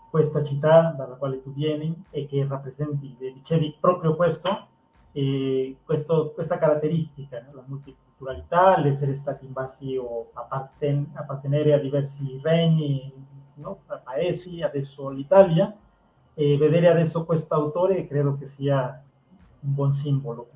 questa 0.09 0.43
città 0.43 0.93
dalla 0.97 1.15
quale 1.15 1.41
tu 1.41 1.53
vieni 1.53 2.03
e 2.09 2.25
che 2.25 2.45
rappresenti, 2.45 3.15
dicevi 3.17 3.77
proprio 3.79 4.13
questo, 4.13 4.67
eh, 5.13 5.77
questo 5.85 6.31
questa 6.33 6.57
caratteristica, 6.57 7.47
la 7.53 7.63
multiculturalità, 7.65 8.77
l'essere 8.77 9.15
stati 9.15 9.45
invasi 9.45 9.95
o 9.95 10.31
apparten- 10.33 11.11
appartenere 11.13 11.71
a 11.71 11.79
diversi 11.79 12.41
regni, 12.43 13.09
no? 13.53 13.79
paesi, 14.03 14.61
adesso 14.61 15.07
l'Italia 15.07 15.73
e 16.35 16.57
vedere 16.57 16.89
adesso 16.89 17.23
questo 17.23 17.53
autore 17.55 18.05
credo 18.05 18.37
che 18.37 18.45
sia 18.45 19.01
un 19.61 19.73
buon 19.73 19.93
simbolo, 19.93 20.49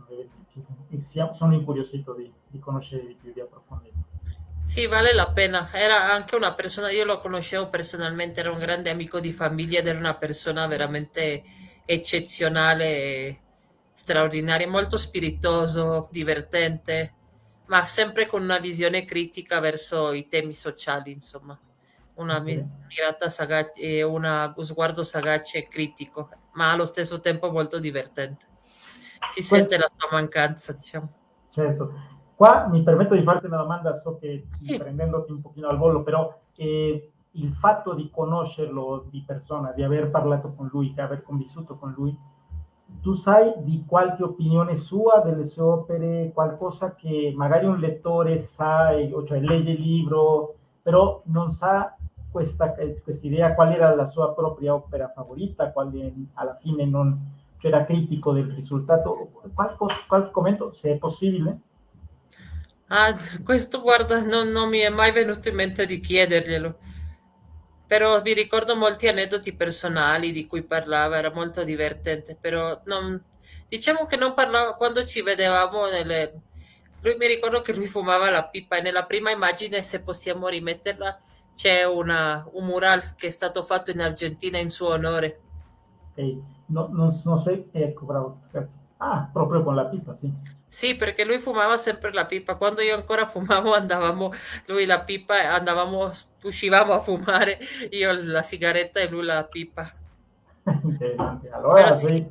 sono 1.31 1.53
incuriosito 1.53 2.13
di, 2.13 2.31
di 2.47 2.59
conoscere 2.59 3.07
di 3.07 3.15
più, 3.19 3.31
di 3.31 3.39
approfondire. 3.39 3.93
Sì, 4.63 4.85
vale 4.85 5.13
la 5.13 5.31
pena. 5.31 5.67
Era 5.71 6.11
anche 6.13 6.35
una 6.35 6.53
persona, 6.53 6.91
io 6.91 7.05
lo 7.05 7.17
conoscevo 7.17 7.69
personalmente, 7.69 8.41
era 8.41 8.51
un 8.51 8.59
grande 8.59 8.89
amico 8.89 9.19
di 9.19 9.31
famiglia 9.31 9.79
ed 9.79 9.87
era 9.87 9.97
una 9.97 10.15
persona 10.15 10.67
veramente 10.67 11.41
eccezionale, 11.85 13.39
straordinaria, 13.93 14.67
molto 14.67 14.97
spiritoso, 14.97 16.09
divertente, 16.11 17.15
ma 17.67 17.87
sempre 17.87 18.27
con 18.27 18.43
una 18.43 18.59
visione 18.59 19.05
critica 19.05 19.59
verso 19.59 20.11
i 20.11 20.27
temi 20.27 20.53
sociali, 20.53 21.11
insomma 21.11 21.59
una 22.19 22.39
mirata 22.39 23.29
sagace 23.29 23.79
e 23.81 24.03
uno 24.03 24.53
sguardo 24.59 25.03
sagace 25.03 25.59
e 25.59 25.67
critico, 25.67 26.29
ma 26.53 26.71
allo 26.71 26.85
stesso 26.85 27.19
tempo 27.19 27.51
molto 27.51 27.79
divertente. 27.79 28.45
Si 28.53 29.41
sente 29.41 29.77
la 29.77 29.89
sua 29.95 30.09
mancanza, 30.11 30.73
diciamo. 30.73 31.09
Certo. 31.49 31.93
Qua 32.35 32.67
mi 32.67 32.83
permetto 32.83 33.15
di 33.15 33.23
farti 33.23 33.47
una 33.47 33.57
domanda, 33.57 33.93
so 33.93 34.17
che 34.17 34.45
sì. 34.49 34.77
prendendoti 34.77 35.31
un 35.31 35.41
pochino 35.41 35.67
al 35.67 35.77
volo, 35.77 36.03
però 36.03 36.39
eh, 36.55 37.11
il 37.31 37.53
fatto 37.53 37.93
di 37.93 38.09
conoscerlo 38.09 39.07
di 39.09 39.23
persona, 39.25 39.71
di 39.71 39.83
aver 39.83 40.09
parlato 40.09 40.53
con 40.53 40.69
lui, 40.71 40.93
di 40.93 41.01
aver 41.01 41.21
convissuto 41.21 41.77
con 41.77 41.91
lui, 41.91 42.17
tu 43.01 43.13
sai 43.13 43.53
di 43.59 43.83
qualche 43.85 44.23
opinione 44.23 44.75
sua 44.75 45.21
delle 45.21 45.45
sue 45.45 45.63
opere, 45.63 46.31
qualcosa 46.33 46.95
che 46.95 47.33
magari 47.35 47.65
un 47.65 47.77
lettore 47.77 48.37
sa, 48.37 48.89
cioè 49.25 49.39
legge 49.39 49.71
il 49.71 49.81
libro, 49.81 50.55
però 50.81 51.21
non 51.25 51.51
sa 51.51 51.95
questa, 52.31 52.73
questa 53.03 53.27
idea 53.27 53.53
qual 53.53 53.73
era 53.73 53.93
la 53.95 54.05
sua 54.05 54.33
propria 54.33 54.73
opera 54.73 55.11
favorita, 55.13 55.71
quale 55.71 56.13
alla 56.33 56.55
fine 56.55 56.85
non 56.85 57.37
cioè 57.59 57.71
era 57.71 57.85
critico 57.85 58.31
del 58.31 58.51
risultato. 58.51 59.41
Qualche, 59.53 59.75
qualche 60.07 60.31
commento, 60.31 60.71
se 60.71 60.91
è 60.91 60.97
possibile? 60.97 61.59
Ah, 62.87 63.13
questo 63.43 63.81
guarda, 63.81 64.23
non, 64.23 64.49
non 64.49 64.69
mi 64.69 64.79
è 64.79 64.89
mai 64.89 65.11
venuto 65.11 65.49
in 65.49 65.55
mente 65.55 65.85
di 65.85 65.99
chiederglielo 65.99 66.77
però 67.89 68.21
mi 68.21 68.33
ricordo 68.33 68.75
molti 68.75 69.07
aneddoti 69.07 69.55
personali 69.55 70.31
di 70.31 70.45
cui 70.45 70.61
parlava, 70.61 71.17
era 71.17 71.31
molto 71.31 71.63
divertente, 71.63 72.37
però 72.39 72.79
non, 72.83 73.19
diciamo 73.67 74.05
che 74.05 74.15
non 74.15 74.35
parlava 74.35 74.75
quando 74.75 75.03
ci 75.05 75.23
vedevamo 75.23 75.87
nelle... 75.87 76.41
Lui 77.01 77.15
mi 77.17 77.25
ricordo 77.25 77.61
che 77.61 77.73
lui 77.73 77.87
fumava 77.87 78.29
la 78.29 78.47
pipa 78.47 78.77
e 78.77 78.81
nella 78.83 79.07
prima 79.07 79.31
immagine, 79.31 79.81
se 79.81 80.03
possiamo 80.03 80.47
rimetterla, 80.47 81.19
c'è 81.59 81.83
una, 81.83 82.47
un 82.53 82.67
mural 82.67 83.15
che 83.15 83.27
è 83.27 83.29
stato 83.29 83.63
fatto 83.63 83.91
in 83.91 83.99
Argentina 83.99 84.57
in 84.57 84.69
suo 84.69 84.91
onore. 84.91 85.41
Okay. 86.11 86.41
No, 86.67 86.87
non, 86.93 87.09
non 87.25 87.37
sei, 87.37 87.67
ecco, 87.73 88.05
bravo, 88.05 88.43
grazie. 88.49 88.79
Ah, 88.95 89.29
proprio 89.29 89.61
con 89.61 89.75
la 89.75 89.83
pipa, 89.87 90.13
sì. 90.13 90.31
Sì, 90.65 90.95
perché 90.95 91.25
lui 91.25 91.37
fumava 91.37 91.77
sempre 91.77 92.13
la 92.13 92.25
pipa. 92.25 92.55
Quando 92.55 92.79
io 92.79 92.95
ancora 92.95 93.25
fumavo, 93.25 93.73
andavamo, 93.73 94.31
lui 94.67 94.85
la 94.85 95.01
pipa, 95.01 95.53
andavamo, 95.53 96.09
uscivamo 96.43 96.93
a 96.93 97.01
fumare, 97.01 97.59
io 97.89 98.13
la 98.13 98.41
sigaretta 98.41 99.01
e 99.01 99.09
lui 99.09 99.25
la 99.25 99.43
pipa. 99.43 99.85
Interessante. 100.63 101.49
Allora, 101.49 101.91
sì. 101.91 102.25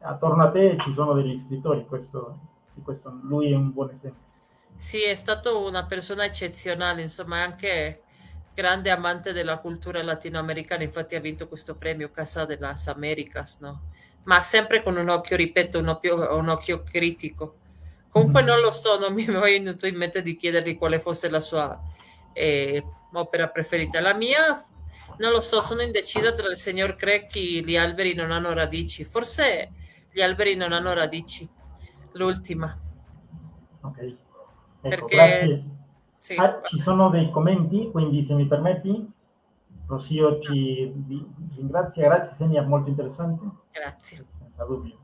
attorno 0.00 0.42
a 0.42 0.50
te 0.50 0.78
ci 0.80 0.92
sono 0.92 1.12
degli 1.12 1.36
scrittori, 1.36 1.86
questo, 1.86 2.38
questo, 2.82 3.20
lui 3.22 3.52
è 3.52 3.54
un 3.54 3.72
buon 3.72 3.90
esempio. 3.90 4.30
Sì, 4.74 5.04
è 5.04 5.14
stato 5.14 5.64
una 5.64 5.86
persona 5.86 6.24
eccezionale, 6.24 7.02
insomma, 7.02 7.40
anche 7.40 8.01
grande 8.54 8.90
amante 8.90 9.32
della 9.32 9.58
cultura 9.58 10.02
latinoamericana, 10.02 10.82
infatti 10.82 11.14
ha 11.14 11.20
vinto 11.20 11.48
questo 11.48 11.76
premio 11.76 12.10
Casa 12.10 12.44
de 12.44 12.58
las 12.58 12.88
Americas, 12.88 13.60
no? 13.60 13.90
ma 14.24 14.40
sempre 14.42 14.82
con 14.82 14.96
un 14.96 15.08
occhio, 15.08 15.36
ripeto, 15.36 15.78
un 15.78 15.88
occhio, 15.88 16.36
un 16.36 16.48
occhio 16.48 16.82
critico. 16.82 17.56
Comunque 18.08 18.42
non 18.42 18.60
lo 18.60 18.70
so, 18.70 18.98
non 18.98 19.14
mi 19.14 19.24
è 19.24 19.32
venuto 19.32 19.86
in 19.86 19.96
mente 19.96 20.22
di 20.22 20.36
chiedergli 20.36 20.76
quale 20.76 21.00
fosse 21.00 21.30
la 21.30 21.40
sua 21.40 21.80
eh, 22.32 22.84
opera 23.12 23.48
preferita. 23.48 24.00
La 24.00 24.14
mia, 24.14 24.62
non 25.18 25.32
lo 25.32 25.40
so, 25.40 25.60
sono 25.60 25.80
indecisa 25.80 26.32
tra 26.32 26.48
il 26.50 26.56
signor 26.56 26.94
Crecchi 26.94 27.64
Gli 27.64 27.76
alberi 27.76 28.14
non 28.14 28.30
hanno 28.30 28.52
radici. 28.52 29.04
Forse 29.04 29.72
gli 30.10 30.20
alberi 30.20 30.54
non 30.54 30.72
hanno 30.72 30.92
radici, 30.92 31.48
l'ultima. 32.12 32.72
Ok. 33.80 33.98
Ecco, 33.98 34.16
Perché... 34.82 35.16
Grazie. 35.16 35.64
Sì. 36.22 36.36
Ah, 36.36 36.60
ci 36.62 36.78
sono 36.78 37.10
dei 37.10 37.32
commenti, 37.32 37.90
quindi 37.90 38.22
se 38.22 38.34
mi 38.34 38.46
permetti, 38.46 39.12
Rosio 39.88 40.38
ci 40.38 40.94
ringrazia, 41.56 42.06
grazie 42.06 42.36
Senia, 42.36 42.62
molto 42.62 42.88
interessante. 42.88 43.44
Grazie. 43.72 44.24
Senza 44.28 44.64
dubbio. 44.64 44.96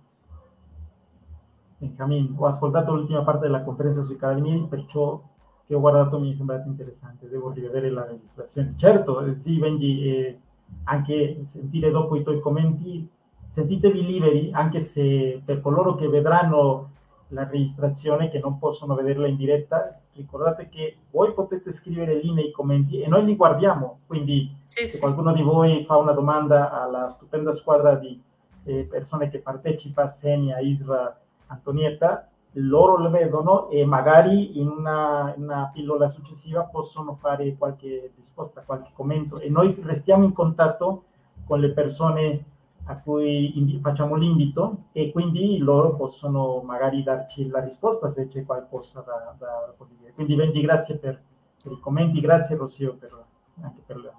Benjamin, 1.78 2.36
ho 2.38 2.46
ascoltato 2.46 2.94
l'ultima 2.94 3.24
parte 3.24 3.46
della 3.46 3.64
conferenza 3.64 4.00
sui 4.00 4.14
carabinieri, 4.14 4.68
perciò 4.68 5.20
che 5.66 5.74
ho 5.74 5.80
guardato 5.80 6.20
mi 6.20 6.30
è 6.30 6.34
sembrato 6.36 6.68
interessante, 6.68 7.28
devo 7.28 7.50
rivedere 7.50 7.90
la 7.90 8.06
registrazione. 8.06 8.74
Certo, 8.76 9.20
eh, 9.24 9.34
sì, 9.34 9.58
Benji, 9.58 10.04
eh, 10.04 10.38
anche 10.84 11.40
sentire 11.42 11.90
dopo 11.90 12.14
i 12.14 12.22
tuoi 12.22 12.38
commenti, 12.38 13.10
sentitevi 13.48 14.06
liberi, 14.06 14.52
anche 14.52 14.78
se 14.78 15.42
per 15.44 15.60
coloro 15.60 15.96
che 15.96 16.06
vedranno 16.06 16.90
la 17.28 17.46
registrazione 17.46 18.28
che 18.28 18.38
non 18.38 18.58
possono 18.58 18.94
vederla 18.94 19.26
in 19.26 19.36
diretta, 19.36 19.90
ricordate 20.14 20.68
che 20.68 20.96
voi 21.10 21.34
potete 21.34 21.72
scrivere 21.72 22.14
lì 22.16 22.32
nei 22.32 22.50
commenti 22.50 23.00
e 23.00 23.08
noi 23.08 23.24
li 23.24 23.36
guardiamo, 23.36 24.00
quindi 24.06 24.50
sì, 24.64 24.84
se 24.84 24.88
sì. 24.88 25.00
qualcuno 25.00 25.32
di 25.32 25.42
voi 25.42 25.84
fa 25.84 25.96
una 25.96 26.12
domanda 26.12 26.70
alla 26.70 27.08
stupenda 27.10 27.52
squadra 27.52 27.96
di 27.96 28.20
eh, 28.64 28.86
persone 28.88 29.28
che 29.28 29.40
partecipa, 29.40 30.06
Senia, 30.06 30.58
Isra, 30.58 31.18
Antonietta, 31.46 32.28
loro 32.52 32.98
le 32.98 33.10
vedono 33.10 33.68
e 33.68 33.84
magari 33.84 34.60
in 34.60 34.68
una, 34.68 35.32
in 35.36 35.44
una 35.44 35.70
pillola 35.72 36.08
successiva 36.08 36.62
possono 36.64 37.14
fare 37.14 37.56
qualche 37.56 38.12
risposta, 38.16 38.62
qualche 38.64 38.90
commento. 38.94 39.38
E 39.38 39.48
noi 39.48 39.78
restiamo 39.82 40.24
in 40.24 40.32
contatto 40.32 41.04
con 41.44 41.60
le 41.60 41.70
persone 41.72 42.44
a 42.88 42.96
cui 42.96 43.78
facciamo 43.82 44.14
l'invito 44.14 44.84
e 44.92 45.12
quindi 45.12 45.58
loro 45.58 45.94
possono 45.94 46.62
magari 46.62 47.02
darci 47.02 47.46
la 47.48 47.60
risposta 47.60 48.08
se 48.08 48.28
c'è 48.28 48.44
qualcosa 48.46 49.00
da, 49.00 49.34
da 49.38 49.74
condividere. 49.76 50.14
Quindi 50.14 50.34
Benji, 50.34 50.62
grazie 50.62 50.96
per, 50.96 51.20
per, 51.62 51.72
i 51.72 51.80
commenti, 51.80 52.20
grazie 52.20 52.56
Rosio 52.56 52.94
per, 52.94 53.24
anche 53.60 53.82
per 53.84 53.98
la, 53.98 54.12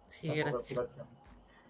sì, 0.00 0.28
la 0.28 0.34
grazie. 0.34 0.86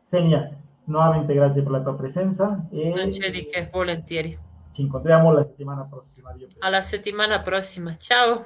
Senia, 0.01 0.57
nuovamente 0.85 1.35
grazie 1.35 1.63
per 1.63 1.73
la 1.73 1.81
tua 1.81 1.97
presenza. 1.97 2.65
E 2.71 2.93
non 2.95 3.09
c'è 3.09 3.29
di 3.31 3.45
che, 3.45 3.69
volentieri. 3.73 4.39
Ci 4.71 4.83
incontriamo 4.83 5.33
la 5.33 5.43
settimana 5.43 5.83
prossima. 5.83 6.33
Alla 6.61 6.81
settimana 6.81 7.41
prossima, 7.41 7.97
ciao. 7.97 8.39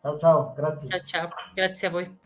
Ciao 0.00 0.16
ciao, 0.16 0.52
grazie. 0.54 0.88
Ciao 0.88 1.00
ciao, 1.00 1.28
grazie 1.54 1.88
a 1.88 1.90
voi. 1.90 2.18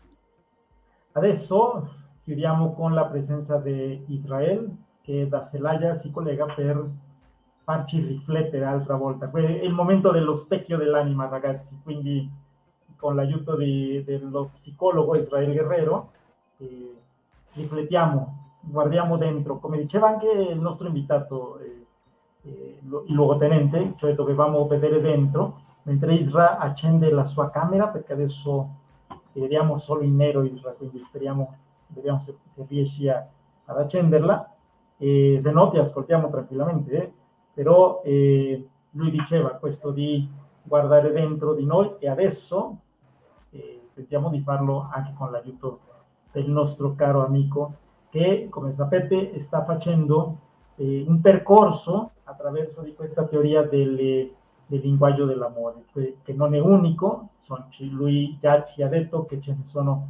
Adesso 1.12 1.94
chiudiamo 2.22 2.74
con 2.74 2.92
la 2.92 3.06
presenza 3.06 3.56
di 3.56 4.04
Israele 4.08 4.90
che 5.02 5.28
da 5.28 5.44
Celaya 5.44 5.94
si 5.94 6.10
collega 6.10 6.46
per 6.46 6.88
farci 7.64 8.00
riflettere 8.00 8.64
altra 8.64 8.96
volta. 8.96 9.30
È 9.30 9.40
il 9.40 9.72
momento 9.72 10.10
dello 10.10 10.34
specchio 10.34 10.76
dell'anima, 10.76 11.28
ragazzi, 11.28 11.78
quindi 11.82 12.30
con 12.96 13.16
l'aiuto 13.16 13.56
di, 13.56 14.02
dello 14.04 14.50
psicologo 14.54 15.16
Israel 15.16 15.52
Guerrero 15.52 16.10
eh, 16.58 16.96
riflettiamo, 17.54 18.58
guardiamo 18.60 19.16
dentro, 19.16 19.58
come 19.58 19.78
diceva 19.78 20.08
anche 20.08 20.30
il 20.30 20.58
nostro 20.58 20.86
invitato, 20.86 21.58
eh, 21.58 21.86
eh, 22.42 22.78
il 22.80 23.12
luogotenente, 23.12 23.94
cioè 23.96 24.14
dovevamo 24.14 24.66
vedere 24.66 25.00
dentro, 25.00 25.60
mentre 25.82 26.14
Isra 26.14 26.58
accende 26.58 27.10
la 27.10 27.24
sua 27.24 27.50
camera, 27.50 27.88
perché 27.88 28.12
adesso 28.12 28.68
vediamo 29.32 29.78
solo 29.78 30.02
in 30.02 30.14
nero 30.14 30.42
Isra, 30.42 30.70
quindi 30.72 31.00
speriamo, 31.00 31.56
vediamo 31.88 32.20
se, 32.20 32.36
se 32.46 33.10
a, 33.10 33.26
ad 33.64 33.78
accenderla 33.78 34.51
e 35.02 35.38
se 35.40 35.50
no 35.50 35.68
ti 35.68 35.78
ascoltiamo 35.78 36.30
tranquillamente, 36.30 36.92
eh? 36.92 37.12
però 37.52 38.02
eh, 38.04 38.68
lui 38.90 39.10
diceva 39.10 39.48
questo 39.54 39.90
di 39.90 40.30
guardare 40.62 41.10
dentro 41.10 41.54
di 41.54 41.66
noi 41.66 41.96
e 41.98 42.08
adesso 42.08 42.76
eh, 43.50 43.88
tentiamo 43.94 44.30
di 44.30 44.40
farlo 44.42 44.88
anche 44.92 45.12
con 45.18 45.32
l'aiuto 45.32 45.80
del 46.30 46.48
nostro 46.48 46.94
caro 46.94 47.26
amico 47.26 47.74
che, 48.10 48.46
come 48.48 48.70
sapete, 48.70 49.40
sta 49.40 49.64
facendo 49.64 50.38
eh, 50.76 51.04
un 51.04 51.20
percorso 51.20 52.12
attraverso 52.22 52.82
di 52.82 52.94
questa 52.94 53.24
teoria 53.24 53.62
delle, 53.64 54.30
del 54.66 54.80
linguaggio 54.82 55.24
dell'amore, 55.24 55.82
che, 55.92 56.18
che 56.22 56.32
non 56.32 56.54
è 56.54 56.60
unico, 56.60 57.30
son, 57.40 57.64
lui 57.90 58.36
già 58.38 58.62
ci 58.62 58.84
ha 58.84 58.88
detto 58.88 59.24
che 59.24 59.40
ce 59.40 59.52
ne 59.58 59.64
sono 59.64 60.08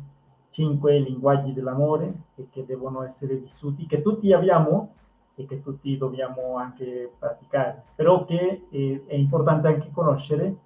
cinque 0.52 0.98
linguaggi 0.98 1.52
dell'amore 1.52 2.14
e 2.36 2.46
che 2.50 2.64
devono 2.64 3.02
essere 3.02 3.34
vissuti, 3.34 3.86
che 3.86 4.02
tutti 4.02 4.32
abbiamo 4.32 4.94
e 5.34 5.46
che 5.46 5.62
tutti 5.62 5.96
dobbiamo 5.96 6.56
anche 6.56 7.10
praticare, 7.18 7.82
però 7.94 8.24
che 8.24 8.66
eh, 8.70 9.04
è 9.06 9.14
importante 9.14 9.66
anche 9.66 9.90
conoscere 9.90 10.56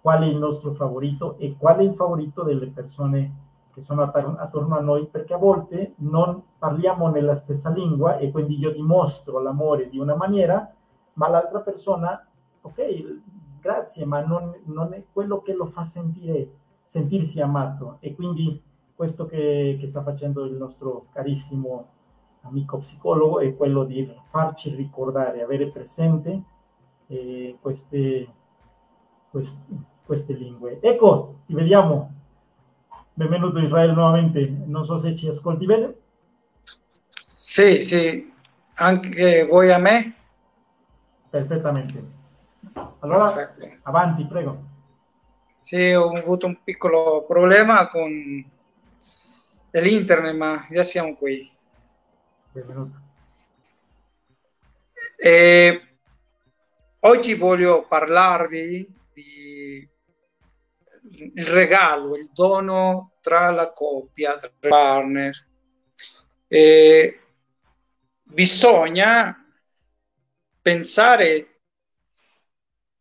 qual 0.00 0.22
è 0.22 0.26
il 0.26 0.36
nostro 0.36 0.72
favorito 0.72 1.36
e 1.38 1.56
qual 1.56 1.78
è 1.78 1.82
il 1.82 1.94
favorito 1.94 2.42
delle 2.42 2.66
persone 2.66 3.44
che 3.72 3.80
sono 3.80 4.02
attorno 4.02 4.76
a 4.76 4.80
noi, 4.80 5.06
perché 5.06 5.34
a 5.34 5.38
volte 5.38 5.92
non 5.96 6.42
parliamo 6.58 7.08
nella 7.08 7.34
stessa 7.34 7.70
lingua 7.70 8.16
e 8.16 8.30
quindi 8.30 8.58
io 8.58 8.72
dimostro 8.72 9.38
l'amore 9.38 9.88
di 9.90 9.98
una 9.98 10.14
maniera, 10.14 10.72
ma 11.14 11.28
l'altra 11.28 11.60
persona, 11.60 12.26
ok, 12.62 13.20
grazie, 13.60 14.06
ma 14.06 14.24
non, 14.24 14.54
non 14.64 14.94
è 14.94 15.04
quello 15.12 15.42
che 15.42 15.52
lo 15.52 15.66
fa 15.66 15.82
sentire, 15.82 16.52
sentirsi 16.86 17.40
amato. 17.40 17.98
E 18.00 18.14
quindi 18.14 18.62
questo 18.96 19.26
che, 19.26 19.76
che 19.78 19.86
sta 19.86 20.02
facendo 20.02 20.44
il 20.46 20.54
nostro 20.54 21.08
carissimo 21.12 21.92
amico 22.40 22.78
psicologo 22.78 23.40
è 23.40 23.54
quello 23.54 23.84
di 23.84 24.10
farci 24.30 24.74
ricordare, 24.74 25.42
avere 25.42 25.68
presente 25.68 26.42
eh, 27.08 27.58
queste, 27.60 28.26
queste, 29.30 29.60
queste, 30.04 30.32
lingue. 30.32 30.78
Ecco, 30.80 31.40
ti 31.46 31.54
vediamo. 31.54 32.14
Benvenuto 33.12 33.58
Israele 33.58 33.92
nuovamente. 33.92 34.46
Non 34.64 34.84
so 34.84 34.96
se 34.96 35.14
ci 35.14 35.28
ascolti 35.28 35.66
bene. 35.66 35.94
Sì, 37.22 37.82
sì, 37.82 38.32
anche 38.74 39.44
voi 39.44 39.70
a 39.72 39.78
me. 39.78 40.14
Perfettamente. 41.28 42.14
Allora, 43.00 43.30
Perfetto. 43.30 43.76
avanti, 43.82 44.24
prego. 44.24 44.74
Sì, 45.60 45.92
ho 45.92 46.10
avuto 46.12 46.46
un 46.46 46.58
piccolo 46.62 47.24
problema 47.26 47.88
con 47.88 48.54
dell'internet, 49.76 50.34
ma 50.34 50.66
già 50.70 50.82
siamo 50.82 51.14
qui. 51.14 51.46
Benvenuto. 52.50 52.98
E 55.18 55.98
oggi 57.00 57.34
voglio 57.34 57.86
parlarvi 57.86 58.94
di 59.12 59.88
il 61.34 61.46
regalo, 61.46 62.16
il 62.16 62.30
dono 62.32 63.16
tra 63.20 63.50
la 63.50 63.70
coppia, 63.74 64.38
tra 64.38 64.48
i 64.48 64.66
partner. 64.66 65.46
E 66.48 67.20
bisogna 68.22 69.44
pensare 70.62 71.60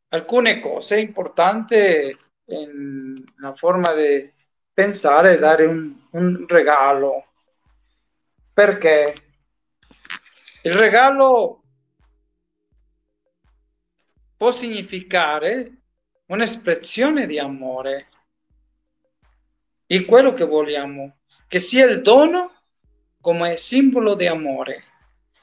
alcune 0.09 0.59
cose 0.59 0.99
importanti 0.99 2.17
nella 2.47 3.55
forma 3.55 3.93
di 3.93 4.34
pensare 4.75 5.35
e 5.35 5.39
dare 5.39 5.65
un, 5.65 5.95
un 6.11 6.45
regalo. 6.47 7.29
Perché 8.53 9.15
il 10.63 10.73
regalo 10.73 11.63
può 14.35 14.51
significare 14.51 15.81
un'espressione 16.27 17.25
di 17.25 17.39
amore 17.39 18.09
e 19.85 20.03
quello 20.05 20.33
che 20.33 20.43
vogliamo, 20.43 21.19
che 21.47 21.59
sia 21.59 21.85
il 21.85 22.01
dono 22.01 22.51
come 23.21 23.55
simbolo 23.57 24.13
di 24.15 24.27
amore. 24.27 24.83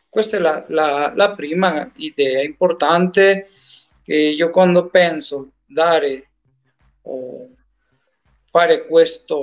Questa 0.08 0.36
è 0.36 0.40
la, 0.40 0.64
la, 0.68 1.12
la 1.14 1.34
prima 1.34 1.90
idea 1.96 2.42
importante 2.42 3.48
che 4.02 4.14
io 4.14 4.50
quando 4.50 4.88
penso 4.88 5.52
dare 5.64 6.30
o 7.02 7.48
fare 8.52 8.86
questa 8.86 9.34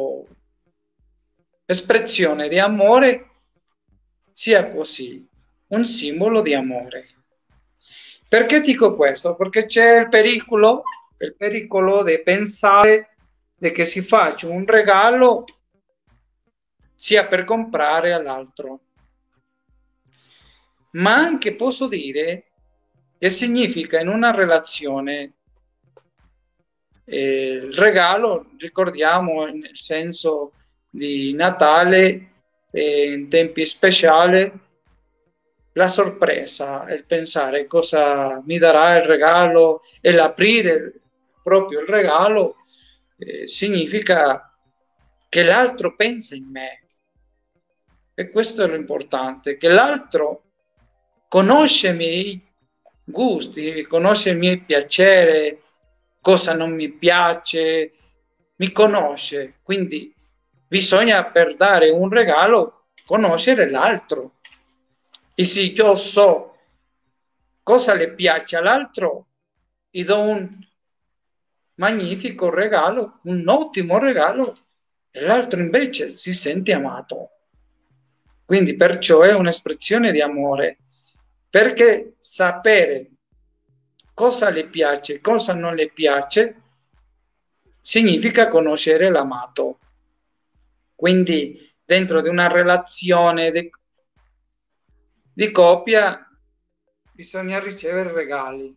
espressione 1.65 2.47
di 2.47 2.59
amore 2.59 3.31
sia 4.31 4.69
così, 4.69 5.27
un 5.69 5.83
simbolo 5.83 6.43
di 6.43 6.53
amore. 6.53 7.07
Perché 8.27 8.61
dico 8.61 8.95
questo? 8.95 9.35
Perché 9.35 9.65
c'è 9.65 10.01
il 10.01 10.09
pericolo, 10.09 10.83
il 11.17 11.35
pericolo 11.35 12.03
di 12.03 12.21
pensare 12.21 13.15
che 13.59 13.83
si 13.83 14.01
faccia 14.01 14.47
un 14.47 14.63
regalo 14.67 15.43
sia 16.93 17.25
per 17.25 17.45
comprare 17.45 18.13
all'altro. 18.13 18.81
Ma 20.91 21.15
anche 21.15 21.55
posso 21.55 21.87
dire 21.87 22.51
che 23.17 23.31
significa 23.31 23.99
in 23.99 24.07
una 24.07 24.29
relazione 24.29 25.38
eh, 27.09 27.61
il 27.63 27.73
regalo, 27.73 28.51
ricordiamo 28.57 29.45
nel 29.45 29.75
senso 29.75 30.53
di 30.89 31.33
Natale, 31.33 32.31
eh, 32.71 33.11
in 33.11 33.29
tempi 33.29 33.65
speciali, 33.65 34.51
la 35.73 35.87
sorpresa, 35.87 36.85
il 36.89 37.05
pensare 37.05 37.65
cosa 37.65 38.41
mi 38.45 38.57
darà 38.57 38.97
il 38.97 39.03
regalo 39.03 39.81
e 40.01 40.11
l'aprire 40.11 40.93
proprio 41.41 41.79
il 41.79 41.87
regalo 41.87 42.57
eh, 43.17 43.47
significa 43.47 44.53
che 45.29 45.43
l'altro 45.43 45.95
pensa 45.95 46.35
in 46.35 46.49
me. 46.49 46.83
E 48.13 48.29
questo 48.29 48.63
è 48.63 48.67
l'importante, 48.67 49.57
che 49.57 49.69
l'altro 49.69 50.43
conosce 51.27 51.89
i 51.89 51.95
miei 51.95 52.47
gusti, 53.03 53.83
conosce 53.83 54.31
i 54.31 54.37
miei 54.37 54.59
piaceri, 54.59 55.57
cosa 56.29 56.53
non 56.53 56.73
mi 56.73 56.91
piace, 56.91 57.91
mi 58.57 58.71
conosce. 58.71 59.55
Quindi 59.63 60.13
bisogna 60.67 61.25
per 61.25 61.55
dare 61.55 61.89
un 61.89 62.07
regalo 62.07 62.89
conoscere 63.03 63.67
l'altro. 63.67 64.35
E 65.33 65.43
se 65.43 65.61
io 65.61 65.95
so 65.95 66.55
cosa 67.63 67.95
le 67.95 68.13
piace 68.13 68.57
all'altro, 68.57 69.25
gli 69.89 70.03
do 70.03 70.19
un 70.19 70.47
magnifico 71.75 72.51
regalo, 72.51 73.21
un 73.23 73.47
ottimo 73.47 73.97
regalo, 73.97 74.55
e 75.09 75.21
l'altro 75.21 75.59
invece 75.59 76.15
si 76.15 76.31
sente 76.31 76.73
amato. 76.73 77.31
Quindi 78.45 78.75
perciò 78.75 79.21
è 79.21 79.33
un'espressione 79.33 80.11
di 80.11 80.21
amore, 80.21 80.77
perché 81.49 82.17
sapere 82.19 83.13
cosa 84.19 84.49
le 84.49 84.67
piace, 84.67 85.21
cosa 85.21 85.53
non 85.53 85.75
le 85.75 85.91
piace, 85.91 86.61
significa 87.79 88.49
conoscere 88.49 89.09
l'amato. 89.09 89.79
Quindi 90.93 91.57
dentro 91.85 92.19
di 92.19 92.27
una 92.27 92.49
relazione 92.49 93.49
di, 93.49 93.71
di 95.31 95.51
coppia 95.51 96.29
bisogna 97.13 97.61
ricevere 97.61 98.11
regali, 98.11 98.75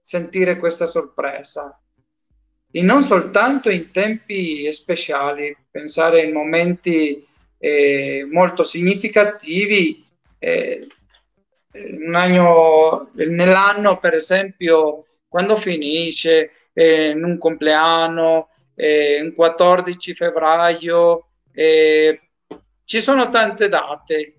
sentire 0.00 0.56
questa 0.56 0.86
sorpresa. 0.86 1.76
E 2.70 2.80
non 2.80 3.02
soltanto 3.02 3.70
in 3.70 3.90
tempi 3.90 4.70
speciali, 4.72 5.56
pensare 5.68 6.22
in 6.22 6.32
momenti 6.32 7.26
eh, 7.58 8.24
molto 8.30 8.62
significativi, 8.62 10.06
eh, 10.38 10.86
anno, 12.14 13.10
nell'anno, 13.14 13.98
per 13.98 14.14
esempio, 14.14 15.04
quando 15.28 15.56
finisce, 15.56 16.52
eh, 16.72 17.10
in 17.10 17.24
un 17.24 17.38
compleanno, 17.38 18.48
eh, 18.74 19.20
un 19.20 19.32
14 19.32 20.14
febbraio, 20.14 21.28
eh, 21.52 22.20
ci 22.84 23.00
sono 23.00 23.28
tante 23.28 23.68
date. 23.68 24.34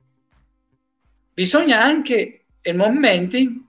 Bisogna 1.33 1.81
anche 1.81 2.45
in 2.61 2.75
momenti 2.75 3.67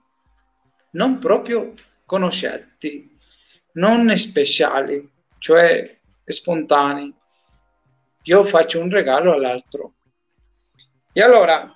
non 0.91 1.19
proprio 1.19 1.73
conoscerti, 2.05 3.17
non 3.73 4.15
speciali, 4.17 5.09
cioè 5.37 5.99
spontanei. 6.25 7.13
Io 8.23 8.43
faccio 8.43 8.79
un 8.79 8.89
regalo 8.89 9.33
all'altro. 9.33 9.93
E 11.13 11.21
allora, 11.21 11.69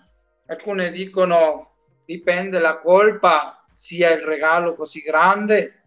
alcune 0.48 0.92
dicono 0.92 1.75
dipende 2.06 2.60
la 2.60 2.78
colpa 2.78 3.66
sia 3.74 4.12
il 4.12 4.22
regalo 4.22 4.76
così 4.76 5.02
grande. 5.02 5.82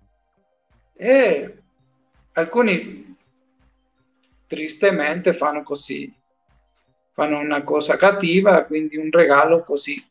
E 0.94 1.62
alcuni 2.32 3.16
tristemente 4.46 5.32
fanno 5.32 5.62
così. 5.62 6.12
Fanno 7.12 7.38
una 7.38 7.62
cosa 7.62 7.96
cattiva 7.96 8.64
quindi 8.64 8.96
un 8.96 9.10
regalo 9.10 9.62
così 9.62 10.04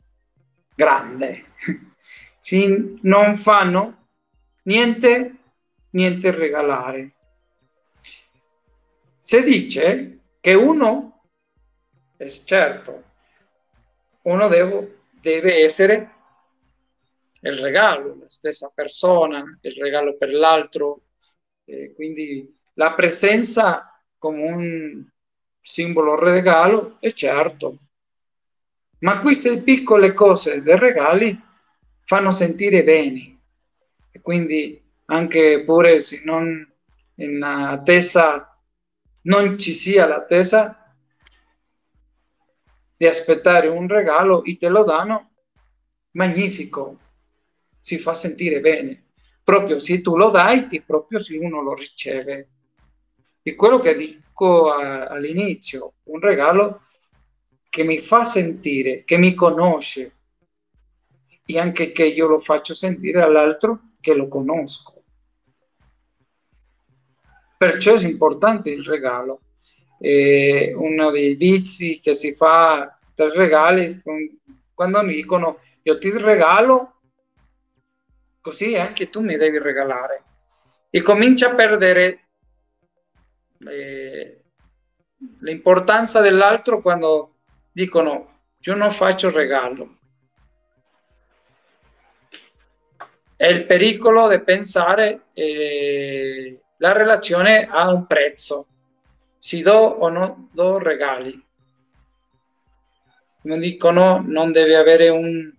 grande. 0.74 1.44
Si, 2.40 2.98
non 3.02 3.36
fanno 3.36 4.06
niente 4.62 5.34
niente 5.90 6.30
regalare. 6.30 7.12
Si 9.20 9.42
dice 9.42 10.20
che 10.40 10.54
uno 10.54 11.24
è 12.16 12.26
certo 12.28 13.08
uno 14.28 14.48
deve 14.48 14.97
deve 15.20 15.62
essere 15.62 16.10
il 17.40 17.54
regalo, 17.54 18.16
la 18.18 18.28
stessa 18.28 18.72
persona, 18.74 19.42
il 19.60 19.72
regalo 19.72 20.16
per 20.16 20.32
l'altro, 20.32 21.02
eh, 21.64 21.92
quindi 21.94 22.58
la 22.74 22.92
presenza 22.94 24.00
come 24.18 24.42
un 24.42 25.06
simbolo 25.60 26.18
regalo 26.18 26.96
è 27.00 27.12
certo, 27.12 27.78
ma 29.00 29.20
queste 29.20 29.62
piccole 29.62 30.12
cose 30.12 30.62
dei 30.62 30.78
regali 30.78 31.40
fanno 32.04 32.32
sentire 32.32 32.82
bene. 32.82 33.36
E 34.10 34.20
quindi 34.20 34.82
anche 35.06 35.62
pure 35.62 36.00
se 36.00 36.22
non 36.24 36.66
in 37.16 37.42
attesa 37.42 38.56
non 39.22 39.58
ci 39.58 39.74
sia 39.74 40.06
l'attesa 40.06 40.77
di 42.98 43.06
aspettare 43.06 43.68
un 43.68 43.86
regalo 43.86 44.42
e 44.42 44.56
te 44.56 44.68
lo 44.68 44.82
danno, 44.82 45.30
magnifico, 46.12 46.98
si 47.80 47.96
fa 47.96 48.12
sentire 48.12 48.58
bene. 48.58 49.04
Proprio 49.44 49.78
se 49.78 50.00
tu 50.00 50.16
lo 50.16 50.30
dai 50.30 50.66
e 50.68 50.82
proprio 50.82 51.20
se 51.20 51.36
uno 51.36 51.62
lo 51.62 51.74
riceve. 51.74 52.48
E 53.40 53.54
quello 53.54 53.78
che 53.78 53.96
dico 53.96 54.72
a, 54.72 55.04
all'inizio, 55.04 55.94
un 56.04 56.20
regalo 56.20 56.82
che 57.68 57.84
mi 57.84 57.98
fa 58.00 58.24
sentire, 58.24 59.04
che 59.04 59.16
mi 59.16 59.32
conosce 59.32 60.16
e 61.46 61.58
anche 61.58 61.92
che 61.92 62.04
io 62.04 62.26
lo 62.26 62.40
faccio 62.40 62.74
sentire 62.74 63.22
all'altro 63.22 63.90
che 64.00 64.12
lo 64.12 64.26
conosco. 64.26 65.04
Perciò 67.56 67.94
è 67.94 68.02
importante 68.02 68.70
il 68.70 68.84
regalo 68.84 69.42
eh, 69.98 70.72
uno 70.76 71.10
dei 71.10 71.34
vizi 71.34 72.00
che 72.00 72.14
si 72.14 72.34
fa 72.34 72.98
tra 73.14 73.30
regali 73.30 74.00
quando 74.74 75.02
mi 75.02 75.14
dicono 75.14 75.60
io 75.82 75.98
ti 75.98 76.10
regalo 76.16 77.00
così 78.40 78.76
anche 78.76 79.10
tu 79.10 79.22
mi 79.22 79.36
devi 79.36 79.58
regalare 79.58 80.22
e 80.90 81.02
comincia 81.02 81.50
a 81.50 81.54
perdere 81.54 82.28
eh, 83.66 84.42
l'importanza 85.40 86.20
dell'altro 86.20 86.80
quando 86.80 87.34
dicono 87.72 88.38
io 88.60 88.74
non 88.74 88.90
faccio 88.90 89.30
regalo. 89.30 89.96
È 93.36 93.46
il 93.46 93.66
pericolo 93.66 94.28
di 94.28 94.40
pensare 94.40 95.26
eh, 95.32 96.60
la 96.78 96.92
relazione 96.92 97.68
ha 97.70 97.92
un 97.92 98.06
prezzo. 98.06 98.66
Si 99.38 99.62
do 99.62 99.76
o 99.76 100.08
non 100.08 100.48
do 100.52 100.78
regali. 100.78 101.40
Come 103.40 103.58
dicono, 103.58 104.22
non 104.26 104.52
deve 104.52 104.76
avere 104.76 105.08
un 105.08 105.56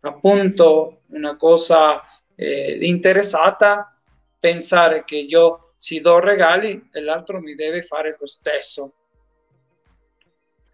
appunto 0.00 1.02
una 1.08 1.36
cosa 1.36 2.02
eh, 2.34 2.78
interessata, 2.82 3.98
pensare 4.38 5.04
che 5.04 5.16
io 5.16 5.72
si 5.76 6.00
do 6.00 6.18
regali 6.18 6.88
e 6.92 7.00
l'altro 7.00 7.40
mi 7.40 7.54
deve 7.54 7.82
fare 7.82 8.16
lo 8.18 8.26
stesso. 8.26 8.94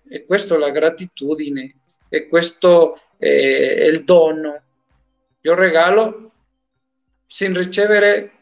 E 0.08 0.24
questo 0.24 0.56
è 0.56 0.58
la 0.58 0.70
gratitudine, 0.70 1.82
e 2.08 2.26
questo 2.26 3.00
è 3.16 3.26
il 3.26 4.04
dono. 4.04 4.62
Io 5.42 5.54
regalo 5.54 6.32
sin 7.26 7.56
ricevere 7.56 8.32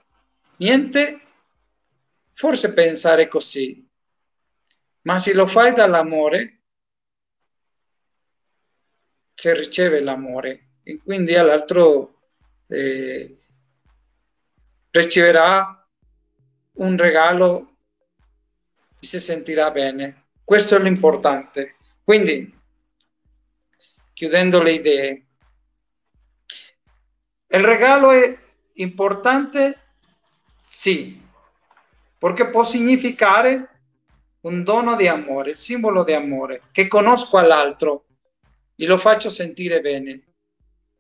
niente, 0.57 1.21
forse 2.39 2.72
pensare 2.72 3.26
così, 3.26 3.84
ma 5.03 5.18
se 5.18 5.34
lo 5.34 5.49
fai 5.49 5.74
dall'amore, 5.74 6.61
se 9.34 9.57
riceve 9.57 9.99
l'amore, 9.99 10.68
e 10.84 11.01
quindi 11.03 11.34
all'altro 11.34 12.30
eh, 12.68 13.36
riceverà 14.91 15.84
un 16.74 16.97
regalo 16.97 17.76
e 19.01 19.05
si 19.05 19.18
sentirà 19.18 19.72
bene. 19.72 20.28
Questo 20.45 20.76
è 20.76 20.78
l'importante. 20.78 21.74
Quindi, 22.05 22.57
chiudendo 24.12 24.62
le 24.62 24.72
idee, 24.74 25.26
il 27.49 27.64
regalo 27.64 28.12
è 28.12 28.39
importante? 28.74 29.80
Sì, 30.64 31.26
perché 32.19 32.49
può 32.49 32.64
significare 32.64 33.81
un 34.41 34.62
dono 34.64 34.97
di 34.97 35.07
amore, 35.07 35.51
il 35.51 35.57
simbolo 35.57 36.05
di 36.05 36.12
amore, 36.12 36.62
che 36.73 36.89
conosco 36.89 37.39
all'altro 37.39 38.07
e 38.75 38.87
lo 38.87 38.99
faccio 38.99 39.31
sentire 39.31 39.81
bene. 39.81 40.23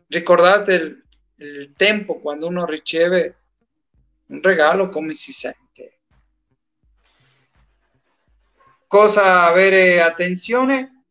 Ricordate 0.06 0.74
il, 0.74 1.04
il 1.36 1.72
tempo 1.76 2.20
quando 2.20 2.46
uno 2.46 2.64
riceve 2.64 3.36
un 4.26 4.40
regalo, 4.42 4.88
come 4.88 5.12
si 5.12 5.32
sente. 5.32 6.00
Cosa 8.86 9.44
avere 9.44 10.00
attenzione? 10.00 11.04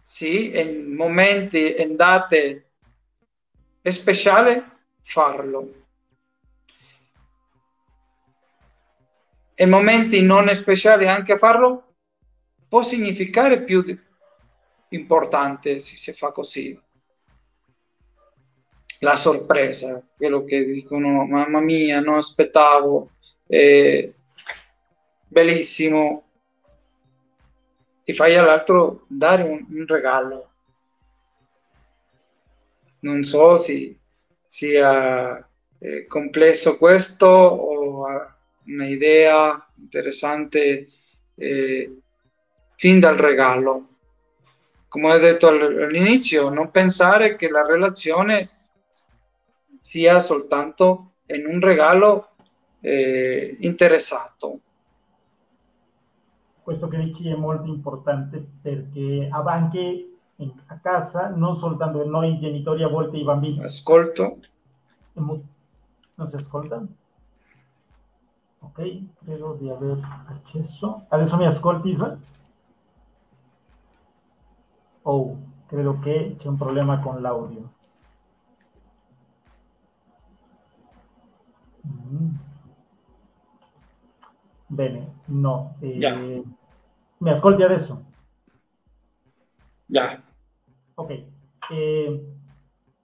Sì, 0.00 0.58
in 0.58 0.94
momenti, 0.94 1.80
in 1.80 1.96
date 1.96 2.72
speciali, 3.82 4.62
farlo. 5.00 5.81
In 9.56 9.68
momenti 9.68 10.22
non 10.22 10.54
speciali 10.54 11.06
anche 11.06 11.38
farlo 11.38 11.94
può 12.68 12.82
significare 12.82 13.62
più 13.62 13.84
importante 14.88 15.78
se 15.78 15.96
si 15.96 16.12
fa 16.12 16.30
così 16.30 16.78
la 19.02 19.16
sorpresa, 19.16 20.06
quello 20.16 20.44
che 20.44 20.64
dicono, 20.64 21.26
mamma 21.26 21.60
mia, 21.60 22.00
non 22.00 22.16
aspettavo, 22.18 23.10
eh, 23.48 24.14
bellissimo, 25.26 26.28
e 28.04 28.14
fai 28.14 28.36
all'altro 28.36 29.04
dare 29.08 29.42
un, 29.42 29.66
un 29.70 29.86
regalo. 29.86 30.50
Non 33.00 33.24
so 33.24 33.56
se 33.56 33.98
sia 34.46 35.48
eh, 35.80 36.06
complesso 36.06 36.78
questo 36.78 37.26
o 37.26 38.06
un'idea 38.66 39.68
interessante 39.76 40.88
eh, 41.34 42.00
fin 42.76 43.00
dal 43.00 43.16
regalo. 43.16 43.88
Come 44.88 45.14
ho 45.14 45.18
detto 45.18 45.48
all'inizio, 45.48 46.50
non 46.50 46.70
pensare 46.70 47.36
che 47.36 47.48
la 47.48 47.64
relazione 47.64 48.50
sia 49.80 50.20
soltanto 50.20 51.12
in 51.26 51.46
un 51.46 51.60
regalo 51.60 52.30
eh, 52.80 53.56
interessato. 53.60 54.60
Questo 56.62 56.88
che 56.88 56.98
dici 56.98 57.28
è 57.28 57.34
molto 57.34 57.68
importante 57.68 58.44
perché 58.60 59.28
anche 59.30 60.06
a 60.66 60.78
casa, 60.78 61.28
non 61.28 61.56
soltanto 61.56 62.04
noi 62.04 62.38
genitori, 62.38 62.82
a 62.82 62.88
volte 62.88 63.16
i 63.16 63.24
bambini... 63.24 63.62
Ascolto. 63.62 64.38
Non 65.14 66.26
si? 66.26 66.36
Ok, 68.62 69.02
credo 69.24 69.54
di 69.54 69.68
aver 69.68 69.98
accesso. 70.28 71.04
Adesso 71.08 71.36
mi 71.36 71.46
ascolti, 71.46 71.90
Ismael? 71.90 72.18
Oh, 75.02 75.36
credo 75.66 75.98
che 75.98 76.36
c'è 76.38 76.48
un 76.48 76.56
problema 76.56 77.00
con 77.00 77.20
l'audio. 77.20 77.72
Mm. 81.86 82.34
Bene, 84.66 85.14
no. 85.26 85.76
Eh, 85.80 86.44
mi 87.18 87.30
ascolti 87.30 87.62
adesso? 87.62 88.04
Già. 89.86 90.22
Ok. 90.94 91.24
Eh, 91.70 92.36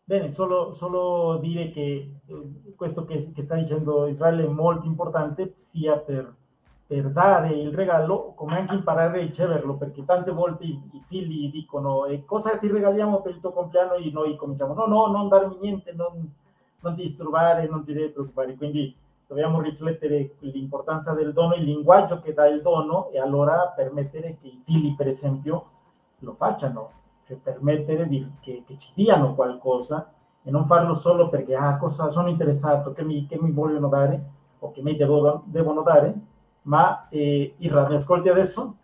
bene, 0.05 0.31
solo, 0.31 0.73
solo, 0.73 1.39
dire 1.39 1.71
che 1.71 2.18
eh, 2.29 2.75
questo 2.77 3.05
che, 3.05 3.33
che, 3.33 3.43
sta 3.43 3.57
dicendo 3.57 4.07
Israele 4.07 4.45
è 4.45 4.49
molto 4.49 4.87
importante 4.87 5.53
sia 5.57 5.97
per, 5.99 6.35
per, 6.87 7.11
dare 7.11 7.49
il 7.51 7.75
regalo 7.75 8.33
come 8.35 8.59
anche 8.59 8.75
imparare 8.75 9.19
a 9.19 9.23
riceverlo, 9.23 9.75
perché 9.77 10.05
tante 10.05 10.31
volte 10.31 10.65
i, 10.65 10.81
i 10.93 11.03
figli 11.07 11.51
dicono 11.51 12.07
e 12.07 12.25
cosa 12.25 12.57
ti 12.59 12.69
regaliamo 12.69 13.21
per 13.21 13.33
il 13.33 13.41
tuo 13.41 13.53
compleanno 13.53 13.95
e 13.95 14.11
noi 14.11 14.37
cominciamo 14.37 14.75
no, 14.75 14.87
no, 14.87 15.07
non 15.07 15.29
darmi 15.29 15.59
niente, 15.61 15.93
non 15.93 16.31
non 16.81 16.95
ti 16.95 17.03
disturbare, 17.03 17.69
non 17.69 17.85
ti 17.85 17.93
devi 17.93 18.11
preoccupare. 18.11 18.55
Quindi 18.57 18.95
dobbiamo 19.27 19.61
riflettere 19.61 20.35
l'importanza 20.41 21.13
del 21.13 21.33
dono, 21.33 21.55
il 21.55 21.65
linguaggio 21.65 22.21
che 22.21 22.33
dà 22.33 22.47
il 22.47 22.63
dono 22.63 23.11
e 23.11 23.19
allora 23.19 23.73
permettere 23.75 24.37
che 24.41 24.47
i 24.49 24.63
figli, 24.65 24.95
per 24.95 25.09
esempio, 25.09 25.71
lo 26.21 26.35
facciano, 26.35 26.91
cioè 27.27 27.37
permettere 27.37 28.07
di, 28.09 28.27
che, 28.41 28.63
che, 28.67 28.79
ci 28.79 28.91
diano 28.95 29.35
qualcosa 29.35 30.13
e 30.49 30.51
non 30.51 30.65
farlo 30.65 30.95
solo 30.95 31.29
perché 31.29 31.55
ah, 31.55 31.77
cosa 31.77 32.09
sono 32.09 32.31
interessato, 32.31 32.95
che 32.95 33.05
mi, 33.05 33.27
che 33.27 33.39
mi 33.39 33.51
vogliono 33.51 33.89
dare 33.89 34.31
o 34.61 34.71
che 34.73 34.81
mi 34.81 34.97
devo, 34.97 35.43
devono 35.45 35.83
dare, 35.83 36.15
ma 36.63 37.07
eh, 37.11 37.55
Irra, 37.59 37.87
mi 37.87 37.97
ascolti 37.97 38.31
adesso? 38.31 38.77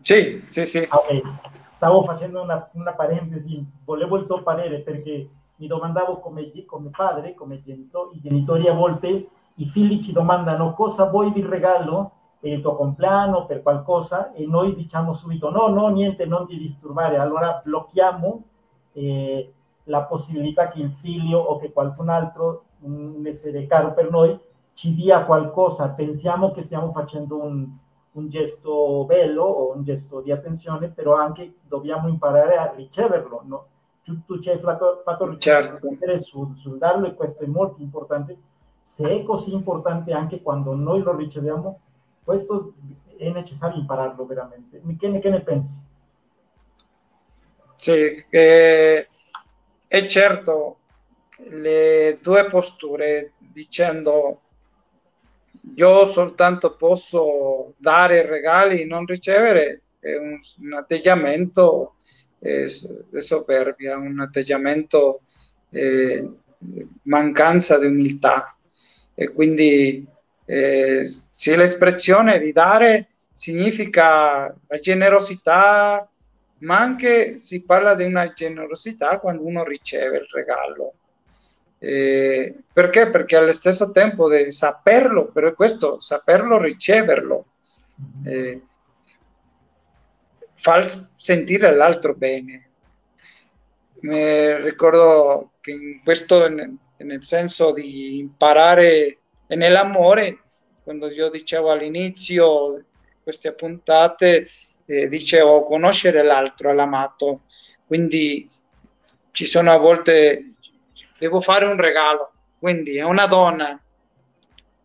Sì, 0.00 0.42
sì, 0.44 0.66
sì. 0.66 0.86
Okay. 0.86 1.22
Stavo 1.70 2.02
facendo 2.02 2.42
una, 2.42 2.68
una 2.74 2.92
parentesi, 2.92 3.64
volevo 3.82 4.18
il 4.18 4.26
tuo 4.26 4.42
parere 4.42 4.80
perché 4.80 5.26
mi 5.56 5.66
domandavo 5.66 6.18
come, 6.18 6.50
come 6.66 6.90
padre, 6.90 7.32
come 7.32 7.62
genito, 7.62 8.10
i 8.12 8.20
genitori 8.20 8.68
a 8.68 8.74
volte, 8.74 9.28
i 9.54 9.64
figli 9.64 10.02
ci 10.02 10.12
domandano 10.12 10.74
cosa 10.74 11.08
vuoi 11.08 11.32
di 11.32 11.40
regalo 11.40 12.10
per 12.38 12.52
il 12.52 12.60
tuo 12.60 12.76
compleanno, 12.76 13.46
per 13.46 13.62
qualcosa, 13.62 14.34
e 14.34 14.46
noi 14.46 14.74
diciamo 14.74 15.14
subito 15.14 15.50
no, 15.50 15.68
no, 15.68 15.88
niente, 15.88 16.26
non 16.26 16.46
ti 16.46 16.58
disturbare. 16.58 17.16
Allora 17.16 17.62
blocchiamo 17.64 18.42
eh, 18.92 19.54
la 19.84 20.02
possibilità 20.04 20.68
che 20.68 20.80
il 20.80 20.92
figlio 20.92 21.38
o 21.38 21.58
che 21.58 21.72
qualcun 21.72 22.08
altro, 22.08 22.64
un 22.80 23.22
essere 23.26 23.66
caro 23.66 23.92
per 23.92 24.10
noi, 24.10 24.38
ci 24.72 24.94
dia 24.94 25.24
qualcosa. 25.24 25.90
Pensiamo 25.90 26.52
che 26.52 26.62
stiamo 26.62 26.92
facendo 26.92 27.42
un, 27.42 27.68
un 28.12 28.28
gesto 28.28 29.04
bello 29.04 29.42
o 29.42 29.74
un 29.74 29.82
gesto 29.82 30.20
di 30.20 30.32
attenzione, 30.32 30.88
però 30.88 31.14
anche 31.14 31.54
dobbiamo 31.66 32.08
imparare 32.08 32.56
a 32.56 32.72
riceverlo. 32.74 33.42
No? 33.44 33.66
tu 34.26 34.38
ci 34.38 34.50
hai 34.50 34.58
fatto, 34.58 35.02
certo. 35.38 35.88
sul, 36.18 36.54
sul 36.56 36.76
darlo 36.76 37.06
e 37.06 37.14
questo 37.14 37.42
è 37.42 37.46
molto 37.46 37.80
importante. 37.80 38.36
Se 38.80 39.08
è 39.08 39.22
così 39.22 39.54
importante 39.54 40.12
anche 40.12 40.42
quando 40.42 40.74
noi 40.74 41.00
lo 41.00 41.16
riceviamo, 41.16 41.80
questo 42.22 42.74
è 43.16 43.30
necessario 43.30 43.78
impararlo 43.78 44.26
veramente. 44.26 44.82
Che, 44.98 45.18
che 45.18 45.30
ne 45.30 45.40
pensi? 45.40 45.80
Sì, 47.76 48.24
eh, 48.28 49.08
è 49.94 50.06
certo 50.06 50.78
le 51.50 52.18
due 52.20 52.46
posture 52.46 53.34
dicendo 53.38 54.40
io 55.76 56.06
soltanto 56.06 56.74
posso 56.74 57.74
dare 57.76 58.26
regali, 58.26 58.86
non 58.86 59.06
ricevere, 59.06 59.82
è 60.00 60.16
un, 60.16 60.36
un 60.62 60.72
atteggiamento 60.72 61.94
è 62.40 62.66
soberbia, 63.20 63.96
un 63.96 64.18
atteggiamento 64.18 65.22
eh, 65.70 66.28
mancanza 67.02 67.78
di 67.78 67.86
umiltà. 67.86 68.56
E 69.14 69.28
quindi 69.32 70.04
eh, 70.44 71.06
sì 71.06 71.54
l'espressione 71.54 72.40
di 72.40 72.50
dare 72.50 73.10
significa 73.32 74.54
la 74.66 74.78
generosità, 74.80 76.08
ma 76.58 76.78
anche 76.78 77.36
si 77.38 77.62
parla 77.62 77.94
di 77.94 78.04
una 78.04 78.32
generosità 78.32 79.18
quando 79.18 79.44
uno 79.44 79.64
riceve 79.64 80.18
il 80.18 80.28
regalo. 80.30 80.94
Eh, 81.78 82.54
perché? 82.72 83.10
Perché 83.10 83.36
allo 83.36 83.52
stesso 83.52 83.90
tempo 83.90 84.28
di 84.30 84.50
saperlo, 84.52 85.26
però 85.26 85.52
questo 85.52 86.00
saperlo 86.00 86.60
riceverlo, 86.60 87.46
eh, 88.24 88.62
fa 90.54 90.82
sentire 91.16 91.74
l'altro 91.74 92.14
bene. 92.14 92.70
Mi 94.00 94.60
ricordo 94.62 95.52
che 95.60 95.72
in 95.72 96.00
questo, 96.02 96.48
nel 96.48 97.24
senso 97.24 97.72
di 97.72 98.18
imparare 98.18 99.18
nell'amore, 99.48 100.40
quando 100.82 101.10
io 101.10 101.30
dicevo 101.30 101.70
all'inizio 101.70 102.84
queste 103.22 103.52
puntate, 103.52 104.46
eh, 104.86 105.08
dicevo 105.08 105.62
conoscere 105.62 106.22
l'altro, 106.22 106.72
l'amato, 106.72 107.42
quindi 107.86 108.48
ci 109.30 109.46
sono 109.46 109.72
a 109.72 109.76
volte, 109.76 110.54
devo 111.18 111.40
fare 111.40 111.64
un 111.64 111.76
regalo, 111.76 112.32
quindi 112.58 113.00
a 113.00 113.06
una 113.06 113.26
donna, 113.26 113.80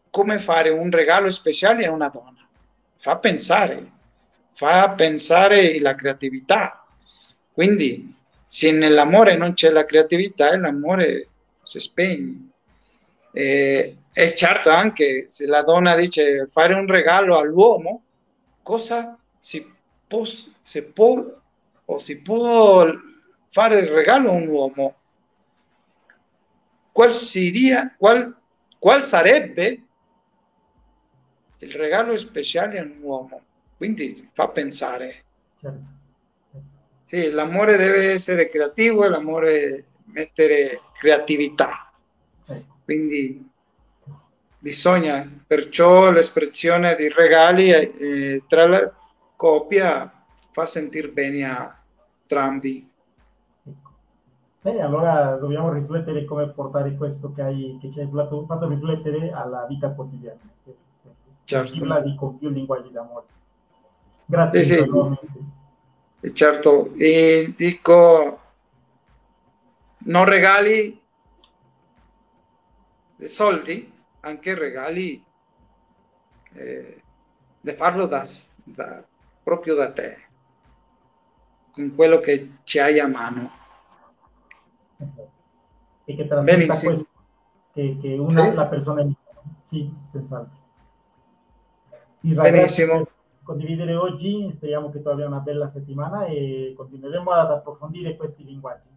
come 0.10 0.40
fare 0.40 0.70
un 0.70 0.90
regalo 0.90 1.30
speciale 1.30 1.86
a 1.86 1.92
una 1.92 2.10
donna? 2.10 2.48
Fa 2.96 3.18
pensare, 3.18 3.92
fa 4.54 4.90
pensare 4.92 5.80
la 5.80 5.96
creatività, 5.96 6.84
quindi 7.54 8.16
se 8.44 8.72
nell'amore 8.72 9.36
non 9.38 9.54
c'è 9.54 9.70
la 9.70 9.86
creatività, 9.86 10.58
l'amore 10.58 11.28
si 11.64 11.80
spegne. 11.80 12.50
E, 13.32 13.98
e 14.12 14.36
certo 14.36 14.72
anche 14.72 15.26
se 15.30 15.46
la 15.46 15.62
donna 15.62 15.96
dice 15.96 16.48
fare 16.48 16.74
un 16.74 16.88
regalo 16.88 17.38
all'uomo, 17.38 18.02
cosa 18.64 19.16
si 19.38 19.78
può, 20.10 20.26
si 20.26 20.84
può 20.84 21.24
o 21.86 21.98
si 22.00 22.22
può 22.22 22.86
fare 23.48 23.80
il 23.80 23.88
regalo 23.88 24.30
a 24.30 24.34
un 24.34 24.48
uomo? 24.48 24.96
Qual, 26.92 27.14
seria, 27.14 27.96
qual, 27.98 28.36
qual 28.80 29.04
sarebbe 29.04 29.84
il 31.60 31.72
regalo 31.74 32.18
speciale 32.18 32.80
a 32.80 32.84
un 32.84 32.98
uomo? 33.00 33.42
Quindi 33.78 34.30
fa 34.34 34.50
pensare. 34.50 35.24
Certo. 35.62 35.98
Sì, 37.06 37.30
l'amore 37.30 37.78
deve 37.78 38.12
essere 38.12 38.50
creativo 38.50 39.06
e 39.06 39.10
l'amore 39.10 39.86
mettere 40.06 40.82
creatività. 40.94 41.92
Quindi 42.84 43.48
bisogna, 44.58 45.28
perciò 45.46 46.12
l'espressione 46.12 46.96
di 46.96 47.08
regali 47.10 47.72
eh, 47.72 48.44
tra 48.48 48.68
la 48.68 48.99
coppia 49.40 50.12
fa 50.52 50.66
sentire 50.66 51.08
bene 51.08 51.46
a 51.46 51.82
entrambi. 52.24 52.92
Bene, 54.62 54.82
allora 54.82 55.38
dobbiamo 55.38 55.72
riflettere 55.72 56.26
come 56.26 56.50
portare 56.50 56.94
questo 56.98 57.32
che, 57.32 57.42
hai, 57.42 57.78
che 57.80 57.90
ci 57.90 58.02
hai 58.02 58.10
fatto 58.12 58.68
riflettere 58.68 59.32
alla 59.32 59.66
vita 59.66 59.92
quotidiana. 59.92 60.40
Certo. 61.46 62.02
di 62.02 62.16
con 62.16 62.38
più 62.38 62.50
linguaggi 62.50 62.92
d'amore. 62.92 63.26
Grazie. 64.26 64.64
Sì, 64.66 64.76
sì. 66.22 66.34
Certo, 66.34 66.94
e 66.96 67.54
dico, 67.56 68.40
non 70.00 70.26
regali 70.26 71.02
soldi, 73.24 73.90
anche 74.20 74.54
regali 74.54 75.24
eh, 76.56 77.02
di 77.62 77.72
farlo 77.72 78.06
da, 78.06 78.28
da, 78.66 79.02
proprio 79.44 79.76
da 79.76 79.92
te, 79.92 80.18
con 81.72 81.94
quello 81.96 82.20
che 82.20 82.58
ci 82.64 82.80
hai 82.80 83.00
a 83.00 83.08
mano. 83.08 83.52
E 86.06 86.16
che 86.16 86.28
trasmetta 86.28 86.78
questo, 86.80 87.08
che, 87.74 87.98
che 88.02 88.18
una 88.18 88.50
sì. 88.50 88.54
la 88.54 88.66
persona 88.66 89.08
sì, 89.64 89.94
senz'altro. 90.08 90.58
Israele, 92.22 92.58
Benissimo. 92.58 93.08
Condividere 93.44 93.96
oggi, 93.96 94.50
speriamo 94.52 94.92
che 94.92 95.02
tu 95.02 95.08
abbia 95.08 95.26
una 95.26 95.40
bella 95.40 95.68
settimana 95.68 96.26
e 96.26 96.74
continueremo 96.76 97.32
ad 97.32 97.52
approfondire 97.52 98.16
questi 98.16 98.44
linguaggi. 98.44 98.90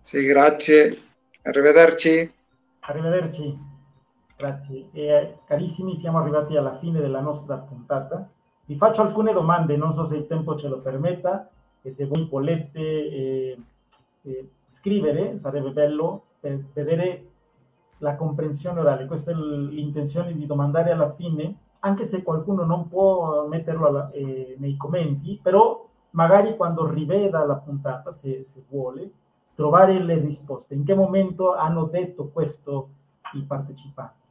Sì, 0.00 0.24
grazie. 0.24 0.96
Arrivederci. 1.42 2.32
Arrivederci. 2.80 3.58
Grazie. 4.36 4.88
E, 4.92 5.38
carissimi, 5.44 5.96
siamo 5.96 6.18
arrivati 6.18 6.56
alla 6.56 6.78
fine 6.78 7.00
della 7.00 7.20
nostra 7.20 7.56
puntata. 7.56 8.30
Vi 8.68 8.76
faccio 8.76 9.00
alcune 9.00 9.32
domande, 9.32 9.78
non 9.78 9.94
so 9.94 10.04
se 10.04 10.14
il 10.18 10.26
tempo 10.26 10.54
ce 10.54 10.68
lo 10.68 10.80
permetta, 10.80 11.48
e 11.80 11.90
se 11.90 12.04
voi 12.04 12.28
volete 12.30 12.78
eh, 12.78 13.58
eh, 14.20 14.50
scrivere, 14.66 15.38
sarebbe 15.38 15.70
bello 15.70 16.24
per 16.38 16.62
vedere 16.74 17.28
la 17.96 18.14
comprensione 18.14 18.80
orale. 18.80 19.06
Questa 19.06 19.30
è 19.30 19.34
l'intenzione 19.34 20.34
di 20.34 20.44
domandare 20.44 20.90
alla 20.90 21.10
fine, 21.12 21.56
anche 21.78 22.04
se 22.04 22.22
qualcuno 22.22 22.66
non 22.66 22.88
può 22.88 23.46
metterlo 23.48 23.86
alla, 23.86 24.10
eh, 24.10 24.56
nei 24.58 24.76
commenti, 24.76 25.40
però 25.42 25.88
magari 26.10 26.54
quando 26.54 26.86
riveda 26.86 27.46
la 27.46 27.56
puntata, 27.56 28.12
se, 28.12 28.44
se 28.44 28.62
vuole, 28.68 29.10
trovare 29.54 29.98
le 29.98 30.18
risposte. 30.18 30.74
In 30.74 30.84
che 30.84 30.94
momento 30.94 31.54
hanno 31.54 31.84
detto 31.84 32.28
questo 32.28 32.90
i 33.32 33.40
partecipanti? 33.44 34.27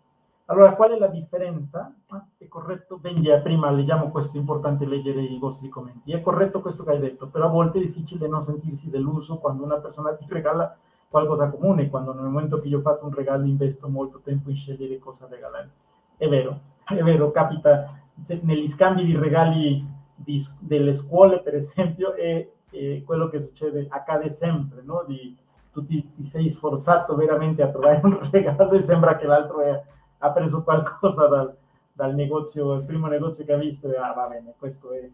Allora, 0.50 0.76
qual 0.76 0.92
è 0.92 0.98
la 0.98 1.08
differenza? 1.08 1.94
Ah, 2.10 2.26
è 2.38 2.48
corretto, 2.48 2.98
Benja, 3.00 3.40
prima 3.40 3.70
leggiamo 3.70 4.10
questo, 4.10 4.38
è 4.38 4.40
importante 4.40 4.86
leggere 4.86 5.22
i 5.22 5.38
vostri 5.38 5.68
commenti. 5.68 6.14
È 6.14 6.22
corretto 6.22 6.62
questo 6.62 6.86
che 6.86 6.92
hai 6.92 7.00
detto, 7.00 7.28
però 7.28 7.48
a 7.48 7.50
volte 7.50 7.80
è 7.80 7.82
difficile 7.82 8.30
non 8.30 8.42
sentirsi 8.42 8.90
deluso 8.90 9.40
quando 9.40 9.66
una 9.66 9.80
persona 9.80 10.16
ti 10.16 10.26
regala 10.30 10.78
qualcosa 11.10 11.50
comune, 11.50 11.90
quando 11.90 12.14
nel 12.14 12.24
momento 12.24 12.62
che 12.62 12.70
io 12.70 12.80
fatto 12.80 13.06
un 13.06 13.14
regalo 13.14 13.46
investo 13.46 13.90
molto 13.90 14.22
tempo 14.24 14.50
in 14.50 14.56
scegliere 14.56 15.00
cosa 15.00 15.28
regalare. 15.30 15.70
È 16.16 16.30
vero, 16.30 16.60
è 16.88 17.04
vero, 17.04 17.30
capita 17.32 18.00
negli 18.42 18.70
scambi 18.70 19.04
di 19.04 19.18
regali 19.18 19.86
di, 20.16 20.42
delle 20.60 20.94
scuole, 20.94 21.42
per 21.42 21.56
esempio, 21.56 22.14
è, 22.14 22.50
è, 22.70 23.04
quello 23.04 23.28
che 23.28 23.42
succede, 23.42 23.88
accade 23.90 24.30
sempre, 24.30 24.82
no? 24.82 25.04
Di, 25.06 25.36
tu 25.74 25.86
ti, 25.86 26.10
ti 26.16 26.24
sei 26.24 26.50
sforzato 26.50 27.16
veramente 27.16 27.62
a 27.64 27.68
trovare 27.68 28.00
un 28.02 28.18
regalo 28.32 28.72
e 28.72 28.80
sembra 28.80 29.18
che 29.18 29.26
l'altro 29.26 29.60
è 29.60 29.96
ha 30.20 30.32
preso 30.32 30.64
qualcosa 30.64 31.28
dal, 31.28 31.56
dal, 31.92 32.16
negozio, 32.16 32.74
il 32.74 32.84
primo 32.84 33.08
negozio 33.08 33.46
che 33.46 33.54
ha 33.54 33.58
visto 33.58 33.92
e 33.92 33.98
ah 33.98 34.14
va 34.14 34.28
bene, 34.28 34.54
questo 34.58 34.92
è... 34.92 35.10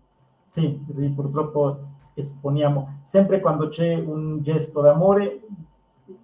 Sì, 0.48 0.70
purtroppo 1.16 1.80
esponiamo, 2.14 3.00
sempre 3.02 3.40
quando 3.40 3.70
c'è 3.70 3.96
un 3.96 4.42
gesto 4.42 4.82
d'amore, 4.82 5.42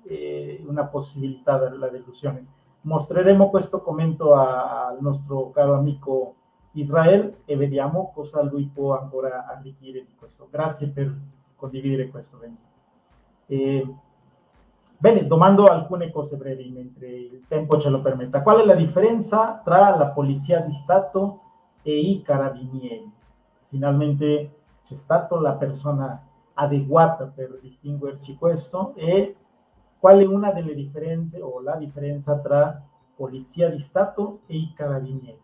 eh, 0.03 0.63
una 0.67 0.85
possibilità 0.85 1.57
della 1.57 1.89
delusione. 1.89 2.45
Mostreremo 2.81 3.49
questo 3.49 3.81
commento 3.81 4.35
a, 4.35 4.87
al 4.87 4.97
nostro 5.01 5.49
caro 5.49 5.73
amico 5.73 6.35
Israel 6.73 7.37
e 7.45 7.55
vediamo 7.55 8.11
cosa 8.13 8.43
lui 8.43 8.69
può 8.71 8.97
ancora 8.97 9.47
arricchire 9.47 10.05
di 10.05 10.13
questo. 10.15 10.47
Grazie 10.49 10.89
per 10.89 11.13
condividere 11.55 12.09
questo. 12.09 12.39
Eh, 13.47 13.95
Bene, 15.01 15.25
domando 15.25 15.67
alcune 15.67 16.11
cose 16.11 16.35
brevi 16.35 16.69
mentre 16.71 17.07
il 17.07 17.45
tempo 17.47 17.79
ce 17.79 17.87
lo 17.89 18.01
permetta. 18.01 18.41
Qual 18.41 18.59
è 18.59 18.65
la 18.65 18.75
differenza 18.75 19.61
tra 19.63 19.95
la 19.95 20.07
Polizia 20.07 20.59
di 20.59 20.73
Stato 20.73 21.39
e 21.81 21.97
i 21.97 22.21
Carabinieri? 22.21 23.09
Finalmente 23.69 24.55
c'è 24.83 24.95
stata 24.95 25.39
la 25.39 25.53
persona 25.53 26.21
adeguata 26.53 27.31
per 27.33 27.59
distinguerci 27.61 28.35
questo 28.35 28.93
e 28.95 29.37
qual 29.97 30.19
è 30.19 30.25
una 30.25 30.51
delle 30.51 30.75
differenze 30.75 31.39
o 31.39 31.61
la 31.61 31.77
differenza 31.77 32.37
tra 32.37 32.83
Polizia 33.15 33.69
di 33.69 33.79
Stato 33.79 34.41
e 34.47 34.57
i 34.57 34.73
Carabinieri? 34.75 35.41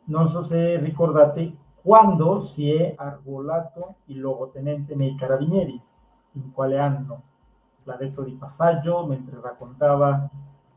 Non 0.05 0.29
so 0.29 0.41
se 0.41 0.77
ricordate 0.77 1.55
quando 1.81 2.39
si 2.39 2.71
è 2.71 2.93
arruolato 2.95 3.95
il 4.05 4.19
luogotenente 4.19 4.95
nei 4.95 5.15
Carabinieri, 5.15 5.79
in 6.33 6.51
quale 6.51 6.77
anno. 6.77 7.21
L'ha 7.83 7.95
detto 7.95 8.23
di 8.23 8.33
passaggio 8.33 9.05
mentre 9.05 9.39
raccontava 9.41 10.29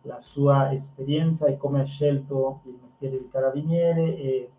la 0.02 0.20
sua 0.20 0.72
esperienza 0.72 1.46
e 1.46 1.56
come 1.56 1.80
ha 1.80 1.84
scelto 1.84 2.60
il 2.64 2.78
mestiere 2.80 3.18
di 3.18 3.28
carabiniere 3.28 4.16
e 4.16 4.50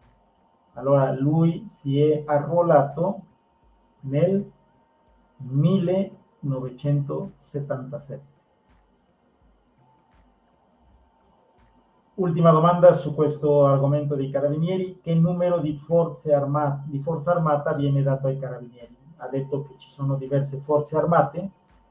allora 0.74 1.12
lui 1.14 1.68
si 1.68 2.00
è 2.00 2.24
arruolato 2.26 3.22
nel 4.02 4.52
1977. 5.50 8.30
Ultima 12.16 12.52
domanda 12.52 12.92
su 12.94 13.16
questo 13.16 13.66
argomento 13.66 14.16
dei 14.16 14.30
carabinieri. 14.30 15.00
Che 15.02 15.16
numero 15.16 15.60
di, 15.60 15.74
forze 15.74 16.34
armate, 16.34 16.90
di 16.90 17.00
forza 17.00 17.32
armata 17.32 17.74
viene 17.74 18.04
dato 18.04 18.28
ai 18.28 18.38
carabinieri? 18.38 18.96
Ha 19.18 19.28
detto 19.28 19.64
che 19.64 19.76
ci 19.78 19.90
sono 19.90 20.16
diverse 20.16 20.60
forze 20.60 20.98
armate 20.98 21.50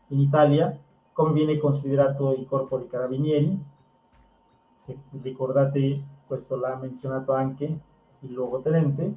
in 0.09 0.21
Italia. 0.21 0.79
Come 1.13 1.33
viene 1.33 1.59
considerato 1.59 2.35
il 2.35 2.47
corpo 2.47 2.79
di 2.79 2.87
carabinieri? 2.87 3.61
Se 4.75 4.99
ricordate, 5.21 6.03
questo 6.27 6.57
l'ha 6.57 6.77
menzionato 6.77 7.33
anche 7.33 7.79
il 8.21 8.33
luogotenente. 8.33 9.15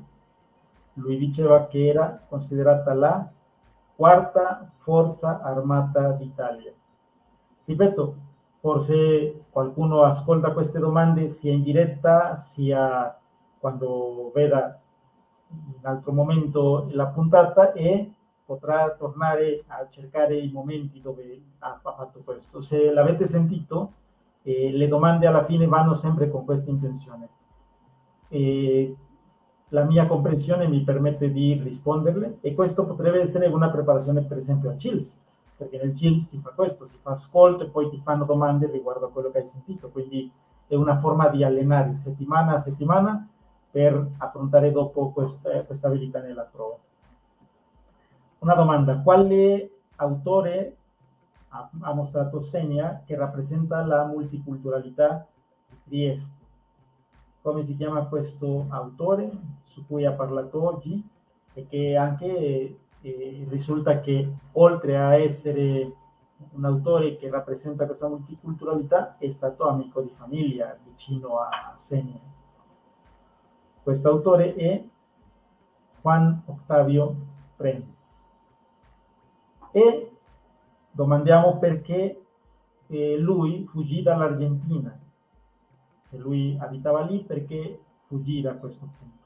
Lui 0.93 1.17
diceva 1.17 1.67
che 1.67 1.87
era 1.87 2.23
considerata 2.27 2.93
la 2.93 3.31
quarta 4.03 4.69
forza 4.79 5.39
armata 5.41 6.11
d'Italia. 6.11 6.73
Ripeto, 7.63 8.15
Forse 8.59 9.45
qualcuno 9.49 10.03
ascolta 10.03 10.51
queste 10.51 10.79
domande 10.79 11.27
sia 11.27 11.51
in 11.51 11.63
diretta 11.63 12.33
sia 12.33 13.17
quando 13.59 14.31
veda 14.33 14.79
in 15.49 15.85
altro 15.85 16.13
momento 16.13 16.87
la 16.91 17.07
puntata 17.07 17.73
e 17.73 18.13
potrà 18.45 18.93
tornare 18.95 19.63
a 19.67 19.85
cercare 19.89 20.37
i 20.37 20.49
momenti 20.49 21.01
dove 21.01 21.41
ha 21.59 21.77
fatto 21.81 22.21
questo. 22.23 22.61
Se 22.61 22.89
l'avete 22.91 23.27
sentito, 23.27 23.91
eh, 24.43 24.71
le 24.71 24.87
domande 24.87 25.27
alla 25.27 25.43
fine 25.43 25.65
vanno 25.65 25.93
sempre 25.93 26.29
con 26.29 26.45
questa 26.45 26.69
intenzione. 26.69 27.29
E 28.29 28.95
la 29.69 29.83
mia 29.83 30.05
comprensione 30.05 30.67
mi 30.67 30.83
permette 30.83 31.31
di 31.31 31.53
risponderle 31.53 32.37
e 32.41 32.53
questo 32.53 32.85
potrebbe 32.85 33.21
essere 33.21 33.47
una 33.47 33.69
preparazione 33.69 34.21
per 34.21 34.37
esempio 34.37 34.69
a 34.69 34.77
CILS 34.77 35.21
perché 35.63 35.77
nel 35.77 35.93
GIL 35.93 36.19
si 36.19 36.39
fa 36.39 36.49
questo, 36.51 36.85
si 36.85 36.97
fa 37.01 37.11
ascolto 37.11 37.63
e 37.63 37.69
poi 37.69 37.89
ti 37.89 37.99
fanno 38.03 38.25
domande 38.25 38.69
riguardo 38.69 39.07
a 39.07 39.11
quello 39.11 39.31
che 39.31 39.39
hai 39.39 39.45
sentito, 39.45 39.89
quindi 39.89 40.31
è 40.67 40.75
una 40.75 40.97
forma 40.97 41.29
di 41.29 41.43
allenare 41.43 41.93
settimana 41.93 42.53
a 42.53 42.57
settimana 42.57 43.27
per 43.69 44.11
affrontare 44.17 44.71
dopo 44.71 45.11
questa, 45.11 45.51
eh, 45.51 45.65
questa 45.65 45.87
abilità 45.87 46.21
nella 46.21 46.43
prova. 46.43 46.77
Una 48.39 48.55
domanda, 48.55 48.99
quale 48.99 49.71
autore 49.95 50.75
ha, 51.49 51.69
ha 51.81 51.93
mostrato 51.93 52.39
Senia 52.39 53.03
che 53.05 53.15
rappresenta 53.15 53.85
la 53.85 54.05
multiculturalità 54.05 55.25
di 55.69 55.77
Trieste? 55.85 56.41
Come 57.43 57.61
si 57.61 57.75
chiama 57.75 58.05
questo 58.05 58.67
autore 58.69 59.29
su 59.65 59.85
cui 59.85 60.05
ha 60.05 60.13
parlato 60.13 60.63
oggi 60.63 61.05
e 61.53 61.67
che 61.67 61.97
anche 61.97 62.77
eh, 63.01 63.45
risulta 63.49 63.99
che 63.99 64.27
oltre 64.53 64.97
a 64.97 65.15
essere 65.15 65.93
un 66.51 66.63
autore 66.63 67.17
che 67.17 67.29
rappresenta 67.29 67.85
questa 67.85 68.07
multiculturalità 68.07 69.17
è 69.17 69.27
stato 69.27 69.67
amico 69.67 70.01
di 70.01 70.13
famiglia 70.15 70.77
vicino 70.85 71.39
a 71.39 71.73
Senia. 71.75 72.19
Questo 73.83 74.09
autore 74.09 74.55
è 74.55 74.81
Juan 76.01 76.43
Octavio 76.45 77.15
Prenz. 77.57 78.15
E 79.71 80.11
domandiamo 80.91 81.57
perché 81.57 82.23
eh, 82.87 83.17
lui 83.17 83.65
fuggì 83.65 84.01
dall'Argentina. 84.01 84.97
Se 86.13 86.19
lui 86.19 86.55
abitava 86.59 87.01
lì, 87.01 87.23
perché 87.23 87.79
fuggì 88.05 88.39
da 88.39 88.53
questo 88.53 88.87
punto? 88.99 89.25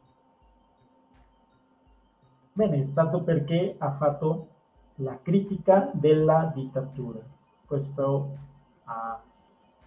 Bene, 2.53 2.79
è 2.79 2.83
stato 2.85 3.23
perché 3.23 3.75
ha 3.77 3.91
fatto 3.91 4.47
la 4.95 5.19
critica 5.21 5.91
della 5.91 6.49
dittatura. 6.55 7.19
Questo 7.65 8.37
ha 8.85 9.21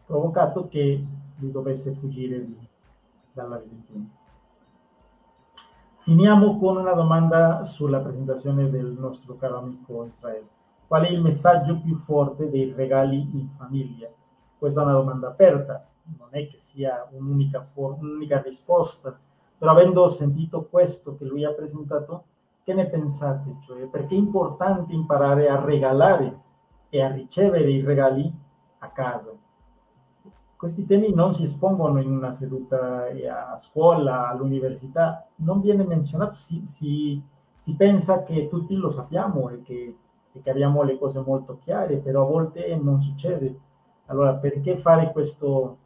provocato 0.05 0.69
che 0.69 1.03
lui 1.37 1.51
dovesse 1.51 1.95
fuggire 1.95 2.47
dall'Argentina. 3.33 4.07
Finiamo 6.01 6.59
con 6.59 6.77
una 6.77 6.93
domanda 6.93 7.65
sulla 7.65 8.01
presentazione 8.01 8.69
del 8.69 8.95
nostro 8.99 9.39
caro 9.39 9.57
amico 9.57 10.05
Israele. 10.05 10.49
Qual 10.87 11.03
è 11.05 11.09
il 11.09 11.23
messaggio 11.23 11.81
più 11.81 11.97
forte 11.97 12.51
dei 12.51 12.71
regali 12.75 13.17
in 13.39 13.49
famiglia? 13.57 14.11
Questa 14.59 14.83
è 14.83 14.85
una 14.85 14.93
domanda 14.93 15.29
aperta, 15.29 15.90
non 16.19 16.29
è 16.31 16.47
che 16.47 16.57
sia 16.57 17.09
un'unica, 17.13 17.71
un'unica 17.75 18.41
risposta, 18.43 19.19
però 19.57 19.73
avendo 19.73 20.09
sentito 20.09 20.67
questo 20.67 21.17
che 21.17 21.25
lui 21.25 21.45
ha 21.45 21.53
presentato, 21.53 22.25
che 22.63 22.75
ne 22.75 22.87
pensate? 22.87 23.57
Cioè, 23.67 23.87
perché 23.89 24.15
è 24.15 24.19
importante 24.19 24.93
imparare 24.95 25.49
a 25.49 25.63
regalare 25.63 26.41
e 26.89 27.03
a 27.03 27.11
ricevere 27.11 27.71
i 27.71 27.83
regali 27.83 28.33
a 28.79 28.89
casa? 28.91 29.33
Questi 30.57 30.85
temi 30.87 31.13
non 31.13 31.35
si 31.35 31.45
espongono 31.45 32.01
in 32.01 32.11
una 32.11 32.33
seduta 32.33 33.07
a 33.53 33.57
scuola, 33.57 34.29
all'università, 34.29 35.27
non 35.37 35.61
viene 35.61 35.85
menzionato, 35.85 36.35
si, 36.35 36.67
si, 36.67 37.23
si 37.57 37.75
pensa 37.77 38.23
che 38.23 38.49
tutti 38.49 38.75
lo 38.77 38.91
sappiamo 38.91 39.49
e 39.49 39.63
che, 39.63 39.97
e 40.33 40.41
che 40.41 40.51
abbiamo 40.51 40.83
le 40.83 40.99
cose 40.99 41.21
molto 41.21 41.59
chiare, 41.61 41.97
però 41.97 42.23
a 42.23 42.31
volte 42.31 42.77
non 42.77 43.01
succede. 43.01 43.59
Allora, 44.07 44.35
perché 44.35 44.77
fare 44.79 45.13
questo? 45.13 45.77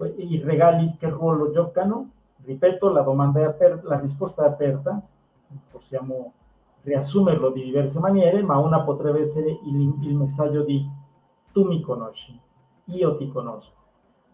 I 0.00 0.40
regali 0.44 0.94
che 0.96 1.08
ruolo 1.08 1.50
giocano? 1.50 2.10
Ripeto, 2.44 2.90
la 2.90 3.02
domanda 3.02 3.40
è 3.40 3.44
aperta, 3.44 3.88
la 3.88 3.98
risposta 3.98 4.44
è 4.44 4.48
aperta, 4.48 5.00
possiamo 5.70 6.32
riassumerlo 6.82 7.50
di 7.50 7.64
diverse 7.64 7.98
maniere, 7.98 8.42
ma 8.42 8.58
una 8.58 8.82
potrebbe 8.82 9.20
essere 9.20 9.50
il, 9.50 9.94
il 10.02 10.14
messaggio 10.14 10.62
di 10.62 10.88
tu 11.52 11.64
mi 11.64 11.80
conosci, 11.80 12.38
io 12.84 13.16
ti 13.16 13.28
conosco, 13.28 13.72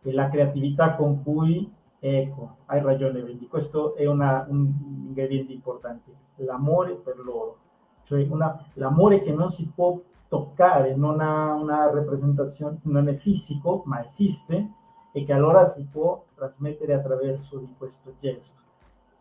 e 0.03 0.13
la 0.13 0.29
creatività 0.29 0.95
con 0.95 1.23
cui, 1.23 1.73
ecco, 1.99 2.57
hai 2.67 2.83
ragione, 2.83 3.23
Vendi, 3.23 3.49
questo 3.49 3.95
è 3.95 4.07
una, 4.07 4.45
un 4.49 4.71
ingrediente 5.07 5.53
importante, 5.53 6.13
l'amore 6.37 6.95
per 6.95 7.19
loro, 7.19 7.57
cioè 8.05 8.27
una, 8.29 8.63
l'amore 8.75 9.23
che 9.23 9.33
non 9.33 9.51
si 9.51 9.71
può 9.75 9.99
toccare, 10.29 10.95
non 10.95 11.21
ha 11.21 11.55
una 11.55 11.91
rappresentazione, 11.91 12.79
non 12.83 13.09
è 13.09 13.15
fisico, 13.15 13.83
ma 13.87 14.05
esiste, 14.05 14.69
e 15.17 15.23
che 15.23 15.33
allora 15.33 15.65
si 15.65 15.87
può 15.89 16.25
trasmettere 16.35 16.93
attraverso 16.93 17.59
di 17.59 17.73
questo 17.79 18.15
gesto. 18.19 18.63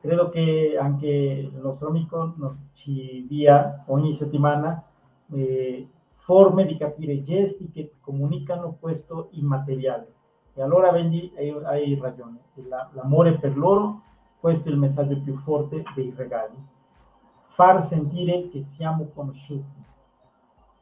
Credo 0.01 0.29
che 0.29 0.75
anche 0.75 1.07
il 1.07 1.59
nostro 1.61 1.89
amico 1.89 2.33
nos, 2.35 2.57
ci 2.73 3.27
dia 3.29 3.83
ogni 3.87 4.15
settimana 4.15 4.83
eh, 5.31 5.87
forme 6.15 6.65
di 6.65 6.77
capire 6.77 7.21
gesti 7.21 7.69
che 7.69 7.93
comunicano 8.01 8.75
questo 8.79 9.27
immateriale. 9.33 10.11
E 10.55 10.63
allora 10.63 10.91
Benji 10.91 11.31
hai, 11.37 11.51
hai 11.63 11.99
ragione, 12.01 12.39
La, 12.67 12.89
l'amore 12.93 13.37
per 13.37 13.55
loro, 13.55 14.01
questo 14.39 14.69
è 14.69 14.71
il 14.71 14.79
messaggio 14.79 15.21
più 15.21 15.35
forte 15.35 15.83
dei 15.93 16.11
regali. 16.15 16.55
Far 17.45 17.83
sentire 17.83 18.47
che 18.49 18.61
siamo 18.61 19.09
conosciuti, 19.13 19.85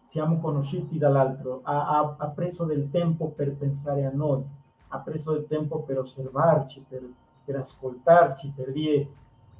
siamo 0.05 0.39
conosciuti 0.39 0.97
dall'altro, 0.97 1.59
ha, 1.63 1.99
ha, 1.99 2.15
ha 2.17 2.27
preso 2.29 2.63
del 2.63 2.89
tempo 2.89 3.27
per 3.27 3.57
pensare 3.57 4.05
a 4.05 4.11
noi, 4.11 4.59
ha 4.93 4.99
preso 4.99 5.33
del 5.33 5.47
tempo 5.47 5.81
per 5.81 5.99
osservarci, 5.99 6.85
per 6.87 7.01
per 7.43 7.57
ascoltarci, 7.57 8.53
per 8.55 8.71
dire 8.71 9.07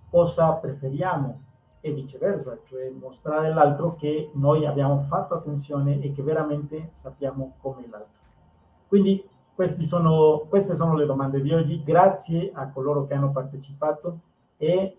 cosa 0.10 0.54
preferiamo 0.54 1.42
e 1.82 1.92
viceversa, 1.94 2.60
cioè 2.64 2.90
mostrare 2.90 3.48
all'altro 3.48 3.96
che 3.96 4.30
noi 4.34 4.66
abbiamo 4.66 5.02
fatto 5.02 5.34
attenzione 5.34 6.00
e 6.00 6.12
che 6.12 6.22
veramente 6.22 6.90
sappiamo 6.92 7.56
come 7.60 7.88
l'altro. 7.90 8.20
Quindi 8.88 9.28
sono, 9.82 10.46
queste 10.48 10.76
sono 10.76 10.96
le 10.96 11.06
domande 11.06 11.42
di 11.42 11.54
oggi. 11.54 11.84
Grazie 11.84 12.52
a 12.54 12.70
coloro 12.70 13.06
che 13.06 13.14
hanno 13.14 13.32
partecipato 13.32 14.20
e 14.58 14.98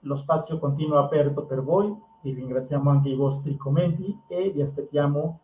lo 0.00 0.14
spazio 0.14 0.58
continua 0.58 1.00
aperto 1.00 1.44
per 1.44 1.62
voi. 1.62 1.94
Vi 2.22 2.34
ringraziamo 2.34 2.90
anche 2.90 3.08
i 3.08 3.14
vostri 3.14 3.56
commenti 3.56 4.18
e 4.26 4.50
vi 4.50 4.60
aspettiamo 4.60 5.38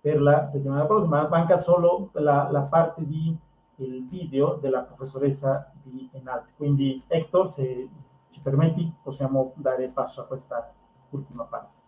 per 0.00 0.20
la 0.20 0.46
settimana 0.46 0.84
prossima. 0.84 1.26
Manca 1.28 1.56
solo 1.56 2.10
la, 2.12 2.48
la 2.50 2.62
parte 2.62 3.04
di 3.04 3.36
il 3.84 4.06
video 4.08 4.56
della 4.56 4.82
professoressa 4.82 5.72
di 5.82 6.08
Enalt. 6.12 6.54
Quindi 6.56 7.02
Hector, 7.06 7.50
se 7.50 7.88
ci 8.30 8.40
permetti, 8.40 8.92
possiamo 9.02 9.52
dare 9.56 9.88
passo 9.88 10.20
a 10.20 10.26
questa 10.26 10.72
ultima 11.10 11.44
parte. 11.44 11.78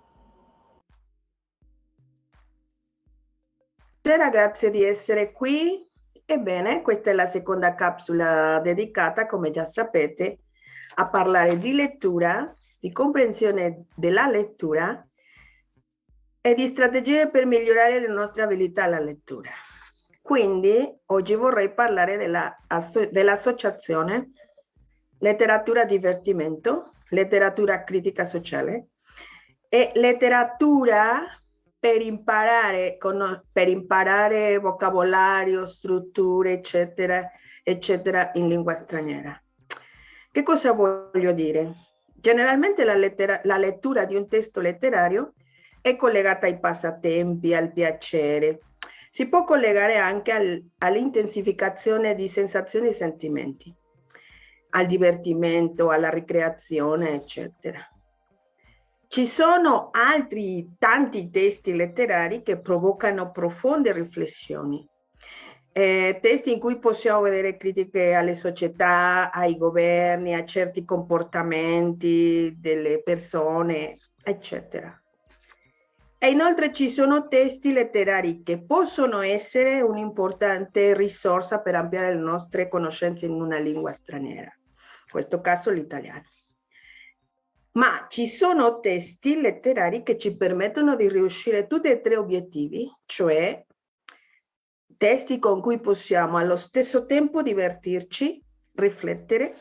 Buonasera, 4.03 4.30
grazie 4.30 4.70
di 4.70 4.82
essere 4.82 5.32
qui. 5.32 5.88
Ebbene, 6.24 6.82
questa 6.82 7.11
è 7.11 7.12
la 7.12 7.26
seconda 7.26 7.74
capsula 7.74 8.59
dedicata, 8.61 9.26
come 9.26 9.51
già 9.51 9.64
sapete, 9.64 10.40
a 10.97 11.09
parlare 11.09 11.57
di 11.59 11.72
lettura, 11.72 12.55
di 12.80 12.90
comprensione 12.90 13.86
della 13.95 14.26
lettura 14.28 15.07
e 16.40 16.55
di 16.55 16.66
strategie 16.66 17.28
per 17.30 17.47
migliorare 17.47 18.01
le 18.01 18.09
nostre 18.09 18.43
abilità 18.43 18.84
alla 18.84 18.99
lettura. 18.99 19.51
Quindi 20.22 21.00
oggi 21.06 21.34
vorrei 21.34 21.74
parlare 21.74 22.16
della, 22.16 22.56
dell'associazione 23.10 24.30
letteratura 25.18 25.84
divertimento, 25.84 26.92
letteratura 27.08 27.84
critica 27.84 28.24
sociale 28.24 28.88
e 29.68 29.90
letteratura 29.94 31.22
per 31.78 32.00
imparare, 32.00 32.96
per 33.50 33.68
imparare 33.68 34.58
vocabolario, 34.58 35.66
strutture, 35.66 36.52
eccetera, 36.52 37.28
eccetera, 37.62 38.30
in 38.34 38.46
lingua 38.48 38.74
straniera. 38.74 39.36
Che 40.30 40.42
cosa 40.42 40.72
voglio 40.72 41.32
dire? 41.32 41.74
Generalmente 42.14 42.84
la, 42.84 42.94
lettera, 42.94 43.40
la 43.44 43.58
lettura 43.58 44.04
di 44.04 44.14
un 44.14 44.28
testo 44.28 44.60
letterario 44.60 45.34
è 45.80 45.96
collegata 45.96 46.46
ai 46.46 46.60
passatempi, 46.60 47.52
al 47.52 47.72
piacere, 47.72 48.60
si 49.12 49.28
può 49.28 49.44
collegare 49.44 49.98
anche 49.98 50.32
al, 50.32 50.64
all'intensificazione 50.78 52.14
di 52.14 52.28
sensazioni 52.28 52.88
e 52.88 52.92
sentimenti, 52.94 53.70
al 54.70 54.86
divertimento, 54.86 55.90
alla 55.90 56.08
ricreazione, 56.08 57.10
eccetera. 57.10 57.86
Ci 59.08 59.26
sono 59.26 59.90
altri 59.92 60.76
tanti 60.78 61.28
testi 61.28 61.76
letterari 61.76 62.42
che 62.42 62.58
provocano 62.58 63.32
profonde 63.32 63.92
riflessioni, 63.92 64.88
eh, 65.72 66.18
testi 66.22 66.50
in 66.50 66.58
cui 66.58 66.78
possiamo 66.78 67.20
vedere 67.20 67.58
critiche 67.58 68.14
alle 68.14 68.34
società, 68.34 69.30
ai 69.30 69.58
governi, 69.58 70.34
a 70.34 70.46
certi 70.46 70.86
comportamenti 70.86 72.56
delle 72.58 73.02
persone, 73.02 73.98
eccetera. 74.24 75.01
E 76.22 76.30
inoltre 76.30 76.72
ci 76.72 76.88
sono 76.88 77.26
testi 77.26 77.72
letterari 77.72 78.44
che 78.44 78.62
possono 78.62 79.22
essere 79.22 79.80
un'importante 79.80 80.94
risorsa 80.94 81.58
per 81.58 81.74
ampliare 81.74 82.14
le 82.14 82.20
nostre 82.20 82.68
conoscenze 82.68 83.26
in 83.26 83.32
una 83.32 83.58
lingua 83.58 83.90
straniera, 83.90 84.54
in 84.56 85.10
questo 85.10 85.40
caso 85.40 85.72
l'italiano. 85.72 86.22
Ma 87.72 88.06
ci 88.08 88.28
sono 88.28 88.78
testi 88.78 89.40
letterari 89.40 90.04
che 90.04 90.16
ci 90.16 90.36
permettono 90.36 90.94
di 90.94 91.08
riuscire 91.08 91.66
tutti 91.66 91.90
e 91.90 92.00
tre 92.00 92.16
obiettivi, 92.16 92.88
cioè 93.04 93.60
testi 94.96 95.40
con 95.40 95.60
cui 95.60 95.80
possiamo 95.80 96.36
allo 96.36 96.54
stesso 96.54 97.04
tempo 97.04 97.42
divertirci, 97.42 98.40
riflettere 98.74 99.56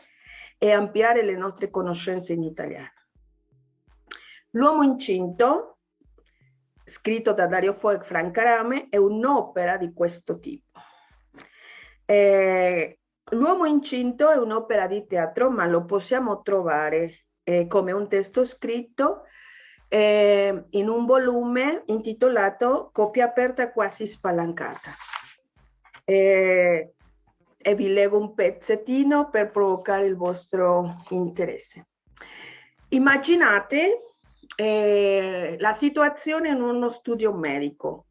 e 0.58 0.70
ampliare 0.70 1.24
le 1.24 1.34
nostre 1.34 1.70
conoscenze 1.70 2.34
in 2.34 2.44
italiano. 2.44 2.92
L'uomo 4.50 4.84
incinto 4.84 5.71
scritto 6.84 7.32
da 7.32 7.46
Dario 7.46 7.74
Fo 7.74 7.90
e 7.90 8.00
Franca 8.00 8.42
Rame, 8.42 8.88
è 8.88 8.96
un'opera 8.96 9.76
di 9.76 9.92
questo 9.92 10.38
tipo. 10.38 10.80
Eh, 12.04 12.98
L'uomo 13.30 13.64
incinto 13.64 14.30
è 14.30 14.36
un'opera 14.36 14.86
di 14.86 15.06
teatro, 15.06 15.50
ma 15.50 15.64
lo 15.66 15.84
possiamo 15.84 16.42
trovare 16.42 17.24
eh, 17.44 17.66
come 17.66 17.92
un 17.92 18.08
testo 18.08 18.44
scritto 18.44 19.22
eh, 19.88 20.64
in 20.70 20.88
un 20.88 21.06
volume 21.06 21.82
intitolato 21.86 22.90
Copia 22.92 23.26
aperta 23.26 23.72
quasi 23.72 24.06
spalancata. 24.06 24.90
Eh, 26.04 26.92
e 27.56 27.74
vi 27.74 27.92
leggo 27.92 28.18
un 28.18 28.34
pezzettino 28.34 29.30
per 29.30 29.50
provocare 29.50 30.04
il 30.04 30.16
vostro 30.16 31.04
interesse. 31.10 31.86
Immaginate 32.88 34.11
eh, 34.56 35.56
la 35.58 35.72
situazione 35.72 36.50
in 36.50 36.60
uno 36.60 36.88
studio 36.88 37.32
medico 37.32 38.06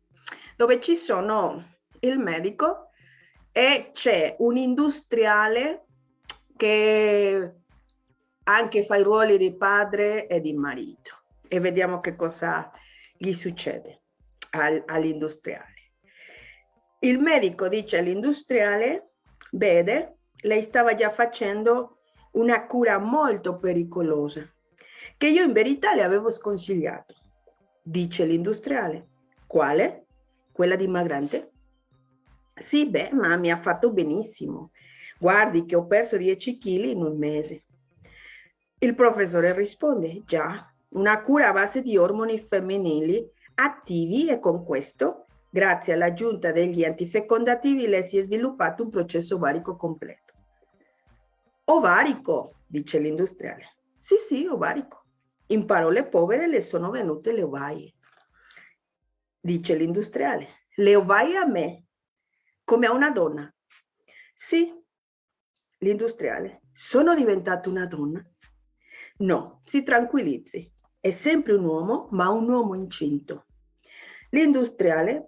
dove 0.56 0.80
ci 0.80 0.96
sono 0.96 1.78
il 2.00 2.18
medico 2.18 2.90
e 3.52 3.92
c'è 3.94 4.36
un 4.40 4.58
industriale 4.58 5.86
che 6.56 7.54
anche 8.44 8.86
fa 8.86 8.96
i 8.96 9.04
ruoli 9.04 9.38
di 9.38 9.56
padre 9.56 10.28
e 10.28 10.40
di 10.40 10.54
marito 10.54 11.24
e 11.48 11.60
vediamo 11.60 12.00
che 12.00 12.16
cosa 12.16 12.72
gli 13.18 13.34
succede 13.34 14.02
al, 14.52 14.84
all'industriale. 14.86 15.74
Il 17.00 17.20
medico 17.20 17.68
dice 17.68 17.98
all'industriale, 17.98 19.14
vede, 19.52 20.18
lei 20.44 20.62
stava 20.62 20.94
già 20.94 21.10
facendo 21.10 22.02
una 22.34 22.66
cura 22.68 23.00
molto 23.00 23.58
pericolosa 23.58 24.48
che 25.22 25.28
io 25.28 25.44
in 25.44 25.52
verità 25.52 25.94
le 25.94 26.02
avevo 26.02 26.32
sconsigliato. 26.32 27.14
Dice 27.84 28.26
l'industriale. 28.26 29.10
Quale? 29.46 30.08
Quella 30.52 30.76
dimagrante? 30.76 31.52
Sì, 32.56 32.90
beh, 32.90 33.12
ma 33.12 33.36
mi 33.36 33.52
ha 33.52 33.58
fatto 33.58 33.92
benissimo. 33.92 34.72
Guardi 35.20 35.66
che 35.66 35.76
ho 35.76 35.86
perso 35.86 36.18
10 36.18 36.58
kg 36.58 36.86
in 36.86 37.04
un 37.04 37.20
mese. 37.20 37.66
Il 38.80 38.96
professore 38.96 39.54
risponde, 39.54 40.24
già, 40.26 40.68
una 40.94 41.22
cura 41.22 41.50
a 41.50 41.54
base 41.54 41.84
di 41.84 41.98
ormoni 41.98 42.40
femminili 42.40 43.24
attivi 43.54 44.28
e 44.28 44.40
con 44.40 44.66
questo, 44.66 45.28
grazie 45.52 45.94
all'aggiunta 45.94 46.52
degli 46.52 46.84
antifecondativi, 46.84 47.86
le 47.86 48.02
si 48.02 48.18
è 48.18 48.24
sviluppato 48.24 48.82
un 48.82 48.90
processo 48.90 49.36
ovarico 49.36 49.76
completo. 49.76 50.34
Ovarico, 51.66 52.56
dice 52.66 52.98
l'industriale. 52.98 53.76
Sì, 54.00 54.16
sì, 54.18 54.48
ovarico. 54.48 55.01
In 55.52 55.66
parole 55.66 56.06
povere 56.06 56.48
le 56.48 56.62
sono 56.62 56.90
venute 56.90 57.34
le 57.34 57.44
ovaie. 57.44 57.94
Dice 59.38 59.76
l'industriale, 59.76 60.64
le 60.76 60.96
ovaie 60.96 61.36
a 61.36 61.46
me, 61.46 61.88
come 62.64 62.88
a 62.88 62.94
una 62.94 63.12
donna. 63.12 63.54
Sì, 64.34 64.74
l'industriale, 65.80 66.62
sono 66.72 67.14
diventato 67.16 67.70
una 67.70 67.86
donna. 67.86 68.26
No, 69.18 69.62
si 69.66 69.84
tranquillizzi, 69.84 70.72
è 71.02 71.12
sempre 71.12 71.54
un 71.54 71.66
uomo, 71.66 72.08
ma 72.12 72.30
un 72.30 72.50
uomo 72.50 72.76
incinto. 72.76 73.48
L'industriale, 74.30 75.28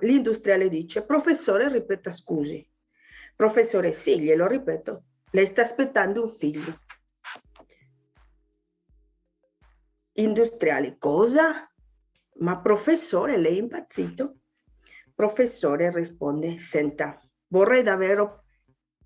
l'industriale 0.00 0.68
dice, 0.68 1.04
professore, 1.04 1.68
ripeta 1.72 2.12
scusi. 2.12 2.64
Professore, 3.34 3.90
sì, 3.90 4.20
glielo 4.20 4.46
ripeto, 4.46 5.02
lei 5.32 5.46
sta 5.46 5.62
aspettando 5.62 6.22
un 6.22 6.28
figlio. 6.28 6.78
Industriali. 10.14 10.96
Cosa? 10.98 11.68
Ma 12.40 12.58
professore, 12.58 13.36
lei 13.36 13.56
è 13.56 13.60
impazzito? 13.60 14.38
Professore 15.14 15.92
risponde, 15.92 16.58
senta, 16.58 17.20
vorrei 17.48 17.82
davvero 17.82 18.42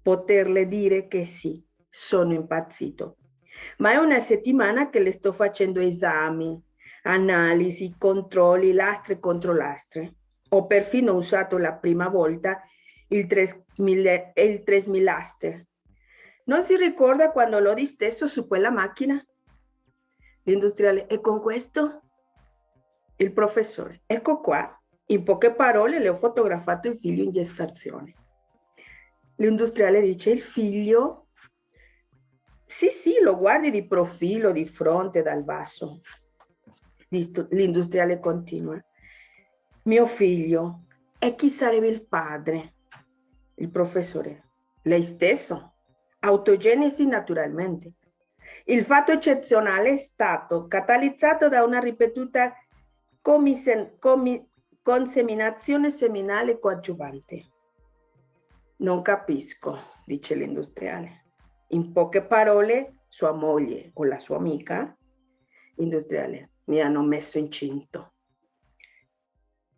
poterle 0.03 0.67
dire 0.67 1.07
che 1.07 1.27
sì, 1.27 1.63
sono 1.89 2.33
impazzito, 2.33 3.19
ma 3.79 3.93
è 3.93 3.97
una 3.97 4.21
settimana 4.21 4.89
che 4.89 5.01
le 5.01 5.13
sto 5.13 5.33
facendo 5.33 5.81
esami, 5.81 6.59
analisi, 7.03 7.95
controlli, 7.99 8.73
lastre 8.73 9.19
contro 9.19 9.53
lastre. 9.53 10.15
Ho 10.51 10.67
perfino 10.67 11.15
usato 11.15 11.59
la 11.59 11.75
prima 11.75 12.09
volta 12.09 12.63
il 13.09 13.27
3000, 13.27 14.33
il 14.35 14.63
3000 14.63 15.17
aster. 15.17 15.67
Non 16.45 16.65
si 16.65 16.77
ricorda 16.77 17.31
quando 17.31 17.59
l'ho 17.59 17.75
disteso 17.75 18.27
su 18.27 18.47
quella 18.47 18.71
macchina? 18.71 19.23
L'industriale, 20.49 21.07
e 21.09 21.21
con 21.21 21.43
questo 21.43 22.01
il 23.17 23.33
professore, 23.35 24.01
ecco 24.07 24.41
qua, 24.41 24.81
in 25.09 25.23
poche 25.23 25.53
parole 25.53 25.99
le 25.99 26.09
ho 26.09 26.15
fotografato 26.15 26.89
il 26.89 26.99
figlio 26.99 27.23
in 27.23 27.31
gestazione. 27.31 28.15
L'industriale 29.37 30.01
dice, 30.01 30.31
il 30.31 30.41
figlio? 30.41 31.27
Sì, 32.65 32.89
sì, 32.89 33.19
lo 33.21 33.37
guardi 33.37 33.71
di 33.71 33.87
profilo, 33.87 34.51
di 34.51 34.65
fronte, 34.65 35.21
dal 35.21 35.45
basso. 35.45 36.01
L'industriale 37.11 38.19
continua. 38.19 38.83
Mio 39.83 40.07
figlio, 40.07 40.85
e 41.19 41.35
chi 41.35 41.51
sarebbe 41.51 41.89
il 41.89 42.07
padre? 42.07 42.73
il 43.57 43.71
professore. 43.71 44.45
Lei 44.83 45.03
stesso. 45.03 45.75
Autogenesi 46.21 47.05
naturalmente. 47.05 47.98
Il 48.71 48.85
fatto 48.85 49.13
eccezionale 49.13 49.93
è 49.93 49.97
stato 49.97 50.67
catalizzato 50.67 51.49
da 51.49 51.63
una 51.65 51.79
ripetuta 51.79 52.53
conseminazione 54.83 55.91
seminale 55.91 56.59
coadiuvante. 56.59 57.47
Non 58.77 59.01
capisco, 59.01 59.79
dice 60.05 60.35
l'industriale. 60.35 61.25
In 61.69 61.93
poche 61.93 62.23
parole, 62.23 63.05
sua 63.09 63.33
moglie 63.33 63.91
o 63.95 64.05
la 64.05 64.19
sua 64.19 64.37
amica 64.37 64.95
industriale 65.77 66.51
mi 66.65 66.83
hanno 66.83 67.03
messo 67.03 67.39
incinto. 67.39 68.17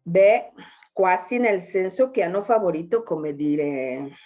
Beh, 0.02 0.50
quasi 0.92 1.38
nel 1.38 1.60
senso 1.60 2.10
che 2.10 2.24
hanno 2.24 2.42
favorito, 2.42 3.04
come 3.04 3.36
dire, 3.36 4.16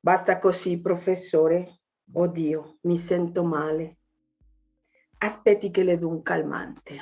basta 0.00 0.38
così, 0.38 0.80
professore, 0.80 1.79
Oddio, 2.12 2.78
mi 2.82 2.96
sento 2.96 3.44
male. 3.44 3.98
Aspetti 5.18 5.70
che 5.70 5.84
le 5.84 5.98
do 5.98 6.08
un 6.08 6.22
calmante. 6.22 6.96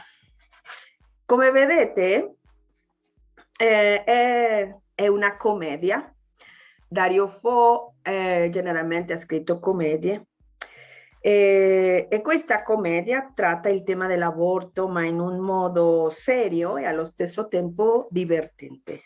Come 1.24 1.50
vedete, 1.50 2.36
eh, 3.58 4.04
è, 4.04 4.76
è, 4.94 5.06
una 5.06 5.36
commedia. 5.36 6.14
Dario 6.86 7.26
Fo 7.26 7.94
eh, 8.02 8.48
generalmente 8.50 9.12
ha 9.12 9.16
scritto 9.18 9.58
commedie 9.58 10.28
e, 11.20 12.06
e, 12.08 12.20
questa 12.22 12.62
commedia 12.62 13.30
tratta 13.34 13.68
il 13.68 13.82
tema 13.82 14.06
dell'aborto 14.06 14.88
ma 14.88 15.04
in 15.04 15.20
un 15.20 15.38
modo 15.38 16.08
serio 16.10 16.76
e 16.78 16.84
allo 16.86 17.04
stesso 17.04 17.48
tempo 17.48 18.08
divertente. 18.10 19.02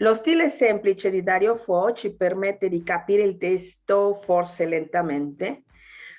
Lo 0.00 0.14
stile 0.14 0.48
semplice 0.48 1.10
di 1.10 1.22
Dario 1.22 1.54
Fo 1.56 1.92
ci 1.92 2.16
permette 2.16 2.70
di 2.70 2.82
capire 2.82 3.20
il 3.20 3.36
testo 3.36 4.14
forse 4.14 4.64
lentamente, 4.64 5.64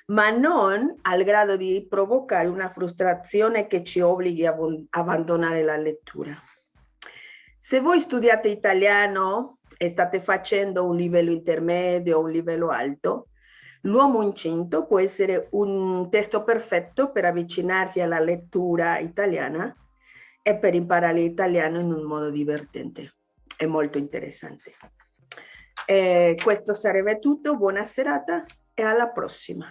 ma 0.06 0.30
non 0.30 0.98
al 1.02 1.24
grado 1.24 1.56
di 1.56 1.84
provocare 1.88 2.46
una 2.46 2.70
frustrazione 2.70 3.66
che 3.66 3.82
ci 3.82 3.98
obblighi 4.00 4.46
a 4.46 4.54
abbandonare 4.90 5.64
la 5.64 5.76
lettura. 5.76 6.32
Se 7.58 7.80
voi 7.80 7.98
studiate 7.98 8.48
italiano 8.48 9.58
e 9.76 9.88
state 9.88 10.20
facendo 10.20 10.86
un 10.86 10.94
livello 10.94 11.32
intermedio 11.32 12.18
o 12.18 12.22
un 12.22 12.30
livello 12.30 12.68
alto, 12.68 13.26
L'uomo 13.84 14.22
incinto 14.22 14.86
può 14.86 15.00
essere 15.00 15.48
un 15.50 16.08
testo 16.08 16.44
perfetto 16.44 17.10
per 17.10 17.24
avvicinarsi 17.24 18.00
alla 18.00 18.20
lettura 18.20 19.00
italiana 19.00 19.76
e 20.40 20.54
per 20.56 20.76
imparare 20.76 21.18
l'italiano 21.18 21.80
in 21.80 21.92
un 21.92 22.04
modo 22.04 22.30
divertente 22.30 23.14
è 23.62 23.66
molto 23.66 23.96
interessante. 23.96 24.72
Eh, 25.86 26.36
questo 26.42 26.72
sarebbe 26.72 27.18
tutto, 27.18 27.56
buona 27.56 27.84
serata 27.84 28.44
e 28.74 28.82
alla 28.82 29.08
prossima. 29.08 29.66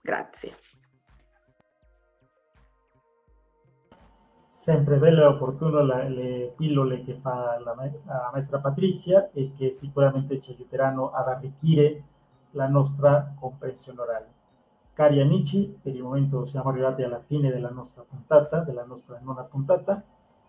Grazie. 0.00 0.56
Sempre 4.50 4.96
bello 4.96 5.22
e 5.22 5.26
opportuno 5.26 5.82
la, 5.82 6.02
le 6.02 6.52
pillole 6.56 7.04
che 7.04 7.14
fa 7.14 7.60
la, 7.60 7.74
la 7.74 8.30
maestra 8.32 8.58
Patrizia 8.58 9.30
e 9.32 9.52
che 9.56 9.70
sicuramente 9.70 10.40
ci 10.40 10.50
aiuteranno 10.50 11.12
ad 11.12 11.28
arricchire 11.28 12.02
la 12.52 12.66
nostra 12.66 13.34
comprensione 13.38 14.00
orale. 14.00 14.32
Cari 14.92 15.20
amici, 15.20 15.78
per 15.80 15.94
il 15.94 16.02
momento 16.02 16.44
siamo 16.44 16.70
arrivati 16.70 17.04
alla 17.04 17.20
fine 17.20 17.52
della 17.52 17.70
nostra 17.70 18.02
puntata, 18.02 18.60
della 18.60 18.84
nostra 18.84 19.20
nona 19.22 19.44
puntata. 19.44 20.02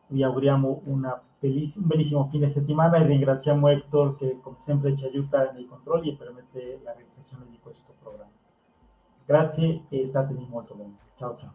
Vi 0.10 0.24
auguriamo 0.24 0.82
una 0.86 1.22
un 1.42 1.88
bellissimo 1.88 2.28
fine 2.30 2.50
settimana 2.50 2.98
e 2.98 3.06
ringraziamo 3.06 3.70
Hector 3.70 4.18
che 4.18 4.40
come 4.42 4.60
sempre 4.60 4.96
ci 4.96 5.06
aiuta 5.06 5.52
nei 5.52 5.66
controlli 5.66 6.10
e 6.10 6.16
permette 6.16 6.82
la 6.84 6.92
realizzazione 6.92 7.46
di 7.50 7.58
questo 7.62 7.94
programma. 8.02 8.32
Grazie 9.26 9.84
e 9.90 10.06
statemi 10.06 10.46
molto 10.50 10.74
bene. 10.74 10.98
Ciao 11.16 11.38
ciao. 11.38 11.54